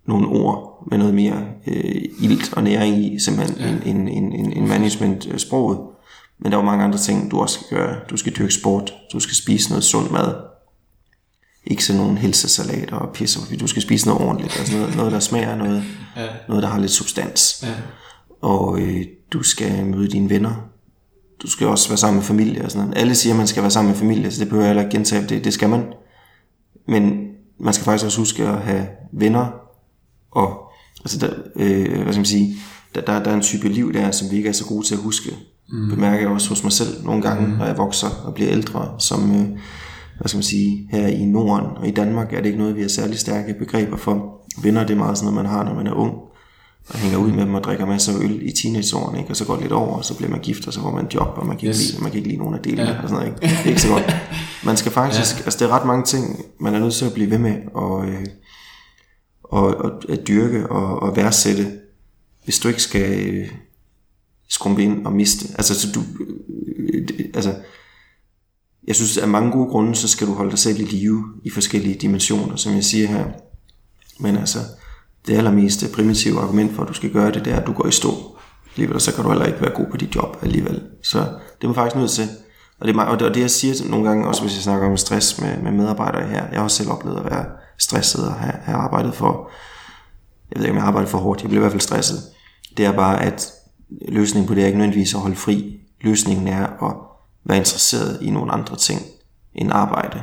nogle 0.07 0.27
ord 0.27 0.85
med 0.91 0.99
noget 0.99 1.15
mere 1.15 1.45
øh, 1.67 2.03
ilt 2.21 2.53
og 2.53 2.63
næring 2.63 3.05
i, 3.05 3.19
simpelthen 3.19 3.59
ja. 3.59 3.91
en, 3.91 4.09
en, 4.09 4.33
en, 4.33 4.53
en 4.53 4.69
management-sproget. 4.69 5.79
Men 6.39 6.53
der 6.53 6.59
er 6.59 6.63
jo 6.63 6.67
mange 6.67 6.85
andre 6.85 6.99
ting, 6.99 7.31
du 7.31 7.41
også 7.41 7.59
skal 7.61 7.79
gøre. 7.79 7.97
Du 8.11 8.17
skal 8.17 8.33
dyrke 8.33 8.55
sport, 8.55 8.95
du 9.13 9.21
skal 9.21 9.37
spise 9.37 9.69
noget 9.69 9.85
sund 9.85 10.11
mad, 10.11 10.35
ikke 11.67 11.85
sådan 11.85 12.03
nogle 12.03 12.19
helsesalat 12.19 12.93
og 12.93 13.13
pisser, 13.13 13.41
fordi 13.41 13.57
du 13.57 13.67
skal 13.67 13.83
spise 13.83 14.07
noget 14.07 14.23
ordentligt, 14.23 14.59
altså 14.59 14.77
noget, 14.77 14.97
noget 14.97 15.13
der 15.13 15.21
smager, 15.21 15.57
noget, 15.57 15.85
ja. 16.17 16.27
noget 16.49 16.63
der 16.63 16.69
har 16.69 16.81
lidt 16.81 16.91
substans. 16.91 17.65
Ja. 17.67 17.75
Og 18.41 18.81
øh, 18.81 19.05
du 19.33 19.43
skal 19.43 19.87
møde 19.87 20.09
dine 20.09 20.31
venner. 20.31 20.55
Du 21.43 21.51
skal 21.51 21.67
også 21.67 21.89
være 21.89 21.97
sammen 21.97 22.17
med 22.17 22.25
familie 22.25 22.65
og 22.65 22.71
sådan 22.71 22.87
noget. 22.87 23.01
Alle 23.01 23.15
siger, 23.15 23.33
at 23.33 23.39
man 23.39 23.47
skal 23.47 23.63
være 23.63 23.71
sammen 23.71 23.91
med 23.91 23.99
familie, 23.99 24.31
så 24.31 24.41
det 24.41 24.49
behøver 24.49 24.65
jeg 24.65 24.71
heller 24.71 24.83
ikke 24.83 24.97
gentage, 24.97 25.29
det, 25.29 25.45
det 25.45 25.55
skal 25.55 25.69
man. 25.69 25.85
Men 26.89 27.29
man 27.61 27.75
skal 27.75 27.85
faktisk 27.85 28.05
også 28.05 28.19
huske 28.19 28.49
at 28.49 28.61
have 28.61 28.87
venner, 29.13 29.66
og 30.31 30.73
altså 31.05 31.19
der, 31.19 31.31
øh, 31.57 32.03
hvad 32.03 32.13
skal 32.13 32.17
man 32.17 32.25
sige, 32.25 32.57
der, 32.95 33.01
der, 33.01 33.23
der 33.23 33.31
er 33.31 33.35
en 33.35 33.43
type 33.43 33.69
liv 33.69 33.93
der, 33.93 34.11
som 34.11 34.31
vi 34.31 34.37
ikke 34.37 34.49
er 34.49 34.53
så 34.53 34.67
gode 34.67 34.87
til 34.87 34.95
at 34.95 35.01
huske. 35.01 35.37
Mm. 35.69 35.89
Bemærker 35.89 36.19
jeg 36.19 36.29
også 36.29 36.49
hos 36.49 36.63
mig 36.63 36.73
selv 36.73 37.05
nogle 37.05 37.23
gange, 37.23 37.47
mm. 37.47 37.53
når 37.53 37.65
jeg 37.65 37.79
vokser 37.79 38.09
og 38.25 38.35
bliver 38.35 38.51
ældre, 38.51 38.95
som... 38.99 39.35
Øh, 39.35 39.59
hvad 40.19 40.29
skal 40.29 40.37
man 40.37 40.43
sige, 40.43 40.89
her 40.91 41.07
i 41.07 41.25
Norden 41.25 41.77
og 41.77 41.89
i 41.89 41.91
Danmark 41.91 42.33
er 42.33 42.37
det 42.37 42.47
ikke 42.47 42.59
noget, 42.59 42.77
vi 42.77 42.81
har 42.81 42.89
særlig 42.89 43.19
stærke 43.19 43.55
begreber 43.59 43.97
for. 43.97 44.47
Venner, 44.63 44.87
det 44.87 44.95
er 44.95 44.99
meget 44.99 45.19
sådan 45.19 45.33
noget, 45.33 45.45
man 45.45 45.53
har, 45.53 45.65
når 45.65 45.75
man 45.75 45.87
er 45.87 45.93
ung, 45.93 46.13
og 46.89 46.99
hænger 46.99 47.19
ud 47.19 47.33
med 47.33 47.47
dem 47.47 47.55
og 47.55 47.65
drikker 47.65 47.87
masser 47.87 48.13
af 48.13 48.25
øl 48.25 48.39
i 48.43 48.53
teenageårene, 48.53 49.19
ikke? 49.19 49.31
og 49.31 49.37
så 49.37 49.45
går 49.45 49.53
det 49.53 49.63
lidt 49.63 49.73
over, 49.73 49.97
og 49.97 50.05
så 50.05 50.17
bliver 50.17 50.31
man 50.31 50.41
gift, 50.41 50.67
og 50.67 50.73
så 50.73 50.81
får 50.81 50.91
man 50.91 51.07
job, 51.15 51.29
og 51.37 51.47
man 51.47 51.57
kan, 51.57 51.69
yes. 51.69 51.81
ikke, 51.81 51.93
lide, 51.93 52.03
man 52.03 52.11
kan 52.11 52.19
ikke 52.19 52.29
lide 52.29 52.39
nogen 52.39 52.55
af 52.55 52.61
delene, 52.61 52.83
ja. 52.83 53.03
og 53.03 53.09
sådan 53.09 53.25
noget, 53.25 53.27
ikke? 53.27 53.57
Det 53.57 53.65
er 53.65 53.69
ikke 53.69 53.81
så 53.81 53.89
godt. 53.89 54.17
Man 54.65 54.77
skal 54.77 54.93
faktisk, 55.01 55.39
ja. 55.39 55.45
altså 55.45 55.59
det 55.59 55.71
er 55.71 55.75
ret 55.79 55.87
mange 55.87 56.05
ting, 56.05 56.41
man 56.61 56.75
er 56.75 56.79
nødt 56.79 56.95
til 56.95 57.05
at 57.05 57.13
blive 57.13 57.31
ved 57.31 57.39
med, 57.39 57.57
og, 57.75 58.07
øh, 58.07 58.27
og, 59.49 59.77
og 59.77 60.03
at 60.09 60.29
dyrke 60.29 60.67
og, 60.67 61.03
og 61.03 61.17
værdsætte, 61.17 61.79
hvis 62.45 62.59
du 62.59 62.69
ikke 62.69 62.83
skal 62.83 63.29
øh, 63.29 63.49
skrumpe 64.49 64.83
ind 64.83 65.07
og 65.07 65.13
miste. 65.13 65.49
Altså, 65.55 65.81
så 65.81 65.93
du, 65.93 66.01
øh, 66.79 67.09
altså, 67.35 67.55
jeg 68.87 68.97
synes, 68.97 69.19
af 69.19 69.29
mange 69.29 69.51
gode 69.51 69.69
grunde, 69.69 69.95
så 69.95 70.09
skal 70.09 70.27
du 70.27 70.33
holde 70.33 70.51
dig 70.51 70.59
selv 70.59 70.81
i 70.81 70.85
live 70.85 71.25
i 71.45 71.51
forskellige 71.51 71.95
dimensioner, 71.95 72.57
som 72.57 72.75
jeg 72.75 72.85
siger 72.85 73.09
her. 73.09 73.25
Men 74.21 74.37
altså, 74.37 74.59
det 75.27 75.37
allermest 75.37 75.85
primitive 75.95 76.41
argument 76.41 76.75
for, 76.75 76.83
at 76.83 76.89
du 76.89 76.95
skal 76.95 77.13
gøre 77.13 77.33
det, 77.33 77.45
det 77.45 77.53
er, 77.53 77.61
at 77.61 77.67
du 77.67 77.73
går 77.73 77.87
i 77.87 77.93
stå. 77.93 78.39
Alligevel, 78.77 79.01
så 79.01 79.15
kan 79.15 79.25
du 79.25 79.31
heller 79.31 79.47
ikke 79.47 79.61
være 79.61 79.75
god 79.75 79.87
på 79.91 79.97
dit 79.97 80.15
job 80.15 80.37
alligevel. 80.43 80.83
Så 81.03 81.19
det 81.19 81.63
er 81.63 81.67
man 81.67 81.75
faktisk 81.75 81.97
nødt 81.97 82.11
til. 82.11 82.29
Og 82.81 82.89
det, 82.89 82.97
er, 82.97 83.01
og 83.01 83.19
det, 83.19 83.29
og 83.29 83.35
det 83.35 83.41
jeg 83.41 83.51
siger 83.51 83.91
nogle 83.91 84.09
gange, 84.09 84.29
også 84.29 84.43
hvis 84.43 84.55
jeg 84.55 84.63
snakker 84.63 84.89
om 84.89 84.97
stress 84.97 85.41
med, 85.41 85.63
med 85.63 85.73
medarbejdere 85.73 86.29
her, 86.29 86.47
jeg 86.49 86.59
har 86.59 86.63
også 86.63 86.77
selv 86.77 86.91
oplevet 86.91 87.19
at 87.19 87.25
være 87.25 87.45
stresset 87.79 88.29
og 88.29 88.35
have, 88.35 88.55
have 88.63 88.79
arbejdet 88.79 89.15
for, 89.15 89.51
jeg 90.51 90.59
ved 90.61 90.65
ikke 90.65 90.71
om 90.71 90.77
jeg 90.79 90.87
arbejder 90.87 91.09
for 91.09 91.19
hårdt, 91.19 91.43
jeg 91.43 91.49
bliver 91.49 91.61
i 91.61 91.65
hvert 91.65 91.73
fald 91.73 91.81
stresset. 91.81 92.19
Det 92.77 92.85
er 92.85 92.93
bare, 92.93 93.23
at 93.23 93.53
løsningen 94.09 94.49
på 94.49 94.55
det 94.55 94.63
er 94.63 94.67
ikke 94.67 94.79
nødvendigvis 94.79 95.15
at 95.15 95.21
holde 95.21 95.37
fri. 95.37 95.81
Løsningen 96.01 96.49
er 96.49 96.67
at 96.67 96.97
være 97.45 97.59
interesseret 97.59 98.19
i 98.23 98.31
nogle 98.31 98.53
andre 98.53 98.77
ting 98.77 99.03
end 99.55 99.73
arbejde. 99.73 100.23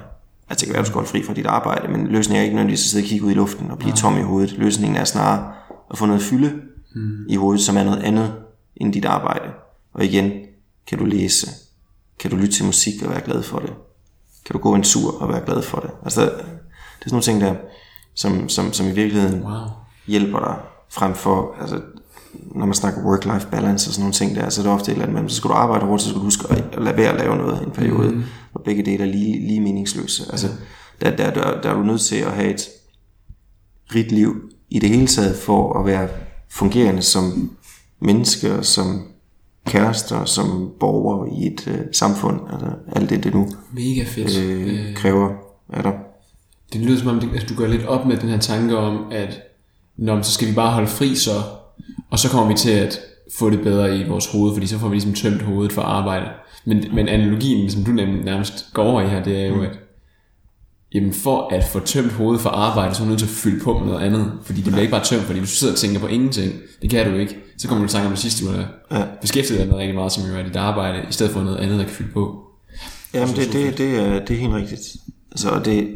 Altså 0.50 0.66
det 0.66 0.68
kan 0.68 0.74
være, 0.74 0.80
at 0.80 0.86
du 0.86 0.90
skal 0.90 0.96
holde 0.96 1.10
fri 1.10 1.24
fra 1.24 1.34
dit 1.34 1.46
arbejde, 1.46 1.88
men 1.88 2.08
løsningen 2.08 2.40
er 2.40 2.44
ikke 2.44 2.56
nødvendigvis 2.56 2.86
at 2.86 2.90
sidde 2.90 3.04
og 3.04 3.08
kigge 3.08 3.26
ud 3.26 3.32
i 3.32 3.34
luften 3.34 3.72
og 3.72 3.78
blive 3.78 3.90
ja. 3.90 3.96
tom 3.96 4.18
i 4.18 4.22
hovedet. 4.22 4.52
Løsningen 4.52 4.98
er 4.98 5.04
snarere 5.04 5.54
at 5.92 5.98
få 5.98 6.06
noget 6.06 6.22
fylde 6.22 6.54
mm. 6.96 7.26
i 7.30 7.36
hovedet, 7.36 7.62
som 7.62 7.78
er 7.78 7.84
noget 7.84 8.04
andet 8.04 8.34
end 8.76 8.94
dit 8.94 9.06
arbejde. 9.06 9.50
Og 9.94 10.06
igen, 10.06 10.32
kan 10.88 10.98
du 10.98 11.06
læse, 11.06 11.48
kan 12.20 12.32
du 12.32 12.36
lytte 12.36 12.54
til 12.54 12.66
musik 12.66 13.04
og 13.04 13.10
være 13.10 13.22
glad 13.22 13.44
for 13.44 13.60
det. 13.60 13.74
Kan 14.46 14.54
du 14.54 14.60
gå 14.60 14.76
en 14.76 14.84
tur 14.84 15.22
og 15.22 15.30
være 15.30 15.46
glad 15.46 15.62
for 15.62 15.80
det. 15.80 15.90
Altså 16.04 16.32
det 17.04 17.14
er 17.14 17.22
sådan 17.22 17.34
nogle 17.36 17.42
ting 17.42 17.42
der, 17.42 17.56
som, 18.16 18.50
som, 18.50 18.74
som 18.74 18.88
i 18.88 18.92
virkeligheden 18.92 19.44
wow. 19.44 19.54
hjælper 20.08 20.40
dig 20.40 20.56
frem 20.90 21.16
for, 21.16 21.56
altså 21.62 21.82
når 22.34 22.66
man 22.66 22.74
snakker 22.74 23.02
work-life 23.02 23.50
balance 23.50 23.90
og 23.90 23.94
sådan 23.94 24.02
nogle 24.02 24.14
ting 24.14 24.36
der, 24.36 24.50
så 24.50 24.62
er 24.62 24.64
det 24.64 24.74
ofte 24.74 24.92
et 24.92 25.02
eller 25.02 25.18
andet, 25.18 25.32
så 25.32 25.38
skal 25.38 25.50
du 25.50 25.54
arbejde 25.54 25.86
hårdt, 25.86 26.02
så 26.02 26.10
skal 26.10 26.20
du 26.20 26.24
huske 26.24 26.44
at 26.50 26.84
lade 26.84 26.98
være 26.98 27.10
at 27.10 27.20
lave 27.20 27.36
noget 27.36 27.62
i 27.62 27.66
en 27.66 27.72
periode, 27.72 28.12
mm. 28.12 28.24
hvor 28.52 28.62
begge 28.66 28.86
dele 28.86 29.04
er 29.04 29.08
lige, 29.08 29.48
lige 29.48 29.62
meningsløse. 29.62 30.24
Altså, 30.32 30.48
der, 31.02 31.16
der, 31.16 31.34
der, 31.34 31.62
der 31.62 31.70
er 31.70 31.74
du 31.74 31.84
nødt 31.84 32.02
til 32.02 32.16
at 32.16 32.32
have 32.32 32.50
et 32.54 32.70
rigt 33.96 34.12
liv 34.12 34.36
i 34.70 34.80
det 34.80 34.90
hele 34.90 35.08
taget, 35.08 35.36
for 35.36 35.80
at 35.80 35.86
være 35.86 36.08
fungerende 36.50 37.02
som 37.02 37.52
menneske 38.00 38.54
og 38.54 38.66
som 38.66 39.02
kærester, 39.66 40.26
som 40.26 40.72
borger 40.80 41.42
i 41.42 41.48
et 41.48 41.68
øh, 41.68 41.80
samfund. 41.92 42.40
Altså 42.52 42.68
alt 42.96 43.10
det, 43.10 43.24
det 43.24 43.34
nu 43.34 43.48
Mega 43.74 44.04
fedt. 44.04 44.38
Øh, 44.44 44.96
kræver 44.96 45.30
af 45.70 45.84
dig. 45.84 45.94
Det 46.74 46.82
lyder 46.82 47.00
som 47.00 47.08
om, 47.08 47.20
det, 47.20 47.30
altså, 47.34 47.48
du 47.48 47.56
går 47.56 47.68
lidt 47.68 47.86
op 47.86 48.06
med 48.06 48.18
den 48.18 48.30
her 48.30 48.40
tanke 48.40 48.78
om, 48.78 49.12
at 49.12 49.42
Nå, 49.98 50.22
så 50.22 50.32
skal 50.32 50.48
vi 50.48 50.54
bare 50.54 50.72
holde 50.72 50.88
fri 50.88 51.16
så, 51.16 51.32
og 52.10 52.20
så 52.20 52.30
kommer 52.30 52.48
vi 52.48 52.58
til 52.58 52.72
at 52.72 53.00
få 53.38 53.50
det 53.50 53.62
bedre 53.62 53.98
i 53.98 54.08
vores 54.08 54.32
hoved, 54.32 54.54
fordi 54.54 54.68
så 54.68 54.80
får 54.80 54.88
vi 54.88 54.96
ligesom 54.96 55.14
tømt 55.14 55.42
hovedet 55.42 55.74
for 55.74 55.82
arbejde. 55.82 56.26
Men, 56.66 56.86
men 56.94 57.08
analogien, 57.08 57.72
som 57.72 57.84
du 57.84 57.92
nærmest 57.92 58.66
går 58.74 58.84
over 58.84 59.02
i 59.02 59.08
her, 59.08 59.24
det 59.24 59.42
er 59.42 59.48
jo, 59.48 59.56
mm. 59.56 59.62
at 59.62 59.80
jamen 60.94 61.14
for 61.14 61.54
at 61.54 61.64
få 61.64 61.80
tømt 61.80 62.12
hovedet 62.12 62.42
for 62.42 62.50
arbejde, 62.50 62.96
så 62.96 63.02
er 63.02 63.06
du 63.06 63.10
nødt 63.10 63.20
til 63.20 63.26
at 63.26 63.30
fylde 63.30 63.64
på 63.64 63.80
med 63.80 63.88
noget 63.88 64.06
andet. 64.06 64.32
Fordi 64.44 64.62
det 64.62 64.68
bliver 64.68 64.82
ikke 64.82 64.92
bare 64.92 65.04
tømt, 65.04 65.22
fordi 65.22 65.40
hvis 65.40 65.50
du 65.50 65.56
sidder 65.56 65.74
og 65.74 65.80
tænker 65.80 66.00
på 66.00 66.08
ingenting, 66.08 66.54
det 66.82 66.90
kan 66.90 67.12
du 67.12 67.18
ikke. 67.18 67.38
Så 67.58 67.68
kommer 67.68 67.86
du 67.86 67.90
til 67.90 67.98
at 67.98 68.02
tænke 68.02 68.08
om 68.08 68.14
det 68.14 68.22
sidste, 68.22 68.46
du 68.46 68.52
har 68.52 68.68
ja. 68.92 69.06
beskæftiget 69.22 69.60
dig 69.60 69.68
med 69.70 69.78
rigtig 69.78 69.96
meget, 69.96 70.12
som 70.12 70.24
jo 70.30 70.38
er 70.38 70.44
dit 70.44 70.56
arbejde, 70.56 71.06
i 71.10 71.14
stedet 71.14 71.32
for 71.32 71.44
noget 71.44 71.58
andet, 71.58 71.80
der 71.80 71.84
kan 71.84 71.94
fylde 71.94 72.12
på. 72.12 72.44
Jamen 73.14 73.36
det, 73.36 73.54
det, 73.54 73.78
det, 73.78 74.00
er, 74.00 74.26
det 74.26 74.36
er 74.36 74.40
helt 74.40 74.54
rigtigt. 74.54 74.82
Altså, 75.32 75.62
det, 75.66 75.96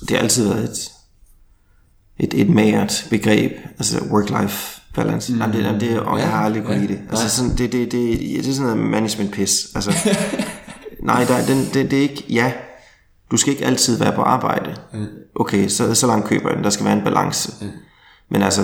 det 0.00 0.10
har 0.10 0.18
altid 0.18 0.48
været 0.48 0.64
et, 0.64 0.90
et, 2.18 2.40
et 2.40 2.50
magert 2.50 3.06
begreb, 3.10 3.52
altså 3.78 3.98
work-life 3.98 4.80
balance. 4.94 5.32
Mm. 5.32 5.38
Jamen, 5.38 5.56
det, 5.56 5.64
jamen, 5.64 5.80
det, 5.80 6.00
og 6.00 6.18
ja, 6.18 6.22
jeg 6.24 6.32
har 6.32 6.44
aldrig 6.44 6.62
kunne 6.62 6.74
ja, 6.74 6.80
lide 6.80 6.92
det. 6.92 7.00
Altså, 7.10 7.28
sådan, 7.28 7.50
det, 7.50 7.72
det, 7.72 7.92
det, 7.92 8.18
det 8.20 8.48
er 8.48 8.52
sådan 8.54 8.76
noget 8.76 8.90
management-pis. 8.90 9.68
Altså, 9.74 10.10
nej, 11.02 11.24
der, 11.24 11.46
den, 11.46 11.58
det, 11.74 11.90
det 11.90 11.98
er 11.98 12.02
ikke, 12.02 12.24
ja, 12.30 12.52
du 13.30 13.36
skal 13.36 13.52
ikke 13.52 13.66
altid 13.66 13.98
være 13.98 14.12
på 14.12 14.22
arbejde. 14.22 14.76
Mm. 14.92 15.06
Okay, 15.34 15.68
så, 15.68 15.94
så 15.94 16.06
langt 16.06 16.26
køber 16.26 16.48
jeg 16.48 16.56
den. 16.56 16.64
Der 16.64 16.70
skal 16.70 16.86
være 16.86 16.96
en 16.96 17.04
balance. 17.04 17.64
Mm. 17.64 17.70
Men 18.28 18.42
altså, 18.42 18.60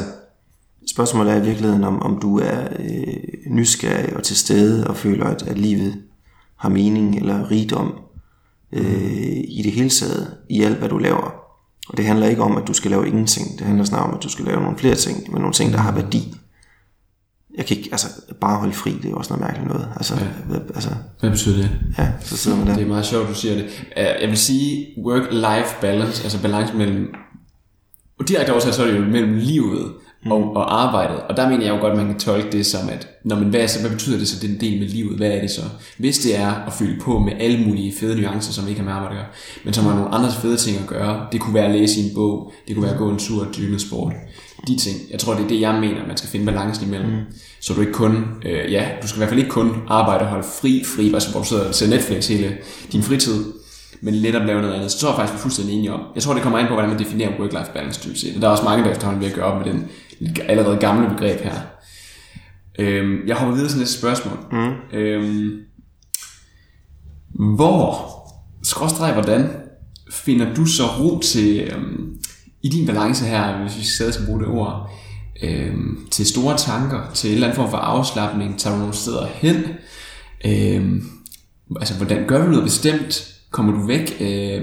spørgsmålet 0.90 1.32
er 1.32 1.36
i 1.36 1.44
virkeligheden, 1.44 1.84
om, 1.84 2.02
om 2.02 2.20
du 2.20 2.38
er 2.38 2.68
øh, 2.78 3.14
nysgerrig 3.46 4.16
og 4.16 4.22
til 4.22 4.36
stede 4.36 4.86
og 4.86 4.96
føler, 4.96 5.26
at, 5.26 5.42
at 5.42 5.58
livet 5.58 6.02
har 6.56 6.68
mening 6.68 7.16
eller 7.16 7.50
rigdom 7.50 7.94
øh, 8.74 9.44
i 9.48 9.60
det 9.64 9.72
hele 9.72 9.90
taget, 9.90 10.36
i 10.50 10.62
alt 10.62 10.78
hvad 10.78 10.88
du 10.88 10.98
laver. 10.98 11.34
Og 11.88 11.96
det 11.96 12.04
handler 12.04 12.26
ikke 12.26 12.42
om, 12.42 12.56
at 12.56 12.68
du 12.68 12.72
skal 12.72 12.90
lave 12.90 13.08
ingenting. 13.08 13.58
Det 13.58 13.66
handler 13.66 13.84
snarere 13.84 14.08
om, 14.08 14.14
at 14.14 14.22
du 14.22 14.28
skal 14.28 14.44
lave 14.44 14.60
nogle 14.60 14.78
flere 14.78 14.94
ting, 14.94 15.32
men 15.32 15.40
nogle 15.40 15.52
ting, 15.52 15.72
der 15.72 15.78
har 15.78 15.92
værdi. 15.92 16.34
Jeg 17.56 17.66
kan 17.66 17.76
ikke, 17.76 17.88
altså, 17.92 18.06
bare 18.40 18.58
holde 18.58 18.72
fri, 18.72 18.98
det 19.02 19.10
er 19.10 19.14
også 19.14 19.32
noget 19.32 19.46
mærkeligt 19.46 19.68
noget. 19.68 19.88
Altså, 19.96 20.14
ja. 20.14 20.26
hvad, 20.48 20.60
altså, 20.74 20.90
hvad 21.20 21.30
betyder 21.30 21.56
det? 21.56 21.70
Ja, 21.98 22.08
så 22.20 22.36
sidder 22.36 22.58
man 22.58 22.66
der. 22.66 22.74
Det 22.74 22.82
er 22.82 22.88
meget 22.88 23.06
sjovt, 23.06 23.28
du 23.28 23.34
siger 23.34 23.54
det. 23.54 23.84
Jeg 23.96 24.28
vil 24.28 24.38
sige, 24.38 24.86
work-life 24.98 25.80
balance, 25.80 26.22
altså 26.22 26.42
balance 26.42 26.74
mellem, 26.74 27.14
og 28.18 28.28
direkte 28.28 28.50
oversat, 28.50 28.74
så 28.74 28.82
er 28.82 28.86
det 28.86 28.98
jo 28.98 29.04
mellem 29.04 29.34
livet 29.34 29.86
mm. 29.86 30.03
Og, 30.30 30.56
og 30.56 30.82
arbejdet. 30.82 31.16
Og 31.28 31.36
der 31.36 31.48
mener 31.48 31.64
jeg 31.64 31.74
jo 31.74 31.80
godt, 31.80 31.92
at 31.92 31.98
man 31.98 32.06
kan 32.06 32.18
tolke 32.18 32.52
det 32.52 32.66
som, 32.66 32.88
at 32.88 33.08
når 33.24 33.36
man, 33.36 33.48
hvad, 33.48 33.68
så, 33.68 33.80
hvad 33.80 33.90
betyder 33.90 34.18
det 34.18 34.28
så, 34.28 34.46
den 34.46 34.60
del 34.60 34.80
med 34.80 34.88
livet? 34.88 35.16
Hvad 35.16 35.30
er 35.30 35.40
det 35.40 35.50
så? 35.50 35.62
Hvis 35.98 36.18
det 36.18 36.38
er 36.38 36.50
at 36.66 36.72
fylde 36.72 37.00
på 37.00 37.18
med 37.18 37.32
alle 37.40 37.64
mulige 37.66 37.94
fede 38.00 38.20
nuancer, 38.20 38.52
som 38.52 38.68
ikke 38.68 38.80
har 38.80 38.84
med 38.84 38.92
arbejde 38.92 39.14
at 39.14 39.18
gøre, 39.18 39.26
men 39.64 39.74
som 39.74 39.84
har 39.84 39.94
nogle 39.94 40.14
andre 40.14 40.32
fede 40.32 40.56
ting 40.56 40.78
at 40.78 40.86
gøre. 40.86 41.26
Det 41.32 41.40
kunne 41.40 41.54
være 41.54 41.64
at 41.64 41.80
læse 41.80 42.00
i 42.00 42.08
en 42.08 42.14
bog, 42.14 42.52
det 42.68 42.74
kunne 42.74 42.82
være 42.82 42.92
at 42.92 42.98
gå 42.98 43.10
en 43.10 43.18
tur 43.18 43.46
og 43.46 43.56
dyrke 43.56 43.78
sport. 43.78 44.12
De 44.68 44.76
ting. 44.78 44.96
Jeg 45.10 45.20
tror, 45.20 45.34
det 45.34 45.44
er 45.44 45.48
det, 45.48 45.60
jeg 45.60 45.74
mener, 45.80 46.06
man 46.06 46.16
skal 46.16 46.30
finde 46.30 46.46
balancen 46.46 46.86
imellem. 46.86 47.10
Mm. 47.10 47.20
Så 47.60 47.74
du 47.74 47.80
ikke 47.80 47.92
kun, 47.92 48.24
øh, 48.44 48.72
ja, 48.72 48.88
du 49.02 49.08
skal 49.08 49.16
i 49.16 49.20
hvert 49.20 49.28
fald 49.28 49.40
ikke 49.40 49.50
kun 49.50 49.76
arbejde 49.88 50.20
og 50.24 50.28
holde 50.30 50.46
fri, 50.60 50.82
fri, 50.96 51.14
altså 51.14 51.30
hvor 51.30 51.40
du 51.40 51.46
sidder 51.46 51.68
og 51.68 51.74
ser 51.74 51.88
Netflix 51.88 52.28
hele 52.28 52.56
din 52.92 53.02
fritid, 53.02 53.44
men 54.04 54.14
at 54.14 54.46
lave 54.46 54.62
noget 54.62 54.74
andet. 54.74 54.90
Så 54.90 54.98
tror 54.98 55.08
jeg 55.08 55.16
faktisk, 55.16 55.32
vi 55.32 55.38
er 55.38 55.42
fuldstændig 55.42 55.74
enige 55.74 55.92
om. 55.92 56.00
Jeg 56.14 56.22
tror, 56.22 56.34
det 56.34 56.42
kommer 56.42 56.58
ind 56.58 56.68
på, 56.68 56.74
hvordan 56.74 56.90
man 56.90 56.98
definerer 56.98 57.30
work-life 57.30 57.72
balance, 57.74 58.00
typisk 58.00 58.20
set. 58.20 58.42
Der 58.42 58.46
er 58.48 58.52
også 58.52 58.64
mange, 58.64 58.84
der 58.84 58.90
efterhånden 58.90 59.22
vil 59.22 59.32
gøre 59.32 59.44
op 59.44 59.66
med 59.66 59.72
den 59.72 59.84
allerede 60.48 60.76
gamle 60.76 61.08
begreb 61.08 61.40
her. 61.40 61.60
Øhm, 62.78 63.26
jeg 63.26 63.36
hopper 63.36 63.54
videre 63.54 63.70
til 63.70 63.78
næste 63.78 63.98
spørgsmål. 63.98 64.38
Mm. 64.52 64.98
Øhm, 64.98 65.60
hvor, 67.56 68.08
skråstreg 68.62 69.12
hvordan, 69.12 69.48
finder 70.10 70.54
du 70.54 70.66
så 70.66 70.82
ro 70.86 71.20
til, 71.20 71.60
øhm, 71.60 72.16
i 72.62 72.68
din 72.68 72.86
balance 72.86 73.24
her, 73.24 73.62
hvis 73.62 73.78
vi 73.78 73.84
stadig 73.84 74.14
skal 74.14 74.26
bruge 74.26 74.40
det 74.40 74.48
ord, 74.48 74.90
øhm, 75.42 76.08
til 76.10 76.26
store 76.26 76.56
tanker, 76.56 77.10
til 77.14 77.28
en 77.28 77.34
eller 77.34 77.46
anden 77.46 77.56
form 77.56 77.70
for 77.70 77.76
afslappning, 77.76 78.58
tager 78.58 78.74
du 78.74 78.78
nogle 78.78 78.94
steder 78.94 79.26
hen, 79.26 79.56
øhm, 80.46 81.04
altså 81.80 81.94
hvordan 81.94 82.26
gør 82.26 82.44
du 82.44 82.50
noget 82.50 82.64
bestemt, 82.64 83.34
kommer 83.50 83.72
du 83.72 83.86
væk 83.86 84.16
øh, 84.20 84.62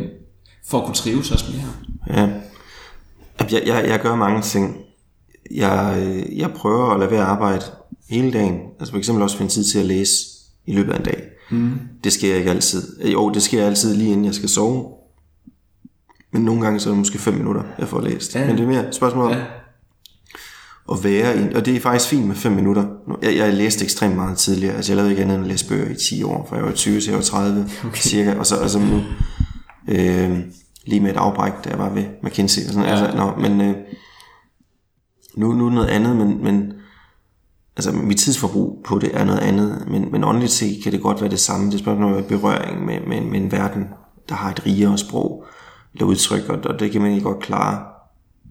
for 0.68 0.80
at 0.80 0.86
kunne 0.86 0.96
trives 0.96 1.32
også 1.32 1.52
her? 1.52 1.68
Ja, 2.08 2.30
jeg, 3.52 3.62
jeg, 3.66 3.86
jeg 3.88 4.00
gør 4.00 4.16
mange 4.16 4.42
ting. 4.42 4.78
Jeg, 5.52 6.04
øh, 6.06 6.38
jeg 6.38 6.52
prøver 6.52 6.94
at 6.94 7.00
lade 7.00 7.12
være 7.12 7.22
at 7.22 7.28
arbejde 7.28 7.66
hele 8.10 8.32
dagen. 8.32 8.60
Altså 8.80 8.92
for 8.92 8.98
eksempel 8.98 9.24
også 9.24 9.38
finde 9.38 9.52
tid 9.52 9.64
til 9.64 9.80
at 9.80 9.86
læse 9.86 10.14
i 10.66 10.74
løbet 10.74 10.94
af 10.94 10.98
en 10.98 11.06
dag. 11.06 11.24
Mm. 11.52 11.80
Det 12.04 12.14
sker 12.14 12.36
ikke 12.36 12.50
altid. 12.50 13.06
Jo, 13.06 13.30
det 13.30 13.44
sker 13.44 13.66
altid 13.66 13.96
lige 13.96 14.12
inden 14.12 14.26
jeg 14.26 14.36
skal 14.36 14.50
sove. 14.50 14.86
Men 16.34 16.46
nogle 16.46 16.62
gange 16.62 16.80
så 16.80 16.90
er 16.90 16.92
det 16.92 17.00
måske 17.00 17.18
5 17.18 17.34
minutter, 17.34 17.64
jeg 17.80 17.88
får 17.88 18.02
læst. 18.02 18.36
Ja. 18.36 18.48
Men 18.48 18.58
det 18.58 18.64
er 18.64 18.68
mere 18.68 18.88
et 18.88 18.96
spørgsmål 18.96 19.26
om 19.26 19.32
ja. 19.32 19.44
at 20.92 21.04
være 21.04 21.42
i, 21.42 21.54
og 21.54 21.66
det 21.66 21.76
er 21.76 21.80
faktisk 21.80 22.10
fint 22.10 22.28
med 22.28 22.36
5 22.36 22.52
minutter. 22.52 22.86
Jeg, 23.22 23.36
jeg 23.36 23.54
læste 23.54 23.84
ekstremt 23.84 24.16
meget 24.16 24.38
tidligere, 24.38 24.76
altså 24.76 24.92
jeg 24.92 24.96
lavede 24.96 25.12
ikke 25.12 25.24
andet 25.24 25.36
end 25.36 25.44
at 25.44 25.50
læse 25.52 25.68
bøger 25.68 25.90
i 25.90 25.96
10 25.96 26.24
år, 26.24 26.46
for 26.50 26.56
jeg 26.56 26.66
var 26.66 26.72
20 26.72 27.02
til 27.02 27.10
jeg 27.10 27.18
var 27.18 27.24
30 27.24 27.70
okay. 27.86 28.02
cirka, 28.02 28.36
og 28.36 28.46
så 28.46 28.56
altså 28.56 28.80
nu, 28.80 29.02
øh, 29.88 30.40
lige 30.86 31.00
med 31.00 31.12
et 31.12 31.18
afbræk, 31.18 31.54
da 31.64 31.70
jeg 31.70 31.80
var 31.80 31.90
ved 31.90 32.04
McKinsey 32.24 32.68
og 32.68 32.74
sådan 32.74 32.90
ja. 32.90 32.96
altså, 32.96 33.18
nå, 33.18 33.50
men 33.50 33.62
øh, 33.62 33.76
nu, 35.38 35.54
nu 35.54 35.70
noget 35.70 35.88
andet, 35.88 36.16
men, 36.16 36.44
men 36.44 36.74
altså 37.76 37.92
mit 37.92 38.18
tidsforbrug 38.18 38.82
på 38.86 39.00
det 39.00 39.10
er 39.14 39.24
noget 39.24 39.40
andet, 39.40 39.86
men, 39.88 40.12
men 40.12 40.24
åndeligt 40.24 40.52
set 40.52 40.84
kan 40.84 40.92
det 40.92 41.02
godt 41.02 41.22
være 41.22 41.30
det 41.30 41.40
samme. 41.40 41.66
Det 41.66 41.74
er 41.74 41.80
spørgsmål 41.80 42.14
om 42.14 42.24
berøring 42.24 42.86
med, 42.86 43.00
med, 43.08 43.22
med 43.22 43.42
en 43.42 43.52
verden, 43.52 43.86
der 44.30 44.36
har 44.36 44.52
et 44.52 44.66
rigere 44.66 44.98
sprog 44.98 45.46
eller 45.94 46.06
udtryk, 46.06 46.50
og, 46.50 46.60
og 46.66 46.80
det 46.80 46.92
kan 46.92 47.02
man 47.02 47.12
ikke 47.12 47.24
godt 47.24 47.40
klare 47.40 47.84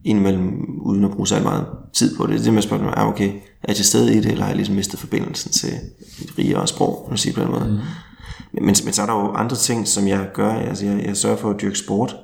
indimellem, 0.05 0.79
uden 0.81 1.05
at 1.05 1.11
bruge 1.11 1.27
så 1.27 1.41
meget 1.43 1.67
tid 1.93 2.17
på 2.17 2.27
det. 2.27 2.41
Det 2.41 2.49
er 2.49 2.53
med 2.53 2.63
spørgsmålet, 2.63 2.99
er 2.99 3.05
okay, 3.05 3.29
er 3.29 3.67
jeg 3.69 3.77
til 3.77 3.85
stede 3.85 4.15
i 4.15 4.17
det, 4.17 4.27
eller 4.27 4.43
har 4.43 4.49
jeg 4.51 4.57
ligesom 4.57 4.75
mistet 4.75 4.99
forbindelsen 4.99 5.53
til 5.53 5.73
et 6.23 6.39
rigere 6.39 6.67
sprog, 6.67 7.07
når 7.09 7.17
sige 7.17 7.35
på 7.35 7.41
den 7.41 7.51
måde. 7.51 7.65
Mm. 7.65 7.79
Men, 8.53 8.65
men, 8.67 8.75
men 8.85 8.93
så 8.93 9.03
er 9.03 9.07
der 9.07 9.13
jo 9.13 9.33
andre 9.33 9.57
ting, 9.57 9.89
som 9.89 10.09
jeg 10.09 10.31
gør. 10.35 10.53
Altså, 10.53 10.87
jeg, 10.87 11.05
jeg 11.07 11.17
sørger 11.17 11.37
for 11.37 11.51
at 11.51 11.61
dyrke 11.61 11.79
sport. 11.79 12.17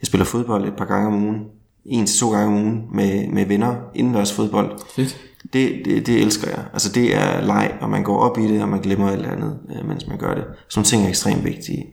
Jeg 0.00 0.06
spiller 0.06 0.24
fodbold 0.24 0.68
et 0.68 0.76
par 0.76 0.84
gange 0.84 1.06
om 1.06 1.24
ugen. 1.24 1.44
En 1.84 2.06
til 2.06 2.18
to 2.18 2.30
gange 2.30 2.46
om 2.46 2.62
ugen 2.64 2.82
med, 2.94 3.28
med 3.28 3.46
venner, 3.46 3.74
indendørs 3.94 4.32
fodbold. 4.32 4.80
Fedt. 4.94 5.16
Det, 5.52 5.82
det, 5.84 6.06
det 6.06 6.20
elsker 6.20 6.48
jeg. 6.48 6.64
Altså 6.72 6.92
det 6.92 7.16
er 7.16 7.40
leg, 7.40 7.74
og 7.80 7.90
man 7.90 8.02
går 8.02 8.18
op 8.18 8.38
i 8.38 8.42
det, 8.42 8.62
og 8.62 8.68
man 8.68 8.80
glemmer 8.80 9.10
alt 9.10 9.26
andet, 9.26 9.58
øh, 9.76 9.88
mens 9.88 10.06
man 10.06 10.18
gør 10.18 10.34
det. 10.34 10.44
Sådan 10.68 10.84
ting 10.84 11.04
er 11.04 11.08
ekstremt 11.08 11.44
vigtige. 11.44 11.86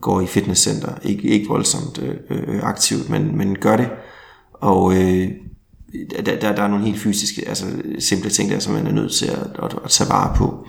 Går 0.00 0.20
i 0.20 0.26
fitnesscenter, 0.26 0.92
ikke, 1.02 1.22
ikke 1.22 1.48
voldsomt 1.48 1.98
øh, 2.02 2.16
øh, 2.30 2.62
aktivt, 2.62 3.10
men, 3.10 3.36
men 3.36 3.58
gør 3.58 3.76
det. 3.76 3.88
Og 4.54 4.94
øh, 4.94 5.28
der, 6.10 6.36
der, 6.40 6.56
der 6.56 6.62
er 6.62 6.68
nogle 6.68 6.84
helt 6.84 6.98
fysiske, 6.98 7.48
altså 7.48 7.66
simple 7.98 8.30
ting 8.30 8.50
der, 8.50 8.58
som 8.58 8.74
man 8.74 8.86
er 8.86 8.92
nødt 8.92 9.12
til 9.12 9.26
at, 9.26 9.46
at, 9.62 9.76
at 9.84 9.90
tage 9.90 10.10
vare 10.10 10.36
på. 10.36 10.66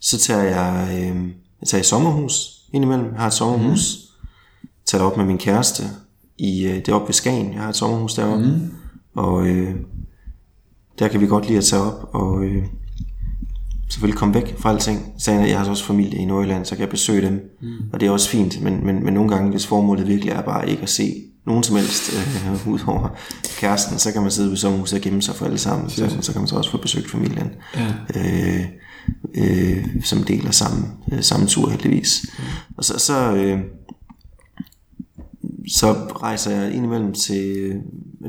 Så 0.00 0.18
tager 0.18 0.42
jeg, 0.42 0.88
øh, 0.90 1.28
jeg 1.60 1.68
tager 1.68 1.80
i 1.80 1.84
sommerhus 1.84 2.60
indimellem. 2.72 3.06
Jeg 3.06 3.20
har 3.20 3.26
et 3.26 3.32
sommerhus. 3.32 3.98
Mm. 3.98 4.28
Tager 4.86 5.04
op 5.04 5.16
med 5.16 5.24
min 5.24 5.38
kæreste. 5.38 5.82
I, 6.38 6.64
øh, 6.66 6.76
det 6.76 6.88
er 6.88 6.94
oppe 6.94 7.08
ved 7.08 7.14
Skagen. 7.14 7.52
Jeg 7.52 7.60
har 7.60 7.68
et 7.68 7.76
sommerhus 7.76 8.14
deroppe. 8.14 8.46
Mm. 8.46 8.70
Og 9.14 9.46
øh, 9.46 9.74
der 10.98 11.08
kan 11.08 11.20
vi 11.20 11.26
godt 11.26 11.46
lide 11.46 11.58
at 11.58 11.64
tage 11.64 11.82
op 11.82 12.08
og 12.12 12.44
øh, 12.44 12.64
selvfølgelig 13.90 14.18
komme 14.18 14.34
væk 14.34 14.58
fra 14.58 14.70
alting. 14.70 15.12
Så 15.18 15.32
jeg 15.32 15.58
har 15.58 15.70
også 15.70 15.84
familie 15.84 16.18
i 16.18 16.24
Nordjylland, 16.24 16.64
så 16.64 16.74
kan 16.74 16.80
jeg 16.80 16.88
besøge 16.88 17.26
dem, 17.26 17.40
mm. 17.62 17.68
og 17.92 18.00
det 18.00 18.06
er 18.06 18.10
også 18.10 18.28
fint, 18.28 18.62
men, 18.62 18.86
men, 18.86 19.04
men 19.04 19.14
nogle 19.14 19.30
gange, 19.30 19.50
hvis 19.50 19.66
formålet 19.66 20.08
virkelig 20.08 20.32
er 20.32 20.42
bare 20.42 20.70
ikke 20.70 20.82
at 20.82 20.88
se 20.88 21.14
nogen 21.46 21.62
som 21.62 21.76
helst 21.76 22.12
øh, 22.12 22.68
ud 22.72 22.78
over 22.86 23.08
kæresten, 23.58 23.98
så 23.98 24.12
kan 24.12 24.22
man 24.22 24.30
sidde 24.30 24.50
ved 24.50 24.56
sommerhuset 24.56 24.98
og 24.98 25.02
gemme 25.02 25.22
sig 25.22 25.34
for 25.34 25.44
alle 25.44 25.58
sammen, 25.58 25.90
så, 25.90 26.16
så 26.20 26.32
kan 26.32 26.40
man 26.40 26.48
så 26.48 26.56
også 26.56 26.70
få 26.70 26.78
besøgt 26.78 27.10
familien, 27.10 27.50
ja. 27.76 27.94
øh, 28.14 28.64
øh, 29.34 29.86
som 30.04 30.22
deler 30.22 30.50
samme, 30.50 30.86
øh, 31.12 31.22
samme 31.22 31.46
tur 31.46 31.68
heldigvis. 31.68 32.26
Mm. 32.38 32.44
Og 32.76 32.84
så, 32.84 32.98
så 32.98 33.34
øh, 33.34 33.60
så 35.68 35.92
rejser 36.22 36.50
jeg 36.50 36.74
indimellem 36.74 37.12
til, 37.12 37.72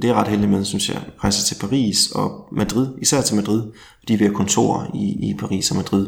det 0.02 0.10
er 0.10 0.14
ret 0.14 0.28
heldig 0.28 0.50
med, 0.50 0.66
synes 0.66 0.90
jeg, 0.90 1.02
rejser 1.24 1.44
til 1.44 1.62
Paris 1.62 2.08
og 2.08 2.48
Madrid, 2.52 2.88
især 3.02 3.22
til 3.22 3.36
Madrid, 3.36 3.64
fordi 4.00 4.16
vi 4.16 4.24
har 4.26 4.32
kontor 4.32 4.92
i, 4.94 5.30
i 5.30 5.36
Paris 5.40 5.72
og 5.72 5.78
Madrid. 5.78 6.08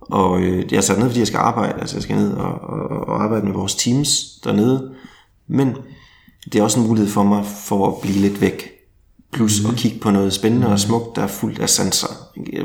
Og 0.00 0.42
øh, 0.42 0.72
jeg 0.72 0.76
er 0.76 0.80
sat 0.80 0.98
ned, 0.98 1.06
fordi 1.06 1.18
jeg 1.18 1.26
skal 1.26 1.38
arbejde, 1.38 1.80
altså 1.80 1.96
jeg 1.96 2.02
skal 2.02 2.16
ned 2.16 2.32
og, 2.32 2.60
og, 2.60 2.88
og 2.88 3.22
arbejde 3.22 3.46
med 3.46 3.52
vores 3.52 3.74
teams 3.74 4.40
dernede. 4.44 4.90
Men 5.48 5.76
det 6.52 6.58
er 6.58 6.62
også 6.62 6.80
en 6.80 6.86
mulighed 6.86 7.10
for 7.10 7.22
mig 7.22 7.44
for 7.44 7.88
at 7.88 8.00
blive 8.02 8.20
lidt 8.20 8.40
væk. 8.40 8.70
Plus 9.32 9.62
mm. 9.62 9.70
at 9.70 9.76
kigge 9.76 9.98
på 9.98 10.10
noget 10.10 10.32
spændende 10.32 10.66
og 10.68 10.80
smukt, 10.80 11.16
der 11.16 11.22
er 11.22 11.26
fuldt 11.26 11.58
af 11.58 11.68
sanser. 11.68 12.06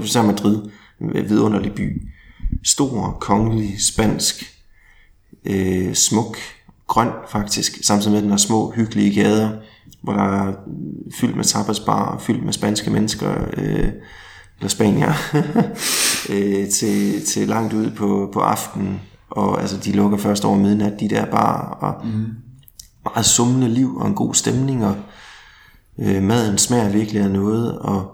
Så 0.05 0.19
er 0.19 0.23
Madrid, 0.25 0.61
en 1.01 1.29
vidunderlig 1.29 1.73
by. 1.73 2.09
Stor, 2.63 3.17
kongelig, 3.21 3.81
spansk, 3.81 4.55
øh, 5.45 5.93
smuk, 5.93 6.38
grøn 6.88 7.09
faktisk, 7.29 7.83
samtidig 7.83 8.11
med 8.11 8.17
at 8.17 8.23
den 8.23 8.31
har 8.31 8.38
små, 8.38 8.71
hyggelige 8.71 9.21
gader, 9.21 9.49
hvor 10.01 10.13
der 10.13 10.23
er 10.23 10.53
fyldt 11.19 11.36
med 11.36 11.43
tapasbar, 11.43 12.17
fyldt 12.19 12.45
med 12.45 12.53
spanske 12.53 12.89
mennesker, 12.89 13.31
øh, 13.57 13.89
eller 14.59 14.69
spanier, 14.69 15.13
øh, 16.33 16.69
til, 16.69 17.25
til 17.25 17.47
langt 17.47 17.73
ud 17.73 17.91
på, 17.91 18.29
på 18.33 18.39
aftenen, 18.39 19.01
og 19.29 19.61
altså 19.61 19.77
de 19.77 19.91
lukker 19.91 20.17
først 20.17 20.45
over 20.45 20.57
midnat, 20.57 20.99
de 20.99 21.09
der 21.09 21.25
bar, 21.25 21.77
og 21.81 22.07
mm. 22.07 22.25
meget 23.03 23.25
summende 23.25 23.69
liv 23.69 23.97
og 23.97 24.07
en 24.07 24.15
god 24.15 24.33
stemning, 24.33 24.86
og 24.86 24.95
øh, 25.99 26.23
maden 26.23 26.57
smager 26.57 26.89
virkelig 26.89 27.21
af 27.21 27.31
noget, 27.31 27.79
og 27.79 28.11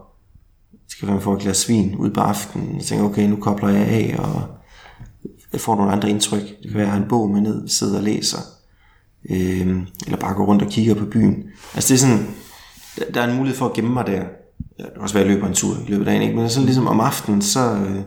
skal 0.89 1.07
man 1.09 1.21
få 1.21 1.33
et 1.33 1.41
glas 1.41 1.57
svin 1.57 1.95
ud 1.95 2.09
på 2.09 2.19
aftenen. 2.19 2.75
Jeg 2.75 2.83
tænker, 2.83 3.05
okay, 3.05 3.29
nu 3.29 3.35
kobler 3.35 3.69
jeg 3.69 3.87
af, 3.87 4.15
og 4.19 4.41
jeg 5.53 5.61
får 5.61 5.75
nogle 5.75 5.91
andre 5.91 6.09
indtryk. 6.09 6.41
Det 6.41 6.71
kan 6.71 6.73
være, 6.73 6.81
at 6.81 6.87
jeg 6.87 6.93
har 6.93 7.03
en 7.03 7.09
bog 7.09 7.29
med 7.29 7.41
ned, 7.41 7.67
sidder 7.67 7.97
og 7.97 8.03
læser, 8.03 8.37
øh, 9.29 9.77
eller 10.05 10.17
bare 10.19 10.33
går 10.33 10.45
rundt 10.45 10.61
og 10.61 10.69
kigger 10.69 10.95
på 10.95 11.05
byen. 11.05 11.43
Altså 11.75 11.93
det 11.93 11.93
er 11.93 12.07
sådan, 12.07 12.27
der 13.13 13.21
er 13.21 13.27
en 13.27 13.35
mulighed 13.35 13.57
for 13.57 13.65
at 13.65 13.73
gemme 13.73 13.93
mig 13.93 14.07
der. 14.07 14.11
Jeg 14.13 14.25
det 14.77 14.93
kan 14.93 15.01
også 15.01 15.15
være, 15.15 15.23
at 15.23 15.29
jeg 15.29 15.35
løber 15.35 15.47
en 15.47 15.53
tur 15.53 15.75
i 15.75 15.91
løbet 15.91 16.05
af 16.05 16.05
dagen, 16.05 16.21
ikke? 16.21 16.35
men 16.35 16.49
sådan 16.49 16.65
ligesom 16.65 16.87
om 16.87 16.99
aftenen, 16.99 17.41
så, 17.41 17.73
øh, 17.73 18.01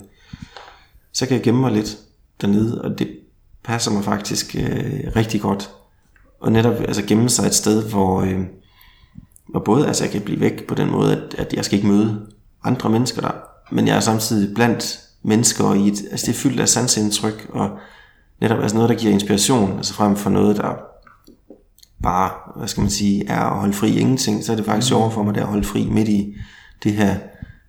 så 1.13 1.27
kan 1.27 1.37
jeg 1.37 1.45
gemme 1.45 1.61
mig 1.61 1.73
lidt 1.73 1.99
dernede, 2.41 2.83
og 2.83 2.99
det 2.99 3.09
passer 3.65 3.91
mig 3.91 4.05
faktisk 4.05 4.57
øh, 4.59 5.13
rigtig 5.17 5.41
godt. 5.41 5.71
Og 6.41 6.53
netop 6.53 6.81
altså 6.81 7.03
gemme 7.03 7.29
sig 7.29 7.47
et 7.47 7.55
sted, 7.55 7.91
hvor, 7.91 8.21
øh, 8.21 8.41
hvor 9.49 9.61
både 9.61 9.87
altså, 9.87 10.05
jeg 10.05 10.13
kan 10.13 10.21
blive 10.21 10.41
væk 10.41 10.67
på 10.67 10.75
den 10.75 10.91
måde, 10.91 11.17
at, 11.17 11.35
at 11.39 11.53
jeg 11.53 11.65
skal 11.65 11.77
ikke 11.77 11.89
møde 11.89 12.27
andre 12.65 12.91
mennesker 12.91 13.21
der, 13.21 13.33
men 13.73 13.87
jeg 13.87 13.97
er 13.97 14.01
samtidig 14.01 14.55
blandt 14.55 15.01
mennesker, 15.23 15.75
i 15.75 15.89
et, 15.89 16.05
altså 16.11 16.27
det 16.27 16.33
er 16.33 16.39
fyldt 16.39 16.61
af 16.61 16.69
sansindtryk, 16.69 17.51
og 17.53 17.79
netop 18.41 18.61
altså 18.61 18.77
noget, 18.77 18.91
der 18.91 18.97
giver 18.97 19.13
inspiration, 19.13 19.77
altså 19.77 19.95
frem 19.95 20.17
for 20.17 20.31
noget, 20.31 20.57
der 20.57 20.94
bare, 22.05 22.31
hvad 22.57 22.69
skal 22.69 22.81
man 22.81 22.91
sige, 22.91 23.29
er 23.29 23.41
at 23.41 23.59
holde 23.59 23.73
fri 23.73 23.99
ingenting, 23.99 24.45
så 24.45 24.53
er 24.53 24.57
det 24.57 24.65
faktisk 24.65 24.89
sjovere 24.89 25.11
for 25.11 25.23
mig, 25.23 25.35
det 25.35 25.41
at 25.41 25.47
holde 25.47 25.65
fri 25.65 25.89
midt 25.91 26.09
i 26.09 26.35
det 26.83 26.93
her 26.93 27.15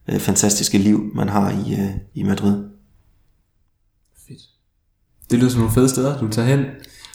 øh, 0.09 0.19
fantastiske 0.19 0.77
liv, 0.77 1.11
man 1.15 1.29
har 1.29 1.49
i, 1.49 1.73
øh, 1.73 1.89
i 2.13 2.23
Madrid. 2.23 2.63
Fedt. 4.27 4.41
Det 5.31 5.39
lyder 5.39 5.49
som 5.49 5.59
nogle 5.59 5.73
fede 5.73 5.89
steder, 5.89 6.19
du 6.19 6.27
tager 6.27 6.47
hen. 6.47 6.65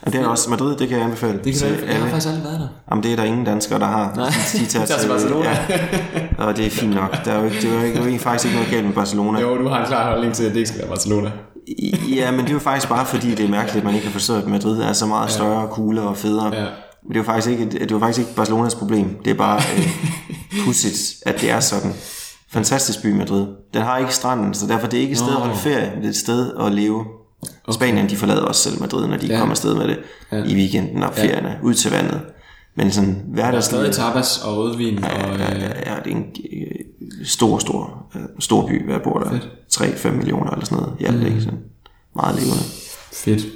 Og 0.03 0.13
det 0.13 0.21
er 0.21 0.27
også 0.27 0.51
Madrid, 0.51 0.77
det 0.77 0.89
kan 0.89 0.97
jeg 0.97 1.05
anbefale. 1.05 1.41
Det 1.45 1.55
kan 1.55 1.79
du, 1.79 1.87
jeg 1.87 1.97
har 1.97 2.09
faktisk 2.09 2.29
aldrig 2.29 2.45
været 2.45 2.61
der. 2.61 2.69
Jamen 2.91 3.03
det 3.03 3.13
er 3.13 3.17
der 3.17 3.25
ingen 3.25 3.45
danskere, 3.45 3.79
der 3.79 3.87
har. 3.87 4.15
Nej, 4.15 4.31
de 4.53 4.67
tager 4.67 4.87
til, 5.01 5.09
Barcelona. 5.09 5.49
Ja. 5.49 6.45
Og 6.45 6.57
det 6.57 6.67
er 6.67 6.71
fint 6.71 6.95
nok. 6.95 7.25
Der 7.25 7.33
er 7.33 7.39
jo 7.39 7.45
ikke, 7.45 7.57
det 7.57 7.71
er 7.71 7.75
jo 7.75 7.83
ikke, 7.83 8.05
det 8.05 8.15
er 8.15 8.19
faktisk 8.19 8.45
ikke 8.45 8.57
noget 8.57 8.71
galt 8.73 8.87
med 8.87 8.95
Barcelona. 8.95 9.41
Jo, 9.41 9.59
du 9.59 9.69
har 9.69 9.81
en 9.81 9.87
klar 9.87 10.11
holdning 10.11 10.35
til, 10.35 10.45
at 10.45 10.51
det 10.51 10.57
ikke 10.57 10.69
skal 10.69 10.81
være 10.81 10.89
Barcelona. 10.89 11.31
Ja, 12.09 12.31
men 12.31 12.41
det 12.41 12.49
er 12.49 12.53
jo 12.53 12.59
faktisk 12.59 12.89
bare 12.89 13.07
fordi, 13.07 13.35
det 13.35 13.45
er 13.45 13.49
mærkeligt, 13.49 13.79
at 13.79 13.85
man 13.85 13.95
ikke 13.95 14.07
har 14.07 14.13
forstået, 14.13 14.43
at 14.43 14.49
Madrid 14.49 14.81
er 14.83 14.93
så 14.93 15.07
meget 15.07 15.31
større, 15.31 15.69
coolere 15.69 16.09
og 16.09 16.17
federe. 16.17 16.55
Ja. 16.55 16.67
Men 17.03 17.09
det 17.09 17.17
er 17.17 17.21
jo 17.21 17.25
faktisk 17.25 17.51
ikke, 17.51 17.65
det 17.65 17.83
er 17.83 17.87
jo 17.91 17.99
faktisk 17.99 18.19
ikke 18.19 18.35
Barcelonas 18.35 18.75
problem. 18.75 19.17
Det 19.25 19.31
er 19.31 19.35
bare 19.35 19.61
øh, 19.77 19.89
pudsigt, 20.65 21.23
at 21.27 21.41
det 21.41 21.51
er 21.51 21.61
sådan. 21.61 21.93
Fantastisk 22.53 23.03
by 23.03 23.07
Madrid. 23.07 23.47
Den 23.75 23.83
har 23.83 23.99
ikke 23.99 24.15
stranden, 24.15 24.55
så 24.55 24.67
derfor 24.67 24.87
det 24.87 24.97
er 24.97 25.01
ikke 25.01 25.13
et 25.13 25.19
sted 25.19 25.29
at 25.29 25.35
holde 25.35 25.57
ferie, 25.57 25.93
det 25.97 26.05
er 26.05 26.09
et 26.09 26.17
sted 26.17 26.53
at 26.61 26.73
leve. 26.73 27.05
Okay. 27.41 27.75
Spanien, 27.75 28.11
de 28.11 28.17
forlader 28.17 28.43
også 28.43 28.63
selv 28.71 28.81
Madrid, 28.81 29.07
når 29.07 29.17
de 29.17 29.27
ja. 29.27 29.39
kommer 29.39 29.51
afsted 29.51 29.75
med 29.75 29.89
det 29.89 29.99
ja. 30.33 30.45
i 30.45 30.55
weekenden 30.55 31.03
og 31.03 31.15
ferierne, 31.15 31.49
ja. 31.49 31.55
ud 31.63 31.75
til 31.75 31.91
vandet. 31.91 32.21
Men 32.75 32.91
sådan 32.91 33.23
hverdagsliv... 33.27 33.79
Der 33.79 33.87
er 33.87 33.93
stadig 33.93 34.13
tapas 34.13 34.43
og 34.45 34.57
rødvin. 34.57 34.99
Ja, 34.99 35.31
og, 35.31 35.39
ja, 35.39 35.59
ja, 35.59 35.93
ja, 35.93 35.97
det 36.05 36.13
er 36.13 36.17
en 36.17 36.27
øh, 36.53 37.27
stor, 37.27 37.59
stor, 37.59 38.07
øh, 38.17 38.23
stor 38.39 38.67
by, 38.67 38.85
hvad 38.85 39.01
bor 39.05 39.19
der? 39.19 39.39
3-5 39.73 40.11
millioner 40.11 40.51
eller 40.51 40.65
sådan 40.65 40.79
noget 40.79 40.97
i 41.01 41.05
alt, 41.05 41.21
mm. 41.21 41.27
ikke? 41.27 41.41
Sådan 41.41 41.59
meget 42.17 42.35
levende. 42.35 42.63
Fedt. 43.13 43.47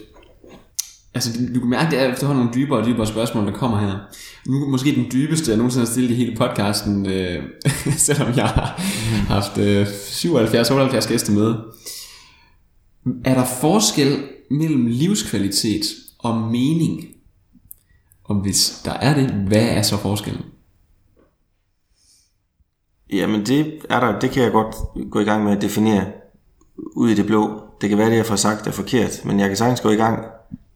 Altså, 1.14 1.30
du 1.54 1.60
kan 1.60 1.68
mærke, 1.68 1.90
det 1.90 2.00
er 2.00 2.12
efterhånden 2.12 2.44
nogle 2.44 2.54
dybere 2.54 2.78
og 2.78 2.86
dybere 2.86 3.06
spørgsmål, 3.06 3.46
der 3.46 3.52
kommer 3.52 3.78
her. 3.78 3.98
Nu 4.46 4.68
måske 4.68 4.94
den 4.94 5.06
dybeste, 5.12 5.50
jeg 5.50 5.56
nogensinde 5.56 5.86
har 5.86 5.92
stillet 5.92 6.10
i 6.10 6.14
hele 6.14 6.36
podcasten, 6.36 7.06
øh, 7.06 7.42
selvom 8.06 8.36
jeg 8.36 8.48
har 8.48 8.80
haft 9.28 9.58
øh, 9.58 9.86
77-78 9.86 11.08
gæster 11.08 11.32
med. 11.32 11.54
Er 13.24 13.34
der 13.34 13.44
forskel 13.60 14.24
mellem 14.50 14.86
livskvalitet 14.86 15.84
og 16.18 16.36
mening? 16.36 17.04
Og 18.24 18.34
hvis 18.34 18.82
der 18.84 18.92
er 18.92 19.14
det, 19.14 19.30
hvad 19.30 19.68
er 19.68 19.82
så 19.82 19.96
forskellen? 19.96 20.42
Jamen 23.12 23.46
det 23.46 23.78
er 23.90 24.00
der, 24.00 24.18
det 24.18 24.30
kan 24.30 24.42
jeg 24.42 24.52
godt 24.52 24.76
gå 25.10 25.20
i 25.20 25.24
gang 25.24 25.44
med 25.44 25.56
at 25.56 25.62
definere 25.62 26.04
ud 26.96 27.10
i 27.10 27.14
det 27.14 27.26
blå. 27.26 27.60
Det 27.80 27.88
kan 27.88 27.98
være, 27.98 28.10
det 28.10 28.16
jeg 28.16 28.26
får 28.26 28.36
sagt 28.36 28.66
er 28.66 28.70
forkert, 28.70 29.24
men 29.24 29.40
jeg 29.40 29.48
kan 29.48 29.56
sagtens 29.56 29.80
gå 29.80 29.90
i 29.90 29.96
gang, 29.96 30.24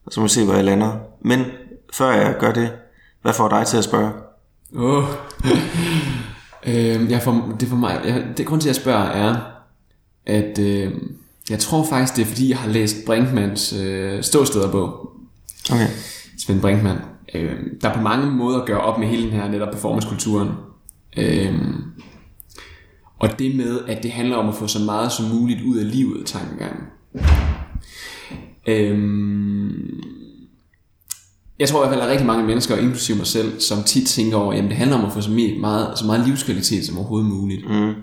og 0.08 0.14
så 0.14 0.20
må 0.20 0.26
vi 0.26 0.32
se, 0.32 0.44
hvor 0.44 0.54
jeg 0.54 0.64
lander. 0.64 0.92
Men 1.20 1.44
før 1.92 2.10
jeg 2.10 2.36
gør 2.40 2.52
det, 2.52 2.72
hvad 3.22 3.32
får 3.32 3.48
dig 3.48 3.66
til 3.66 3.76
at 3.76 3.84
spørge? 3.84 4.12
Oh. 4.76 5.04
øh, 6.66 7.10
jeg 7.10 7.22
får, 7.22 7.56
det 7.60 7.68
for 7.68 7.76
mig, 7.76 8.00
jeg, 8.04 8.24
det 8.36 8.46
grund 8.46 8.60
til, 8.60 8.68
at 8.68 8.76
jeg 8.76 8.82
spørger, 8.82 9.04
er, 9.04 9.36
at 10.26 10.58
øh, 10.58 10.92
jeg 11.50 11.58
tror 11.58 11.84
faktisk, 11.84 12.16
det 12.16 12.22
er 12.22 12.26
fordi, 12.26 12.50
jeg 12.50 12.58
har 12.58 12.68
læst 12.68 12.96
Brinkmans 13.06 13.72
øh, 13.72 14.22
ståstederbog. 14.22 15.12
Okay. 15.72 15.88
Svend 16.38 16.60
Brinkmann. 16.60 16.98
Øh, 17.34 17.56
der 17.82 17.94
på 17.94 18.00
mange 18.00 18.30
måder 18.30 18.64
gør 18.64 18.76
op 18.76 18.98
med 18.98 19.08
hele 19.08 19.22
den 19.22 19.32
her 19.32 19.48
netop 19.48 19.72
performancekulturen. 19.72 20.50
Øh, 21.16 21.54
og 23.18 23.38
det 23.38 23.56
med, 23.56 23.80
at 23.86 24.02
det 24.02 24.10
handler 24.10 24.36
om 24.36 24.48
at 24.48 24.54
få 24.54 24.66
så 24.66 24.78
meget 24.78 25.12
som 25.12 25.26
muligt 25.26 25.62
ud 25.62 25.76
af 25.76 25.90
livet, 25.90 26.26
tankegangen. 26.26 26.82
Øhm, 28.68 30.00
jeg 31.58 31.68
tror 31.68 31.78
i 31.78 31.82
hvert 31.82 31.90
fald, 31.90 32.00
der 32.00 32.06
er 32.06 32.10
rigtig 32.10 32.26
mange 32.26 32.46
mennesker, 32.46 32.76
inklusive 32.76 33.16
mig 33.16 33.26
selv, 33.26 33.60
som 33.60 33.82
tit 33.82 34.08
tænker 34.08 34.36
over, 34.36 34.52
at 34.52 34.64
det 34.64 34.72
handler 34.72 34.96
om 34.98 35.04
at 35.04 35.12
få 35.12 35.20
så 35.20 35.30
meget, 35.60 35.98
så 35.98 36.06
meget 36.06 36.26
livskvalitet 36.26 36.86
som 36.86 36.98
overhovedet 36.98 37.28
muligt. 37.28 37.70
Mm. 37.70 37.94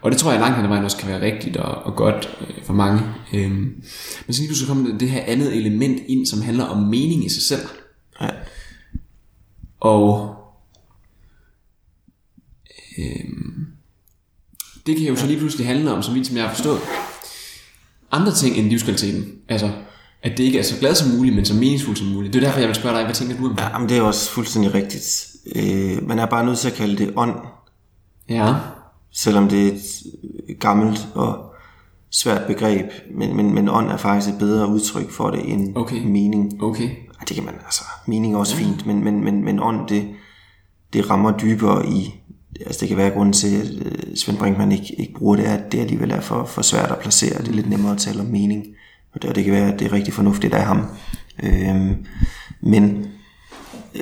Og 0.00 0.10
det 0.10 0.18
tror 0.18 0.30
jeg 0.30 0.40
langt 0.40 0.56
hen 0.56 0.64
ad 0.64 0.68
vejen 0.68 0.84
også 0.84 0.96
kan 0.96 1.08
være 1.08 1.20
rigtigt 1.20 1.56
og, 1.56 1.74
og 1.74 1.96
godt 1.96 2.38
øh, 2.40 2.64
for 2.64 2.72
mange. 2.72 3.00
Øhm, 3.34 3.82
men 4.26 4.34
så 4.34 4.40
lige 4.40 4.48
pludselig 4.48 4.68
kommer 4.68 4.98
det 4.98 5.10
her 5.10 5.22
andet 5.26 5.56
element 5.56 6.02
ind, 6.06 6.26
som 6.26 6.40
handler 6.40 6.64
om 6.64 6.82
mening 6.82 7.26
i 7.26 7.28
sig 7.28 7.42
selv. 7.42 7.68
Ja. 8.20 8.28
Og 9.80 10.36
øhm, 12.98 13.66
det 14.86 14.96
kan 14.96 15.06
jo 15.06 15.16
så 15.16 15.26
lige 15.26 15.38
pludselig 15.38 15.66
handle 15.66 15.92
om, 15.92 16.02
som 16.02 16.14
vidt 16.14 16.26
som 16.26 16.36
jeg 16.36 16.44
har 16.44 16.54
forstået, 16.54 16.80
andre 18.10 18.32
ting 18.32 18.56
end 18.56 18.68
livskvaliteten. 18.68 19.32
Altså, 19.48 19.72
at 20.22 20.38
det 20.38 20.44
ikke 20.44 20.58
er 20.58 20.62
så 20.62 20.78
glad 20.80 20.94
som 20.94 21.10
muligt, 21.10 21.36
men 21.36 21.44
så 21.44 21.54
meningsfuldt 21.54 21.98
som 21.98 22.08
muligt. 22.08 22.34
Det 22.34 22.42
er 22.42 22.46
derfor, 22.46 22.58
jeg 22.58 22.68
vil 22.68 22.76
spørge 22.76 22.96
dig, 22.96 23.04
hvad 23.04 23.14
tænker 23.14 23.36
du 23.36 23.46
om 23.46 23.56
det? 23.56 23.62
Ja, 23.62 23.78
men 23.78 23.88
det 23.88 23.96
er 23.96 24.02
også 24.02 24.30
fuldstændig 24.30 24.74
rigtigt. 24.74 25.26
Øh, 25.56 26.08
man 26.08 26.18
er 26.18 26.26
bare 26.26 26.46
nødt 26.46 26.58
til 26.58 26.68
at 26.68 26.74
kalde 26.74 26.96
det 26.96 27.12
ånd. 27.16 27.34
Ja. 28.28 28.54
Selvom 29.12 29.48
det 29.48 29.66
er 29.66 29.72
et 30.48 30.58
gammelt 30.60 31.08
og 31.14 31.52
svært 32.10 32.46
begreb, 32.46 32.86
men, 33.14 33.36
men, 33.36 33.54
men 33.54 33.68
ånd 33.68 33.90
er 33.90 33.96
faktisk 33.96 34.32
et 34.32 34.38
bedre 34.38 34.68
udtryk 34.68 35.10
for 35.10 35.30
det 35.30 35.52
end 35.52 35.76
okay. 35.76 36.04
mening. 36.04 36.62
Okay. 36.62 36.88
Ja, 36.88 37.24
det 37.28 37.34
kan 37.34 37.44
man 37.44 37.54
altså. 37.64 37.82
Mening 38.06 38.34
er 38.34 38.38
også 38.38 38.56
ja. 38.56 38.64
fint, 38.64 38.86
men, 38.86 39.04
men, 39.04 39.24
men, 39.24 39.44
men 39.44 39.60
ånd, 39.62 39.88
det, 39.88 40.08
det 40.92 41.10
rammer 41.10 41.38
dybere 41.38 41.86
i, 41.86 42.14
altså 42.60 42.80
det 42.80 42.88
kan 42.88 42.96
være 42.96 43.10
grunden 43.10 43.32
til, 43.32 43.56
at 43.56 43.86
øh, 43.86 44.16
Svend 44.16 44.38
Brinkmann 44.38 44.72
ikke, 44.72 44.94
ikke 45.00 45.14
bruger 45.14 45.36
det, 45.36 45.44
at 45.44 45.72
det 45.72 45.80
alligevel 45.80 46.10
er 46.10 46.20
for, 46.20 46.44
for 46.44 46.62
svært 46.62 46.90
at 46.90 46.98
placere. 46.98 47.38
Det 47.38 47.48
er 47.48 47.52
lidt 47.52 47.70
nemmere 47.70 47.92
at 47.92 47.98
tale 47.98 48.20
om 48.20 48.26
mening. 48.26 48.66
Og 49.14 49.22
det, 49.22 49.30
og 49.30 49.36
det 49.36 49.44
kan 49.44 49.52
være, 49.52 49.72
at 49.72 49.78
det 49.78 49.86
er 49.86 49.92
rigtig 49.92 50.14
fornuftigt 50.14 50.54
af 50.54 50.64
ham. 50.64 50.86
Øhm, 51.42 52.06
men 52.60 53.06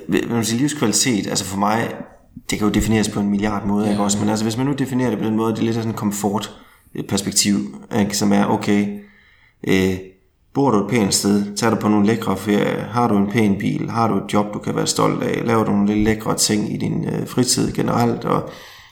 øh, 0.09 0.31
man 0.31 0.45
sige, 0.45 0.59
livskvalitet, 0.59 1.27
altså 1.27 1.45
for 1.45 1.59
mig, 1.59 1.95
det 2.51 2.59
kan 2.59 2.69
jo 2.69 2.75
defineres 2.75 3.09
på 3.09 3.21
en 3.21 3.31
milliard 3.31 3.67
måder, 3.67 3.85
ja, 3.87 3.91
ikke 3.91 4.03
også? 4.03 4.19
Men 4.19 4.29
altså, 4.29 4.45
hvis 4.45 4.57
man 4.57 4.67
nu 4.67 4.73
definerer 4.73 5.11
det 5.11 5.19
på 5.19 5.25
den 5.25 5.37
måde, 5.37 5.53
det 5.53 5.59
er 5.59 5.63
lidt 5.63 5.77
af 5.77 5.83
sådan 5.83 5.95
en 5.95 5.97
komfort 5.97 6.57
perspektiv, 7.09 7.59
ikke? 7.99 8.17
som 8.17 8.33
er, 8.33 8.47
okay, 8.47 8.99
øh, 9.69 9.95
bor 10.55 10.71
du 10.71 10.85
et 10.85 10.91
pænt 10.91 11.15
sted, 11.15 11.57
tager 11.57 11.75
du 11.75 11.81
på 11.81 11.89
nogle 11.89 12.07
lækre 12.07 12.37
ferie, 12.37 12.87
har 12.91 13.09
du 13.09 13.17
en 13.17 13.31
pæn 13.31 13.59
bil, 13.59 13.91
har 13.91 14.09
du 14.09 14.17
et 14.17 14.33
job, 14.33 14.55
du 14.55 14.59
kan 14.59 14.77
være 14.77 14.87
stolt 14.87 15.23
af, 15.23 15.47
laver 15.47 15.65
du 15.65 15.73
nogle 15.73 15.87
lidt 15.87 16.05
lækre 16.05 16.37
ting 16.37 16.75
i 16.75 16.77
din 16.77 17.05
øh, 17.05 17.27
fritid 17.27 17.73
generelt, 17.73 18.25
og, 18.25 18.51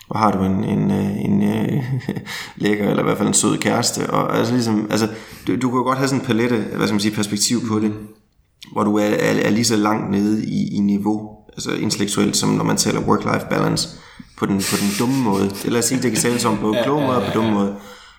og 0.09 0.19
har 0.19 0.31
du 0.31 0.45
en, 0.45 0.65
en, 0.65 0.91
øh, 0.91 1.25
en, 1.25 1.43
en 1.43 1.75
øh, 1.75 1.85
lækker, 2.57 2.89
eller 2.89 3.03
i 3.03 3.05
hvert 3.05 3.19
fald 3.19 3.29
en 3.29 3.35
sød 3.35 3.59
kæreste, 3.59 4.11
og 4.11 4.39
altså 4.39 4.53
ligesom, 4.53 4.87
altså, 4.91 5.09
du, 5.47 5.57
du 5.57 5.69
kan 5.69 5.79
jo 5.79 5.83
godt 5.83 5.99
have 5.99 6.09
sådan 6.09 6.21
en 6.21 6.27
palette, 6.27 6.57
hvad 6.57 6.87
skal 6.87 6.95
man 6.95 7.01
sige, 7.01 7.15
perspektiv 7.15 7.69
på 7.69 7.79
det, 7.79 7.93
hvor 8.73 8.85
du 8.85 8.97
er, 8.97 9.05
er, 9.05 9.41
er 9.43 9.51
lige 9.51 9.65
så 9.65 9.77
langt 9.77 10.11
nede 10.11 10.47
i, 10.47 10.77
i 10.77 10.79
niveau, 10.79 11.31
altså 11.53 11.73
intellektuelt, 11.73 12.37
som 12.37 12.49
når 12.49 12.65
man 12.65 12.77
taler 12.77 13.01
work-life 13.01 13.49
balance, 13.51 13.89
på 14.39 14.47
den, 14.47 14.57
på 14.57 14.77
den 14.81 14.89
dumme 14.99 15.23
måde. 15.23 15.51
Os 15.79 15.85
sige, 15.85 16.03
det 16.03 16.13
kan 16.13 16.21
tales 16.21 16.45
om 16.45 16.59
på 16.59 16.75
klog 16.85 17.03
måde 17.03 17.17
og 17.17 17.23
på 17.23 17.31
dumme 17.35 17.51
måde. 17.51 17.75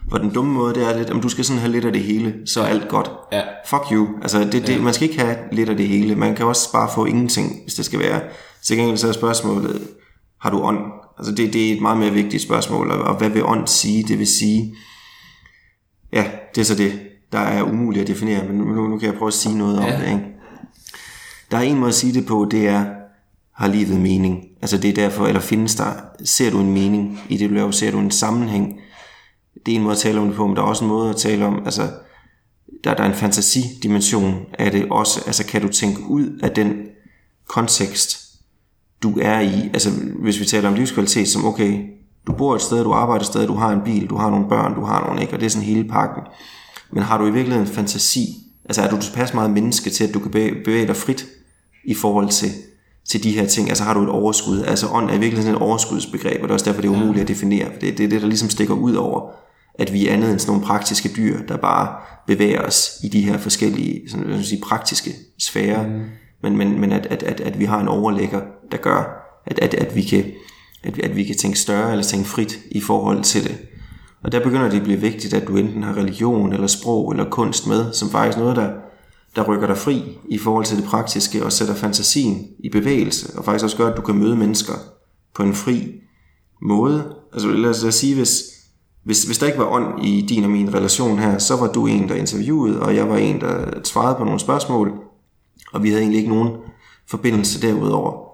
Hvor 0.08 0.18
den 0.18 0.30
dumme 0.30 0.54
måde, 0.54 0.74
det 0.74 0.90
er 0.90 0.98
lidt, 0.98 1.10
om 1.10 1.22
du 1.22 1.30
skal 1.30 1.46
sådan 1.46 1.60
have 1.60 1.72
lidt 1.72 1.86
af 1.86 1.94
det 1.94 2.02
hele, 2.02 2.36
så 2.46 2.62
er 2.62 2.66
alt 2.66 2.88
godt. 2.88 3.12
Ja. 3.32 3.42
Fuck 3.66 3.84
you. 3.92 4.08
Altså, 4.22 4.40
det, 4.52 4.68
det, 4.68 4.84
man 4.84 4.94
skal 4.94 5.10
ikke 5.10 5.22
have 5.22 5.38
lidt 5.52 5.70
af 5.70 5.78
det 5.78 5.88
hele. 5.88 6.16
Man 6.16 6.36
kan 6.36 6.46
også 6.46 6.72
bare 6.72 6.90
få 6.96 7.06
ingenting, 7.06 7.62
hvis 7.64 7.74
det 7.74 7.86
skal 7.86 8.00
være. 8.00 8.22
Så 8.62 8.76
gengæld 8.76 8.98
så 8.98 9.08
er 9.08 9.12
spørgsmålet, 9.12 9.82
har 10.42 10.50
du 10.50 10.62
ånd? 10.62 10.78
Altså, 11.20 11.36
det, 11.36 11.54
det 11.54 11.70
er 11.70 11.74
et 11.74 11.82
meget 11.82 11.98
mere 11.98 12.12
vigtigt 12.12 12.44
spørgsmål. 12.44 12.92
Og, 12.92 13.00
og 13.00 13.18
hvad 13.18 13.30
vil 13.30 13.46
ånd 13.46 13.68
sige? 13.68 14.04
Det 14.04 14.20
vil 14.20 14.28
sige, 14.28 14.76
ja, 16.14 16.26
det 16.56 16.62
er 16.62 16.66
så 16.66 16.76
det, 16.76 17.00
der 17.32 17.40
er 17.40 17.64
umuligt 17.64 18.02
at 18.02 18.08
definere, 18.08 18.48
men 18.48 18.58
nu, 18.58 18.88
nu 18.88 18.98
kan 18.98 19.10
jeg 19.10 19.18
prøve 19.18 19.28
at 19.28 19.34
sige 19.34 19.58
noget 19.58 19.80
om 19.80 19.86
ja. 19.86 19.98
det. 19.98 20.08
Ikke? 20.08 20.26
Der 21.52 21.58
er 21.58 21.62
en 21.62 21.78
måde 21.78 21.90
at 21.90 21.96
sige 21.96 22.14
det 22.14 22.26
på, 22.26 22.48
det 22.52 22.68
er, 22.68 22.86
har 23.54 23.68
livet 23.68 24.00
mening? 24.00 24.44
Altså 24.62 24.78
det 24.78 24.90
er 24.90 24.94
derfor, 24.94 25.28
eller 25.28 25.42
findes 25.42 25.76
der, 25.76 25.94
ser 26.26 26.52
du 26.52 26.60
en 26.60 26.74
mening 26.74 27.20
i 27.30 27.38
det, 27.38 27.50
du 27.50 27.56
laver? 27.56 27.72
Ser 27.72 27.92
du 27.92 28.00
en 28.00 28.12
sammenhæng? 28.12 28.80
Det 29.66 29.72
er 29.72 29.76
en 29.76 29.84
måde 29.84 29.94
at 29.94 30.00
tale 30.00 30.20
om 30.20 30.28
det 30.28 30.36
på, 30.36 30.48
men 30.48 30.56
der 30.56 30.62
er 30.62 30.66
også 30.66 30.84
en 30.84 30.90
måde 30.90 31.10
at 31.10 31.16
tale 31.16 31.46
om, 31.46 31.66
altså 31.66 31.90
der, 32.84 32.94
der 32.94 33.04
er 33.04 33.08
en 33.08 33.16
fantasidimension 33.16 34.46
af 34.60 34.72
det 34.72 34.88
også. 34.92 35.24
Altså 35.26 35.46
kan 35.46 35.62
du 35.62 35.68
tænke 35.68 36.02
ud 36.02 36.40
af 36.44 36.52
den 36.52 36.74
kontekst, 37.48 38.29
du 39.04 39.20
er 39.22 39.40
i. 39.40 39.70
Altså, 39.74 39.90
hvis 40.22 40.40
vi 40.40 40.46
taler 40.46 40.70
om 40.70 40.76
livskvalitet, 40.76 41.28
som 41.28 41.46
okay, 41.46 41.80
du 42.28 42.34
bor 42.34 42.56
et 42.56 42.62
sted, 42.62 42.84
du 42.84 42.92
arbejder 42.92 43.20
et 43.20 43.26
sted, 43.26 43.48
du 43.48 43.54
har 43.54 43.70
en 43.70 43.82
bil, 43.86 44.08
du 44.08 44.18
har 44.18 44.30
nogle 44.30 44.50
børn, 44.50 44.76
du 44.76 44.86
har 44.86 45.06
nogle, 45.06 45.22
ikke? 45.22 45.34
Og 45.34 45.40
det 45.40 45.46
er 45.46 45.50
sådan 45.50 45.68
hele 45.68 45.84
pakken. 45.90 46.24
Men 46.92 47.04
har 47.04 47.18
du 47.18 47.24
i 47.26 47.32
virkeligheden 47.32 47.68
en 47.68 47.74
fantasi? 47.74 48.28
Altså, 48.66 48.82
er 48.82 48.90
du 48.90 49.02
tilpas 49.02 49.34
meget 49.34 49.52
menneske 49.52 49.90
til, 49.90 50.04
at 50.04 50.14
du 50.14 50.20
kan 50.20 50.32
bevæge 50.32 50.88
dig 50.88 50.96
frit 50.96 51.26
i 51.84 51.94
forhold 51.94 52.30
til, 52.30 52.50
til 53.10 53.24
de 53.24 53.32
her 53.32 53.46
ting? 53.46 53.70
Altså, 53.70 53.84
har 53.84 53.94
du 53.94 54.04
et 54.04 54.10
overskud? 54.10 54.64
Altså, 54.64 54.88
ånd 54.88 55.10
er 55.10 55.14
i 55.14 55.20
virkeligheden 55.20 55.56
et 55.56 55.62
overskudsbegreb, 55.62 56.42
og 56.42 56.44
det 56.44 56.50
er 56.50 56.54
også 56.54 56.66
derfor, 56.66 56.82
det 56.82 56.88
er 56.88 56.94
umuligt 56.94 57.22
at 57.22 57.28
definere. 57.28 57.66
For 57.66 57.80
det, 57.80 57.98
det 57.98 58.04
er 58.04 58.10
det, 58.10 58.22
der 58.22 58.28
ligesom 58.28 58.50
stikker 58.50 58.74
ud 58.74 58.94
over, 58.94 59.32
at 59.74 59.94
vi 59.94 60.08
er 60.08 60.14
andet 60.14 60.32
end 60.32 60.40
sådan 60.40 60.52
nogle 60.52 60.66
praktiske 60.66 61.10
dyr, 61.18 61.40
der 61.48 61.58
bare 61.58 61.96
bevæger 62.28 62.62
os 62.62 62.92
i 63.04 63.08
de 63.08 63.22
her 63.22 63.38
forskellige 63.38 64.10
sådan, 64.10 64.32
jeg 64.32 64.44
sige, 64.44 64.62
praktiske 64.62 65.12
sfærer. 65.40 65.88
Mm. 65.88 66.02
Men, 66.42 66.58
men, 66.58 66.80
men 66.80 66.92
at, 66.92 67.06
at, 67.06 67.24
at, 67.24 67.42
at 67.42 67.60
vi 67.60 67.66
har 67.66 67.80
en 67.80 67.88
overlægger, 67.88 68.42
der 68.72 68.78
gør, 68.78 69.26
at, 69.46 69.60
at, 69.60 69.74
at 69.74 69.96
vi 69.96 70.02
kan 70.02 70.24
at, 70.84 71.00
at 71.00 71.16
vi 71.16 71.24
kan 71.24 71.38
tænke 71.38 71.60
større 71.60 71.92
eller 71.92 72.04
tænke 72.04 72.30
frit 72.30 72.60
i 72.72 72.82
forhold 72.82 73.24
til 73.24 73.44
det. 73.44 73.58
Og 74.24 74.32
der 74.32 74.44
begynder 74.44 74.70
det 74.70 74.78
at 74.78 74.84
blive 74.84 75.00
vigtigt, 75.00 75.34
at 75.34 75.48
du 75.48 75.58
enten 75.58 75.84
har 75.84 75.94
religion 75.94 76.54
eller 76.54 76.68
sprog 76.68 77.12
eller 77.12 77.30
kunst 77.30 77.68
med, 77.68 77.94
som 77.94 78.10
faktisk 78.10 78.38
noget, 78.38 78.56
der, 78.56 78.72
der 79.36 79.44
rykker 79.44 79.68
dig 79.68 79.78
fri 79.78 80.18
i 80.30 80.38
forhold 80.38 80.66
til 80.66 80.78
det 80.78 80.86
praktiske 80.86 81.46
og 81.46 81.52
sætter 81.52 81.76
fantasien 81.76 82.48
i 82.60 82.70
bevægelse, 82.70 83.38
og 83.38 83.46
faktisk 83.46 83.64
også 83.64 83.78
gør, 83.78 83.88
at 83.92 83.98
du 83.98 84.02
kan 84.02 84.16
møde 84.16 84.36
mennesker 84.36 84.74
på 85.36 85.44
en 85.44 85.54
fri 85.54 85.94
måde. 86.62 87.16
Altså 87.34 87.48
lad 87.48 87.70
os, 87.70 87.82
lad 87.82 87.88
os 87.88 87.96
sige, 87.96 88.16
hvis, 88.16 88.44
hvis, 89.04 89.24
hvis 89.24 89.38
der 89.38 89.48
ikke 89.48 89.60
var 89.60 89.72
ånd 89.72 90.06
i 90.06 90.26
din 90.30 90.44
og 90.44 90.50
min 90.50 90.74
relation 90.74 91.20
her, 91.20 91.38
så 91.38 91.56
var 91.56 91.68
du 91.68 91.88
en, 91.88 92.10
der 92.10 92.16
interviewede, 92.16 92.82
og 92.82 92.96
jeg 92.96 93.10
var 93.10 93.18
en, 93.18 93.42
der 93.42 93.66
svarede 93.84 94.16
på 94.16 94.24
nogle 94.24 94.40
spørgsmål, 94.40 95.09
og 95.74 95.84
vi 95.84 95.90
havde 95.90 96.02
egentlig 96.02 96.18
ikke 96.18 96.34
nogen 96.34 96.58
forbindelse 97.08 97.62
derudover. 97.62 98.30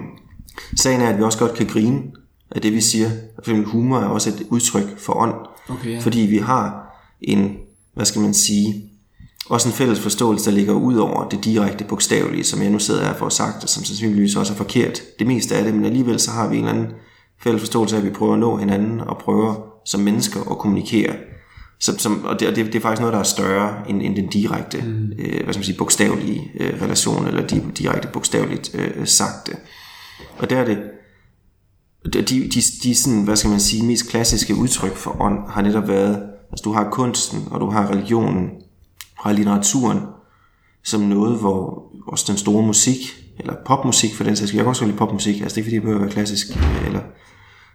Sagen 0.82 1.00
er, 1.00 1.08
at 1.08 1.18
vi 1.18 1.22
også 1.22 1.38
godt 1.38 1.54
kan 1.54 1.66
grine 1.66 2.02
af 2.50 2.60
det, 2.62 2.72
vi 2.72 2.80
siger. 2.80 3.10
For 3.34 3.40
eksempel 3.40 3.64
humor 3.64 3.98
er 3.98 4.06
også 4.06 4.30
et 4.30 4.46
udtryk 4.50 4.98
for 4.98 5.12
ånd. 5.12 5.34
Okay, 5.68 5.90
ja. 5.90 5.98
Fordi 5.98 6.20
vi 6.20 6.38
har 6.38 6.94
en, 7.20 7.56
hvad 7.94 8.04
skal 8.04 8.20
man 8.20 8.34
sige, 8.34 8.90
også 9.50 9.68
en 9.68 9.74
fælles 9.74 10.00
forståelse, 10.00 10.50
der 10.50 10.56
ligger 10.56 10.74
ud 10.74 10.96
over 10.96 11.28
det 11.28 11.44
direkte 11.44 11.84
bogstavelige, 11.84 12.44
som 12.44 12.62
jeg 12.62 12.70
nu 12.70 12.78
sidder 12.78 13.04
her 13.04 13.14
for 13.14 13.26
at 13.26 13.32
sagt, 13.32 13.62
og 13.62 13.68
som 13.68 13.84
sandsynligvis 13.84 14.36
også 14.36 14.52
er 14.52 14.56
forkert. 14.56 15.02
Det 15.18 15.26
meste 15.26 15.56
af 15.56 15.64
det, 15.64 15.74
men 15.74 15.84
alligevel 15.84 16.20
så 16.20 16.30
har 16.30 16.48
vi 16.48 16.56
en 16.56 16.64
eller 16.64 16.78
anden 16.78 16.92
fælles 17.42 17.60
forståelse 17.60 17.96
af, 17.96 18.00
at 18.00 18.06
vi 18.06 18.10
prøver 18.10 18.32
at 18.32 18.38
nå 18.38 18.56
hinanden 18.56 19.00
og 19.00 19.18
prøver 19.18 19.54
som 19.84 20.00
mennesker 20.00 20.50
at 20.50 20.58
kommunikere. 20.58 21.16
Som, 21.80 21.98
som, 21.98 22.24
og 22.24 22.40
det, 22.40 22.48
og 22.48 22.56
det, 22.56 22.66
det 22.66 22.74
er 22.74 22.80
faktisk 22.80 23.00
noget, 23.00 23.12
der 23.12 23.18
er 23.18 23.24
større 23.24 23.90
end, 23.90 24.02
end 24.02 24.16
den 24.16 24.26
direkte, 24.26 24.82
mm. 24.82 25.12
øh, 25.18 25.44
hvad 25.44 25.54
skal 25.54 25.58
man 25.58 25.64
sige, 25.64 25.78
bogstavelige 25.78 26.50
øh, 26.60 26.82
relation, 26.82 27.26
eller 27.26 27.46
de, 27.46 27.64
direkte 27.78 28.08
bogstaveligt 28.12 28.74
øh, 28.74 29.06
sagte. 29.06 29.52
Og 30.38 30.50
der 30.50 30.56
er 30.56 30.64
det, 30.64 30.78
de, 32.04 32.22
de, 32.22 32.60
de 32.82 32.94
sådan, 32.94 33.24
hvad 33.24 33.36
skal 33.36 33.50
man 33.50 33.60
sige, 33.60 33.86
mest 33.86 34.10
klassiske 34.10 34.54
udtryk 34.54 34.96
for 34.96 35.20
ånd 35.20 35.50
har 35.50 35.62
netop 35.62 35.88
været, 35.88 36.22
altså 36.50 36.62
du 36.64 36.72
har 36.72 36.90
kunsten, 36.90 37.48
og 37.50 37.60
du 37.60 37.70
har 37.70 37.90
religionen, 37.90 38.50
og 39.18 39.24
har 39.24 39.32
litteraturen, 39.32 39.98
som 40.84 41.00
noget, 41.00 41.38
hvor 41.38 41.82
også 42.06 42.24
den 42.28 42.36
store 42.36 42.66
musik, 42.66 42.98
eller 43.38 43.54
popmusik 43.66 44.14
for 44.14 44.24
den 44.24 44.36
sags 44.36 44.54
jeg 44.54 44.58
kan 44.58 44.68
også 44.68 44.84
lide 44.84 44.96
popmusik, 44.96 45.40
altså 45.40 45.54
det 45.54 45.62
er 45.62 45.66
ikke 45.66 45.66
fordi, 45.66 45.74
det 45.74 45.82
behøver 45.82 46.00
at 46.00 46.04
være 46.04 46.12
klassisk, 46.12 46.46
eller 46.86 47.00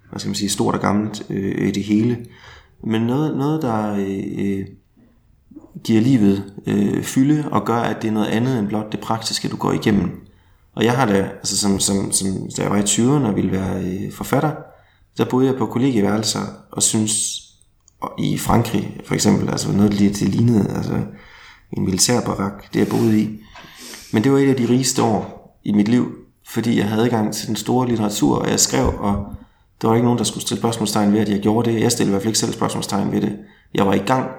hvad 0.10 0.20
skal 0.20 0.30
man 0.30 0.36
sige, 0.36 0.49
stort 0.49 0.76
og 0.76 0.82
gammelt 0.82 1.24
øh, 1.30 1.68
i 1.68 1.72
det 1.72 1.84
hele, 1.84 2.18
men 2.84 3.02
noget, 3.02 3.38
noget 3.38 3.62
der 3.62 3.96
øh, 4.00 4.66
giver 5.84 6.02
livet 6.02 6.54
øh, 6.68 7.04
fylde, 7.04 7.50
og 7.52 7.66
gør, 7.66 7.78
at 7.78 8.02
det 8.02 8.08
er 8.08 8.12
noget 8.12 8.28
andet 8.28 8.60
end 8.60 8.68
blot 8.68 8.92
det 8.92 9.00
praktiske, 9.00 9.48
du 9.48 9.58
går 9.58 9.72
igennem. 9.72 10.22
Og 10.76 10.84
jeg 10.84 10.98
har 10.98 11.06
da, 11.06 11.30
altså 11.38 11.58
som, 11.58 11.80
som, 11.80 12.12
som 12.12 12.28
da 12.58 12.62
jeg 12.62 12.72
var 12.72 12.78
i 12.78 12.82
20'erne 12.82 13.28
og 13.28 13.36
ville 13.36 13.52
være 13.52 13.84
øh, 13.84 14.12
forfatter, 14.12 14.52
der 15.18 15.26
boede 15.26 15.48
jeg 15.48 15.56
på 15.56 15.66
kollegieværelser 15.66 16.42
og 16.72 16.84
synes 16.84 17.46
og 18.00 18.12
i 18.20 18.38
Frankrig 18.38 19.00
for 19.06 19.16
eksempel, 19.16 19.50
altså 19.50 19.72
noget 19.72 19.94
lige 19.94 20.10
det 20.10 20.30
lignede 20.30 20.70
altså 20.76 20.94
en 21.78 21.86
militærbarak, 21.86 22.74
det 22.74 22.80
jeg 22.80 22.88
boede 22.88 23.20
i. 23.20 23.40
Men 24.14 24.24
det 24.24 24.32
var 24.32 24.38
et 24.38 24.50
af 24.50 24.56
de 24.56 24.70
rigeste 24.70 25.04
år 25.04 25.56
i 25.64 25.72
mit 25.72 25.88
liv, 25.88 26.16
fordi 26.48 26.78
jeg 26.78 26.90
havde 26.90 27.04
adgang 27.04 27.34
til 27.34 27.48
den 27.48 27.56
store 27.56 27.88
litteratur, 27.88 28.38
og 28.38 28.50
jeg 28.50 28.60
skrev, 28.60 28.94
og 29.00 29.26
der 29.82 29.88
var 29.88 29.96
ikke 29.96 30.06
nogen, 30.06 30.18
der 30.18 30.24
skulle 30.24 30.42
stille 30.42 30.60
spørgsmålstegn 30.60 31.14
ved, 31.14 31.20
at 31.20 31.30
jeg 31.30 31.40
gjorde 31.40 31.72
det. 31.72 31.82
Jeg 31.82 31.92
stillede 31.92 32.10
i 32.10 32.14
hvert 32.14 32.22
fald 32.22 32.30
ikke 32.30 32.40
selv 32.40 32.54
spørgsmålstegn 32.54 33.12
ved 33.12 33.22
det. 33.22 33.38
Jeg 33.74 33.88
var 33.88 33.94
i 33.94 33.98
gang. 33.98 34.30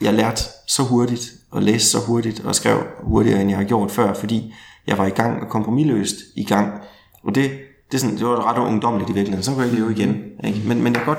Jeg 0.00 0.14
lærte 0.14 0.42
så 0.66 0.82
hurtigt, 0.82 1.32
og 1.50 1.62
læste 1.62 1.88
så 1.88 1.98
hurtigt, 2.06 2.44
og 2.44 2.54
skrev 2.54 2.78
hurtigere, 3.02 3.40
end 3.40 3.50
jeg 3.50 3.58
har 3.58 3.64
gjort 3.64 3.90
før, 3.90 4.14
fordi 4.14 4.54
jeg 4.86 4.98
var 4.98 5.06
i 5.06 5.10
gang 5.10 5.42
og 5.42 5.48
kompromilløst 5.48 6.16
i 6.36 6.44
gang. 6.44 6.72
Og 7.24 7.34
det, 7.34 7.50
det, 7.90 7.94
er 7.94 7.98
sådan, 7.98 8.16
det 8.16 8.26
var 8.26 8.50
ret 8.50 8.58
ungdomligt 8.58 9.10
i 9.10 9.12
virkeligheden. 9.12 9.44
Så 9.44 9.52
kunne 9.52 9.64
jeg 9.64 9.72
leve 9.72 9.92
igen. 9.92 10.16
Ikke? 10.44 10.60
Men, 10.66 10.82
men 10.82 10.94
jeg, 10.94 11.02
godt, 11.06 11.18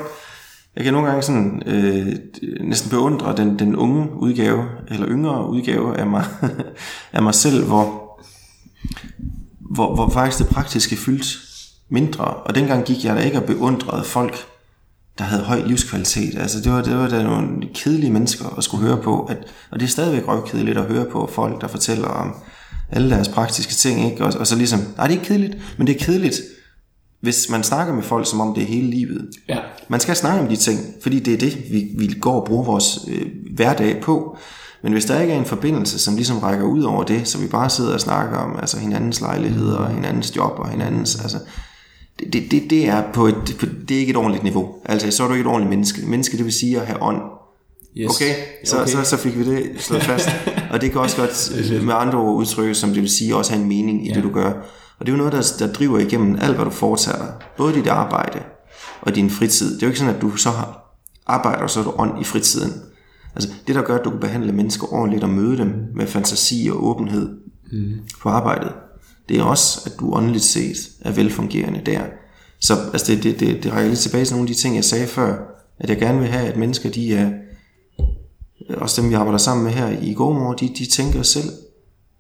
jeg 0.76 0.84
kan 0.84 0.94
nogle 0.94 1.08
gange 1.08 1.24
sådan, 1.24 1.64
øh, 1.66 2.16
næsten 2.62 2.90
beundre 2.90 3.36
den, 3.38 3.60
den 3.60 3.76
unge 3.76 4.10
udgave, 4.14 4.66
eller 4.88 5.08
yngre 5.08 5.50
udgave 5.50 5.98
af 5.98 6.08
mig, 6.08 6.26
af 7.14 7.24
mig 7.24 7.34
selv, 7.34 7.66
hvor, 7.66 8.02
hvor, 9.60 9.96
hvor 9.96 10.10
faktisk 10.10 10.40
det 10.40 10.56
praktiske 10.56 10.96
fyldt 10.96 11.26
mindre. 11.90 12.26
Og 12.26 12.56
dengang 12.56 12.86
gik 12.86 13.06
jeg 13.06 13.16
da 13.16 13.22
ikke 13.22 13.38
og 13.38 13.44
beundrede 13.44 14.04
folk, 14.04 14.36
der 15.18 15.24
havde 15.24 15.44
høj 15.44 15.62
livskvalitet. 15.66 16.38
Altså 16.38 16.62
det 16.62 16.72
var, 16.72 16.82
det 16.82 16.98
var 16.98 17.08
da 17.08 17.24
nogle 17.24 17.48
kedelige 17.74 18.12
mennesker 18.12 18.58
at 18.58 18.64
skulle 18.64 18.88
høre 18.88 19.02
på. 19.02 19.26
At, 19.26 19.38
og 19.72 19.80
det 19.80 19.86
er 19.86 19.90
stadigvæk 19.90 20.28
røvkedeligt 20.28 20.78
at 20.78 20.86
høre 20.86 21.06
på 21.12 21.30
folk, 21.34 21.62
der 21.62 21.68
fortæller 21.68 22.08
om 22.08 22.36
alle 22.92 23.10
deres 23.10 23.28
praktiske 23.28 23.74
ting, 23.74 24.12
ikke? 24.12 24.26
Og, 24.26 24.34
og 24.40 24.48
så 24.48 24.56
ligesom, 24.56 24.80
nej, 24.80 25.08
det 25.08 25.16
er 25.16 25.20
ikke 25.20 25.26
kedeligt, 25.26 25.58
men 25.78 25.88
det 25.88 25.96
er 25.96 26.06
kedeligt, 26.06 26.36
hvis 27.22 27.50
man 27.50 27.64
snakker 27.64 27.94
med 27.94 28.04
folk, 28.04 28.30
som 28.30 28.42
om 28.42 28.54
det 28.54 28.64
er 28.64 28.68
hele 28.68 28.90
livet. 28.90 29.30
Ja. 29.50 29.58
Man 29.88 30.00
skal 30.00 30.16
snakke 30.16 30.42
om 30.42 30.48
de 30.48 30.56
ting, 30.56 30.80
fordi 31.02 31.20
det 31.20 31.34
er 31.34 31.38
det, 31.38 31.58
vi, 31.72 31.88
vi 31.98 32.14
går 32.22 32.42
og 32.42 32.48
bruger 32.48 32.64
vores 32.64 33.00
øh, 33.08 33.26
hverdag 33.56 34.02
på. 34.02 34.38
Men 34.84 34.94
hvis 34.94 35.06
der 35.06 35.22
ikke 35.22 35.34
er 35.34 35.38
en 35.38 35.46
forbindelse, 35.46 36.00
som 36.00 36.16
ligesom 36.16 36.40
rækker 36.40 36.66
ud 36.66 36.84
over 36.84 37.04
det, 37.04 37.28
så 37.28 37.38
vi 37.38 37.48
bare 37.48 37.70
sidder 37.70 37.94
og 37.94 38.02
snakker 38.02 38.38
om 38.38 38.60
altså 38.60 38.80
hinandens 38.80 39.22
lejligheder 39.22 39.78
og 39.78 39.90
hinandens 39.90 40.36
job 40.36 40.60
og 40.60 40.70
hinandens, 40.70 41.22
altså, 41.22 41.38
det, 42.20 42.52
det, 42.52 42.70
det, 42.70 42.88
er 42.88 43.04
på 43.14 43.28
et, 43.28 43.36
det 43.90 43.96
er 43.96 44.00
ikke 44.00 44.10
et 44.10 44.18
ordentligt 44.18 44.44
niveau. 44.44 44.76
Altså, 44.86 45.12
så 45.12 45.24
er 45.24 45.28
du 45.28 45.34
ikke 45.34 45.42
et 45.42 45.48
ordentligt 45.48 45.70
menneske. 45.70 46.02
Menneske, 46.06 46.38
det 46.38 46.46
vil 46.46 46.54
sige 46.54 46.80
at 46.80 46.88
have 46.88 47.02
ånd. 47.02 47.22
Yes. 47.98 48.10
Okay, 48.10 48.34
så, 48.66 48.82
okay. 48.82 48.92
Så, 48.92 49.04
så 49.04 49.18
fik 49.18 49.38
vi 49.40 49.46
det 49.46 49.72
slået 49.78 50.04
fast. 50.04 50.30
og 50.72 50.82
det 50.82 50.92
kan 50.92 51.02
også 51.02 51.18
godt 51.18 51.84
med 51.86 51.94
andre 51.94 52.18
ord 52.18 52.36
udtrykke, 52.36 52.76
som 52.76 52.90
det 52.90 53.02
vil 53.02 53.10
sige, 53.10 53.36
også 53.36 53.52
have 53.52 53.62
en 53.62 53.70
mening 53.70 54.06
i 54.06 54.10
ja. 54.10 54.16
det, 54.16 54.24
du 54.24 54.32
gør. 54.32 54.52
Og 55.00 55.06
det 55.06 55.08
er 55.08 55.12
jo 55.12 55.18
noget, 55.18 55.34
der, 55.34 55.66
der 55.68 55.74
driver 55.74 56.00
igennem 56.00 56.38
alt, 56.42 56.56
hvad 56.56 56.66
du 56.66 56.72
foretager 56.72 57.18
dig. 57.18 57.34
Både 57.58 57.74
dit 57.74 57.88
arbejde 57.88 58.40
og 59.02 59.16
din 59.16 59.30
fritid. 59.30 59.76
Det 59.76 59.84
er 59.84 59.88
jo 59.88 59.90
ikke 59.90 60.00
sådan, 60.00 60.16
at 60.16 60.22
du 60.22 60.36
så 60.36 60.50
har 60.50 60.86
arbejder, 61.28 61.64
og 61.64 61.70
så 61.70 61.80
er 61.80 61.84
du 61.84 61.94
ånd 61.98 62.22
i 62.22 62.24
fritiden. 62.24 62.74
Altså, 63.36 63.50
det, 63.68 63.76
der 63.76 63.82
gør, 63.82 63.96
at 63.96 64.06
du 64.06 64.10
kan 64.10 64.20
behandle 64.20 64.52
mennesker 64.52 64.94
ordentligt 64.94 65.24
og 65.24 65.30
møde 65.30 65.58
dem 65.58 65.74
med 65.96 66.08
fantasi 66.08 66.70
og 66.72 66.88
åbenhed 66.88 67.30
mm. 67.72 67.92
på 68.22 68.30
arbejdet, 68.30 68.72
det 69.30 69.40
er 69.40 69.44
også, 69.44 69.82
at 69.86 70.00
du 70.00 70.14
åndeligt 70.14 70.44
set 70.44 70.78
er 71.02 71.12
velfungerende 71.12 71.82
der. 71.86 72.02
Så 72.60 72.74
altså, 72.94 73.12
det, 73.12 73.24
det, 73.24 73.40
det, 73.40 73.64
det 73.64 73.74
rækker 73.74 73.90
lidt 73.90 74.00
tilbage 74.00 74.26
til 74.26 74.36
nogle 74.36 74.50
af 74.50 74.56
de 74.56 74.62
ting, 74.62 74.76
jeg 74.76 74.86
sagde 74.86 75.08
før, 75.08 75.38
at 75.80 75.90
jeg 75.90 75.98
gerne 75.98 76.20
vil 76.20 76.28
have, 76.28 76.48
at 76.48 76.58
mennesker, 76.58 76.90
de 76.90 77.16
er, 77.16 77.32
også 78.78 79.02
dem 79.02 79.10
vi 79.10 79.16
arbejder 79.16 79.38
sammen 79.38 79.64
med 79.64 79.72
her 79.72 80.00
i 80.02 80.14
Gårdmor, 80.14 80.54
de, 80.54 80.70
de 80.78 80.86
tænker 80.86 81.22
selv. 81.22 81.50